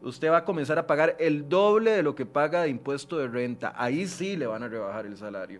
usted 0.01 0.31
va 0.31 0.37
a 0.37 0.45
comenzar 0.45 0.79
a 0.79 0.87
pagar 0.87 1.17
el 1.19 1.49
doble 1.49 1.91
de 1.91 2.03
lo 2.03 2.15
que 2.15 2.25
paga 2.25 2.61
de 2.61 2.69
impuesto 2.69 3.17
de 3.17 3.27
renta. 3.27 3.73
Ahí 3.75 4.07
sí 4.07 4.37
le 4.37 4.47
van 4.47 4.63
a 4.63 4.69
rebajar 4.69 5.05
el 5.05 5.17
salario 5.17 5.59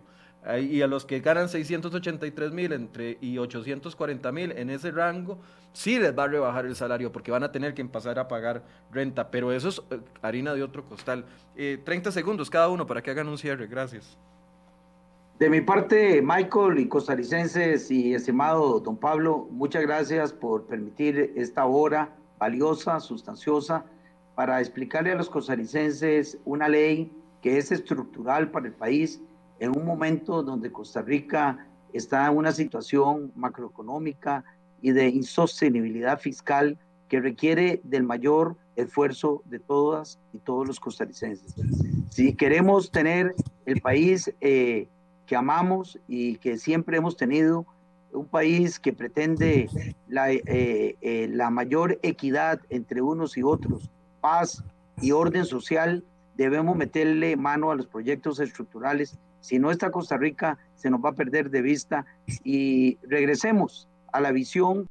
y 0.60 0.80
a 0.80 0.86
los 0.86 1.04
que 1.04 1.20
ganan 1.20 1.48
683 1.48 2.52
mil 2.52 2.72
entre 2.72 3.18
y 3.20 3.38
840 3.38 4.30
mil 4.32 4.52
en 4.52 4.70
ese 4.70 4.92
rango, 4.92 5.38
sí 5.72 5.98
les 5.98 6.16
va 6.16 6.24
a 6.24 6.28
rebajar 6.28 6.66
el 6.66 6.76
salario 6.76 7.10
porque 7.10 7.32
van 7.32 7.42
a 7.42 7.50
tener 7.50 7.74
que 7.74 7.82
empezar 7.82 8.18
a 8.18 8.28
pagar 8.28 8.62
renta, 8.92 9.30
pero 9.30 9.50
eso 9.52 9.68
es 9.68 9.82
eh, 9.90 9.98
harina 10.22 10.54
de 10.54 10.62
otro 10.62 10.84
costal. 10.84 11.24
30 11.56 12.08
eh, 12.08 12.12
segundos 12.12 12.48
cada 12.48 12.68
uno 12.68 12.86
para 12.86 13.02
que 13.02 13.10
hagan 13.10 13.28
un 13.28 13.38
cierre, 13.38 13.66
gracias. 13.66 14.16
De 15.38 15.50
mi 15.50 15.60
parte, 15.60 16.22
Michael 16.22 16.78
y 16.78 16.88
costarricenses 16.88 17.90
y 17.90 18.14
estimado 18.14 18.80
don 18.80 18.96
Pablo, 18.96 19.48
muchas 19.50 19.82
gracias 19.82 20.32
por 20.32 20.64
permitir 20.64 21.32
esta 21.36 21.66
hora 21.66 22.08
valiosa, 22.38 23.00
sustanciosa, 23.00 23.84
para 24.34 24.60
explicarle 24.60 25.12
a 25.12 25.14
los 25.16 25.28
costarricenses 25.28 26.38
una 26.44 26.68
ley 26.68 27.12
que 27.42 27.58
es 27.58 27.70
estructural 27.70 28.50
para 28.50 28.66
el 28.66 28.72
país 28.72 29.20
en 29.58 29.76
un 29.76 29.84
momento 29.84 30.42
donde 30.42 30.70
Costa 30.70 31.02
Rica 31.02 31.66
está 31.92 32.26
en 32.26 32.36
una 32.36 32.52
situación 32.52 33.32
macroeconómica 33.34 34.44
y 34.82 34.92
de 34.92 35.08
insostenibilidad 35.08 36.18
fiscal 36.18 36.78
que 37.08 37.20
requiere 37.20 37.80
del 37.84 38.02
mayor 38.02 38.56
esfuerzo 38.74 39.42
de 39.46 39.58
todas 39.58 40.18
y 40.32 40.38
todos 40.38 40.66
los 40.66 40.80
costarricenses. 40.80 41.54
Si 42.10 42.34
queremos 42.34 42.90
tener 42.90 43.34
el 43.64 43.80
país 43.80 44.32
eh, 44.40 44.88
que 45.26 45.36
amamos 45.36 45.98
y 46.08 46.36
que 46.36 46.58
siempre 46.58 46.98
hemos 46.98 47.16
tenido, 47.16 47.66
un 48.12 48.26
país 48.26 48.78
que 48.78 48.92
pretende 48.92 49.68
la, 50.08 50.32
eh, 50.32 50.96
eh, 51.00 51.28
la 51.30 51.50
mayor 51.50 51.98
equidad 52.02 52.60
entre 52.70 53.02
unos 53.02 53.36
y 53.36 53.42
otros, 53.42 53.90
paz 54.20 54.64
y 55.02 55.12
orden 55.12 55.44
social, 55.44 56.02
debemos 56.36 56.76
meterle 56.76 57.36
mano 57.36 57.70
a 57.70 57.74
los 57.74 57.86
proyectos 57.86 58.40
estructurales 58.40 59.18
si 59.46 59.60
no 59.60 59.70
está 59.70 59.92
Costa 59.92 60.16
Rica, 60.16 60.58
se 60.74 60.90
nos 60.90 61.00
va 61.04 61.10
a 61.10 61.14
perder 61.14 61.50
de 61.50 61.62
vista 61.62 62.04
y 62.42 62.98
regresemos 63.06 63.88
a 64.12 64.20
la 64.20 64.32
visión 64.32 64.88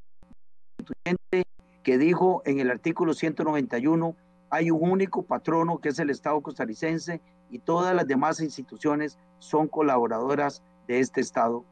que 1.84 1.97
dijo 1.97 2.41
en 2.45 2.62
el 2.62 2.72
artículo 2.72 3.14
191, 3.14 4.16
hay 4.49 4.72
un 4.72 4.89
único 4.89 5.24
patrono 5.24 5.80
que 5.80 5.89
es 5.89 5.99
el 5.99 6.10
Estado 6.10 6.39
costarricense 6.39 7.20
y 7.49 7.60
todas 7.60 7.93
las 7.93 8.08
demás 8.08 8.39
instituciones 8.39 9.20
son 9.39 9.68
colaboradoras 9.68 10.64
de 10.88 11.01
este 11.01 11.20
Estado, 11.20 11.66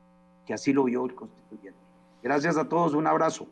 que 0.46 0.54
así 0.54 0.74
lo 0.74 0.84
vio 0.84 1.06
el 1.06 1.16
constituyente. 1.16 1.80
Gracias 2.22 2.58
a 2.58 2.68
todos, 2.68 2.96
un 2.96 3.08
abrazo. 3.08 3.48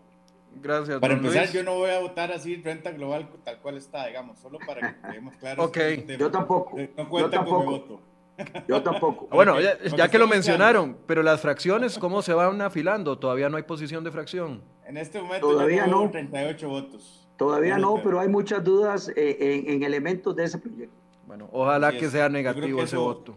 Gracias. 0.61 0.99
Para 0.99 1.13
empezar, 1.13 1.49
yo 1.51 1.63
no 1.63 1.75
voy 1.75 1.91
a 1.91 1.99
votar 1.99 2.33
así 2.33 2.57
renta 2.57 2.91
global 2.91 3.29
tal 3.45 3.61
cual 3.61 3.77
está, 3.77 4.07
digamos, 4.07 4.39
solo 4.39 4.59
para 4.67 4.93
que 4.93 5.07
quedemos 5.07 5.37
claros. 5.37 5.67
ok. 5.67 5.77
Yo 6.19 6.29
tampoco. 6.29 6.77
No 6.97 7.07
cuenta 7.07 7.29
yo 7.29 7.29
tampoco. 7.29 7.55
con 7.55 7.65
mi 7.65 7.79
voto. 7.79 8.10
Yo 8.67 8.81
tampoco. 8.81 9.27
Bueno, 9.31 9.57
ya, 9.59 10.07
que 10.09 10.17
lo 10.17 10.27
mencionaron, 10.27 10.97
pero 11.05 11.23
las 11.23 11.41
fracciones, 11.41 11.97
¿cómo 11.97 12.21
se 12.21 12.33
van 12.33 12.61
afilando? 12.61 13.17
Todavía 13.17 13.49
no 13.49 13.57
hay 13.57 13.63
posición 13.63 14.03
de 14.03 14.11
fracción. 14.11 14.61
En 14.85 14.97
este 14.97 15.21
momento 15.21 15.49
todavía 15.49 15.87
no. 15.87 16.09
38 16.09 16.69
votos. 16.69 17.27
Todavía 17.37 17.77
no, 17.77 18.01
pero 18.03 18.19
hay 18.19 18.27
muchas 18.27 18.63
dudas 18.63 19.11
eh, 19.15 19.63
en, 19.67 19.83
elementos 19.83 20.35
de 20.35 20.43
ese 20.43 20.59
proyecto. 20.59 20.95
Bueno, 21.25 21.49
ojalá 21.51 21.91
que 21.91 22.09
sea 22.09 22.29
negativo 22.29 22.83
ese 22.83 22.97
voto. 22.97 23.35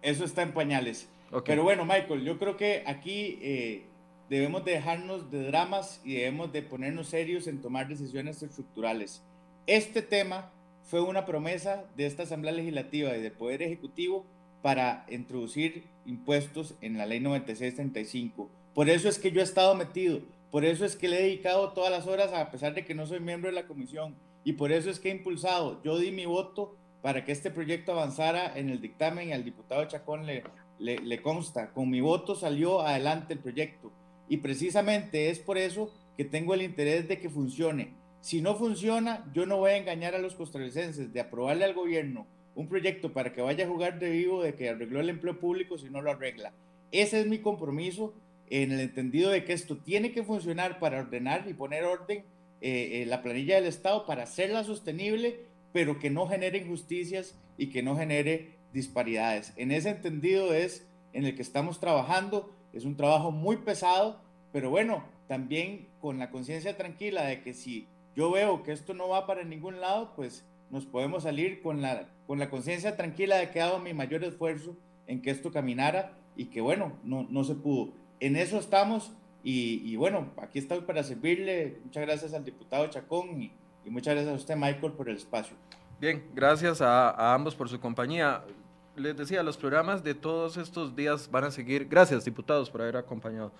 Eso 0.00 0.24
está 0.24 0.42
en 0.42 0.52
pañales. 0.52 1.08
Pero 1.44 1.62
bueno, 1.64 1.84
Michael, 1.84 2.24
yo 2.24 2.38
creo 2.38 2.56
que 2.56 2.82
aquí 2.86 3.38
eh, 3.42 3.86
debemos 4.30 4.64
dejarnos 4.64 5.30
de 5.30 5.44
dramas 5.44 6.00
y 6.04 6.14
debemos 6.14 6.52
de 6.52 6.62
ponernos 6.62 7.08
serios 7.08 7.46
en 7.46 7.60
tomar 7.60 7.88
decisiones 7.88 8.42
estructurales. 8.42 9.22
Este 9.66 10.02
tema 10.02 10.50
fue 10.86 11.00
una 11.00 11.26
promesa 11.26 11.84
de 11.96 12.06
esta 12.06 12.22
Asamblea 12.22 12.54
Legislativa 12.54 13.16
y 13.16 13.20
del 13.20 13.32
Poder 13.32 13.62
Ejecutivo 13.62 14.24
para 14.62 15.04
introducir 15.10 15.84
impuestos 16.06 16.74
en 16.80 16.96
la 16.96 17.06
ley 17.06 17.20
9635. 17.20 18.48
Por 18.74 18.88
eso 18.88 19.08
es 19.08 19.18
que 19.18 19.32
yo 19.32 19.40
he 19.40 19.44
estado 19.44 19.74
metido, 19.74 20.20
por 20.50 20.64
eso 20.64 20.84
es 20.84 20.96
que 20.96 21.08
le 21.08 21.18
he 21.18 21.22
dedicado 21.22 21.72
todas 21.72 21.90
las 21.90 22.06
horas, 22.06 22.32
a 22.32 22.50
pesar 22.50 22.74
de 22.74 22.84
que 22.84 22.94
no 22.94 23.06
soy 23.06 23.20
miembro 23.20 23.50
de 23.50 23.56
la 23.56 23.66
comisión, 23.66 24.14
y 24.44 24.52
por 24.52 24.70
eso 24.70 24.88
es 24.88 25.00
que 25.00 25.08
he 25.08 25.12
impulsado, 25.12 25.82
yo 25.82 25.98
di 25.98 26.12
mi 26.12 26.24
voto 26.24 26.76
para 27.02 27.24
que 27.24 27.32
este 27.32 27.50
proyecto 27.50 27.92
avanzara 27.92 28.56
en 28.56 28.70
el 28.70 28.80
dictamen 28.80 29.28
y 29.28 29.32
al 29.32 29.44
diputado 29.44 29.84
Chacón 29.86 30.26
le, 30.26 30.44
le, 30.78 31.22
consta, 31.22 31.72
con 31.72 31.90
mi 31.90 32.00
voto 32.00 32.34
salió 32.34 32.80
adelante 32.80 33.34
el 33.34 33.40
proyecto 33.40 33.92
y 34.28 34.38
precisamente 34.38 35.30
es 35.30 35.38
por 35.38 35.58
eso 35.58 35.90
que 36.16 36.24
tengo 36.24 36.54
el 36.54 36.62
interés 36.62 37.08
de 37.08 37.18
que 37.18 37.28
funcione. 37.28 37.94
Si 38.26 38.42
no 38.42 38.56
funciona, 38.56 39.24
yo 39.32 39.46
no 39.46 39.58
voy 39.58 39.70
a 39.70 39.76
engañar 39.76 40.16
a 40.16 40.18
los 40.18 40.34
costarricenses 40.34 41.12
de 41.12 41.20
aprobarle 41.20 41.64
al 41.64 41.74
gobierno 41.74 42.26
un 42.56 42.66
proyecto 42.66 43.12
para 43.12 43.32
que 43.32 43.40
vaya 43.40 43.64
a 43.64 43.68
jugar 43.68 44.00
de 44.00 44.10
vivo 44.10 44.42
de 44.42 44.56
que 44.56 44.68
arregló 44.68 44.98
el 44.98 45.10
empleo 45.10 45.38
público 45.38 45.78
si 45.78 45.90
no 45.90 46.02
lo 46.02 46.10
arregla. 46.10 46.52
Ese 46.90 47.20
es 47.20 47.28
mi 47.28 47.38
compromiso 47.38 48.14
en 48.50 48.72
el 48.72 48.80
entendido 48.80 49.30
de 49.30 49.44
que 49.44 49.52
esto 49.52 49.76
tiene 49.76 50.10
que 50.10 50.24
funcionar 50.24 50.80
para 50.80 50.98
ordenar 50.98 51.46
y 51.46 51.54
poner 51.54 51.84
orden 51.84 52.24
eh, 52.62 53.02
eh, 53.02 53.06
la 53.06 53.22
planilla 53.22 53.54
del 53.54 53.66
Estado 53.66 54.06
para 54.06 54.24
hacerla 54.24 54.64
sostenible, 54.64 55.38
pero 55.72 56.00
que 56.00 56.10
no 56.10 56.26
genere 56.26 56.58
injusticias 56.58 57.38
y 57.56 57.68
que 57.68 57.84
no 57.84 57.96
genere 57.96 58.56
disparidades. 58.72 59.52
En 59.54 59.70
ese 59.70 59.90
entendido 59.90 60.52
es 60.52 60.84
en 61.12 61.26
el 61.26 61.36
que 61.36 61.42
estamos 61.42 61.78
trabajando. 61.78 62.52
Es 62.72 62.84
un 62.84 62.96
trabajo 62.96 63.30
muy 63.30 63.58
pesado, 63.58 64.20
pero 64.52 64.68
bueno, 64.68 65.04
también 65.28 65.86
con 66.00 66.18
la 66.18 66.32
conciencia 66.32 66.76
tranquila 66.76 67.24
de 67.24 67.42
que 67.42 67.54
si 67.54 67.86
yo 68.16 68.32
veo 68.32 68.62
que 68.62 68.72
esto 68.72 68.94
no 68.94 69.08
va 69.08 69.26
para 69.26 69.44
ningún 69.44 69.80
lado, 69.80 70.12
pues 70.16 70.44
nos 70.70 70.86
podemos 70.86 71.22
salir 71.22 71.62
con 71.62 71.82
la, 71.82 72.08
con 72.26 72.38
la 72.38 72.50
conciencia 72.50 72.96
tranquila 72.96 73.36
de 73.36 73.50
que 73.50 73.60
he 73.60 73.62
dado 73.62 73.78
mi 73.78 73.94
mayor 73.94 74.24
esfuerzo 74.24 74.76
en 75.06 75.22
que 75.22 75.30
esto 75.30 75.52
caminara 75.52 76.18
y 76.34 76.46
que 76.46 76.60
bueno, 76.60 76.92
no, 77.04 77.26
no 77.30 77.44
se 77.44 77.54
pudo. 77.54 77.92
En 78.18 78.36
eso 78.36 78.58
estamos 78.58 79.12
y, 79.48 79.94
bueno, 79.94 80.32
aquí 80.42 80.58
estamos 80.58 80.82
para 80.82 81.04
servirle. 81.04 81.78
Muchas 81.84 82.04
gracias 82.04 82.34
al 82.34 82.44
diputado 82.44 82.88
Chacón 82.88 83.40
y, 83.40 83.52
muchas 83.88 84.14
gracias 84.14 84.34
a 84.34 84.36
usted, 84.36 84.56
Michael, 84.56 84.94
por 84.94 85.08
el 85.08 85.16
espacio. 85.16 85.56
Bien, 86.00 86.26
gracias 86.34 86.80
a, 86.80 87.32
ambos 87.32 87.54
por 87.54 87.68
su 87.68 87.78
compañía. 87.78 88.42
Les 88.96 89.16
decía, 89.16 89.44
los 89.44 89.56
programas 89.56 90.02
de 90.02 90.14
todos 90.14 90.56
estos 90.56 90.96
días 90.96 91.30
van 91.30 91.44
a 91.44 91.52
seguir. 91.52 91.86
Gracias, 91.88 92.24
diputados, 92.24 92.70
por 92.70 92.82
haber 92.82 92.96
acompañado. 92.96 93.52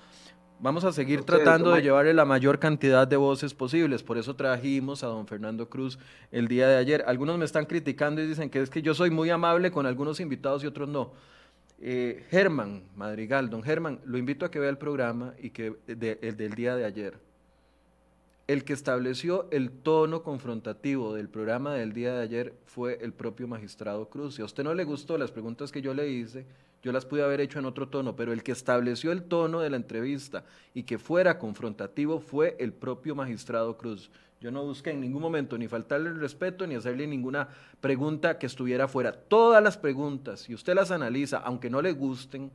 Vamos 0.59 0.85
a 0.85 0.93
seguir 0.93 1.23
tratando 1.23 1.73
de 1.73 1.83
llevarle 1.83 2.15
la 2.15 2.25
mayor 2.25 2.59
cantidad 2.59 3.07
de 3.07 3.17
voces 3.17 3.53
posibles. 3.53 4.03
Por 4.03 4.17
eso 4.17 4.37
trajimos 4.37 5.05
a 5.05 5.09
don 5.09 5.27
Fernando 5.27 5.69
Cruz 5.69 5.99
el 6.33 6.49
día 6.49 6.67
de 6.67 6.77
ayer. 6.77 7.05
Algunos 7.07 7.37
me 7.37 7.45
están 7.45 7.67
criticando 7.67 8.23
y 8.23 8.27
dicen 8.27 8.49
que 8.49 8.63
es 8.63 8.71
que 8.71 8.81
yo 8.81 8.95
soy 8.95 9.11
muy 9.11 9.29
amable 9.29 9.71
con 9.71 9.85
algunos 9.85 10.19
invitados 10.19 10.65
y 10.65 10.67
otros 10.67 10.89
no. 10.89 11.13
Eh, 11.79 12.25
Germán 12.31 12.85
Madrigal, 12.97 13.51
don 13.51 13.63
Germán, 13.63 14.01
lo 14.07 14.17
invito 14.17 14.47
a 14.47 14.51
que 14.51 14.59
vea 14.59 14.71
el 14.71 14.79
programa 14.79 15.35
y 15.39 15.51
que 15.51 15.77
el 15.87 16.37
del 16.37 16.55
día 16.55 16.75
de 16.75 16.87
ayer. 16.87 17.19
El 18.47 18.65
que 18.65 18.73
estableció 18.73 19.49
el 19.51 19.71
tono 19.71 20.23
confrontativo 20.23 21.13
del 21.13 21.29
programa 21.29 21.75
del 21.75 21.93
día 21.93 22.15
de 22.15 22.23
ayer 22.23 22.55
fue 22.65 22.99
el 23.03 23.13
propio 23.13 23.47
magistrado 23.47 24.09
Cruz. 24.09 24.37
Si 24.37 24.43
a 24.43 24.47
usted 24.47 24.65
no 24.65 24.73
le 24.73 24.85
gustó 24.85 25.19
las 25.19 25.33
preguntas 25.33 25.71
que 25.71 25.83
yo 25.83 25.93
le 25.93 26.09
hice, 26.09 26.47
yo 26.87 26.93
las 26.93 27.05
pude 27.05 27.25
haber 27.25 27.41
hecho 27.41 27.59
en 27.59 27.65
otro 27.65 27.89
tono, 27.89 28.15
pero 28.15 28.33
el 28.33 28.45
que 28.45 28.53
estableció 28.53 29.11
el 29.11 29.25
tono 29.25 29.59
de 29.59 29.71
la 29.71 29.77
entrevista 29.77 30.45
y 30.73 30.85
que 30.85 31.01
fuera 31.01 31.37
confrontativo 31.37 32.21
fue 32.21 32.57
el 32.61 32.73
propio 32.73 33.17
magistrado 33.17 33.77
Cruz. 33.77 34.09
Yo 34.41 34.53
no 34.53 34.63
busqué 34.63 34.91
en 34.91 35.01
ningún 35.01 35.21
momento 35.21 35.59
ni 35.59 35.67
faltarle 35.67 36.11
el 36.11 36.21
respeto 36.21 36.65
ni 36.65 36.77
hacerle 36.77 37.09
ninguna 37.09 37.49
pregunta 37.81 38.39
que 38.39 38.47
estuviera 38.47 38.87
fuera. 38.87 39.11
Todas 39.11 39.61
las 39.65 39.77
preguntas, 39.77 40.43
si 40.43 40.55
usted 40.55 40.77
las 40.77 40.93
analiza, 40.93 41.39
aunque 41.39 41.71
no 41.71 41.83
le 41.83 41.91
gusten 41.91 42.53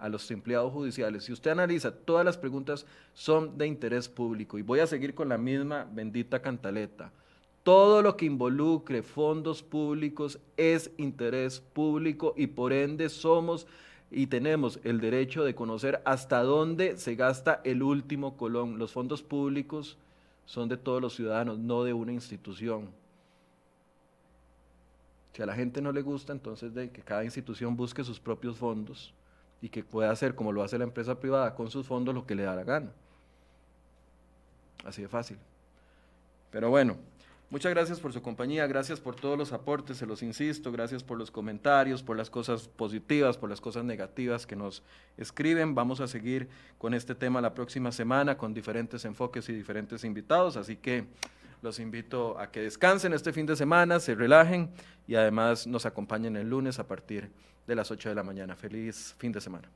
a 0.00 0.08
los 0.08 0.28
empleados 0.32 0.72
judiciales, 0.72 1.22
si 1.22 1.32
usted 1.32 1.52
analiza 1.52 1.92
todas 1.92 2.24
las 2.24 2.36
preguntas 2.36 2.84
son 3.14 3.56
de 3.56 3.68
interés 3.68 4.08
público. 4.08 4.58
Y 4.58 4.62
voy 4.62 4.80
a 4.80 4.88
seguir 4.88 5.14
con 5.14 5.28
la 5.28 5.38
misma 5.38 5.86
bendita 5.88 6.42
cantaleta. 6.42 7.12
Todo 7.66 8.00
lo 8.00 8.16
que 8.16 8.26
involucre 8.26 9.02
fondos 9.02 9.60
públicos 9.60 10.38
es 10.56 10.92
interés 10.98 11.58
público 11.58 12.32
y 12.36 12.46
por 12.46 12.72
ende 12.72 13.08
somos 13.08 13.66
y 14.08 14.28
tenemos 14.28 14.78
el 14.84 15.00
derecho 15.00 15.42
de 15.42 15.56
conocer 15.56 16.00
hasta 16.04 16.44
dónde 16.44 16.96
se 16.96 17.16
gasta 17.16 17.60
el 17.64 17.82
último 17.82 18.36
colón. 18.36 18.78
Los 18.78 18.92
fondos 18.92 19.24
públicos 19.24 19.98
son 20.44 20.68
de 20.68 20.76
todos 20.76 21.02
los 21.02 21.16
ciudadanos, 21.16 21.58
no 21.58 21.82
de 21.82 21.92
una 21.92 22.12
institución. 22.12 22.88
Si 25.32 25.42
a 25.42 25.46
la 25.46 25.56
gente 25.56 25.82
no 25.82 25.90
le 25.90 26.02
gusta, 26.02 26.32
entonces 26.32 26.72
de 26.72 26.92
que 26.92 27.02
cada 27.02 27.24
institución 27.24 27.76
busque 27.76 28.04
sus 28.04 28.20
propios 28.20 28.58
fondos 28.58 29.12
y 29.60 29.70
que 29.70 29.82
pueda 29.82 30.12
hacer 30.12 30.36
como 30.36 30.52
lo 30.52 30.62
hace 30.62 30.78
la 30.78 30.84
empresa 30.84 31.18
privada 31.18 31.56
con 31.56 31.68
sus 31.68 31.84
fondos 31.84 32.14
lo 32.14 32.28
que 32.28 32.36
le 32.36 32.44
da 32.44 32.54
la 32.54 32.62
gana. 32.62 32.92
Así 34.84 35.02
de 35.02 35.08
fácil. 35.08 35.38
Pero 36.52 36.70
bueno, 36.70 36.96
Muchas 37.48 37.72
gracias 37.72 38.00
por 38.00 38.12
su 38.12 38.22
compañía, 38.22 38.66
gracias 38.66 38.98
por 38.98 39.14
todos 39.14 39.38
los 39.38 39.52
aportes, 39.52 39.98
se 39.98 40.06
los 40.06 40.20
insisto, 40.24 40.72
gracias 40.72 41.04
por 41.04 41.16
los 41.16 41.30
comentarios, 41.30 42.02
por 42.02 42.16
las 42.16 42.28
cosas 42.28 42.66
positivas, 42.66 43.38
por 43.38 43.48
las 43.48 43.60
cosas 43.60 43.84
negativas 43.84 44.48
que 44.48 44.56
nos 44.56 44.82
escriben. 45.16 45.76
Vamos 45.76 46.00
a 46.00 46.08
seguir 46.08 46.48
con 46.76 46.92
este 46.92 47.14
tema 47.14 47.40
la 47.40 47.54
próxima 47.54 47.92
semana 47.92 48.36
con 48.36 48.52
diferentes 48.52 49.04
enfoques 49.04 49.48
y 49.48 49.52
diferentes 49.52 50.02
invitados, 50.02 50.56
así 50.56 50.74
que 50.74 51.06
los 51.62 51.78
invito 51.78 52.36
a 52.36 52.50
que 52.50 52.62
descansen 52.62 53.12
este 53.12 53.32
fin 53.32 53.46
de 53.46 53.54
semana, 53.54 54.00
se 54.00 54.16
relajen 54.16 54.70
y 55.06 55.14
además 55.14 55.68
nos 55.68 55.86
acompañen 55.86 56.36
el 56.36 56.50
lunes 56.50 56.80
a 56.80 56.88
partir 56.88 57.30
de 57.64 57.76
las 57.76 57.92
8 57.92 58.08
de 58.08 58.14
la 58.16 58.24
mañana. 58.24 58.56
Feliz 58.56 59.14
fin 59.18 59.30
de 59.30 59.40
semana. 59.40 59.68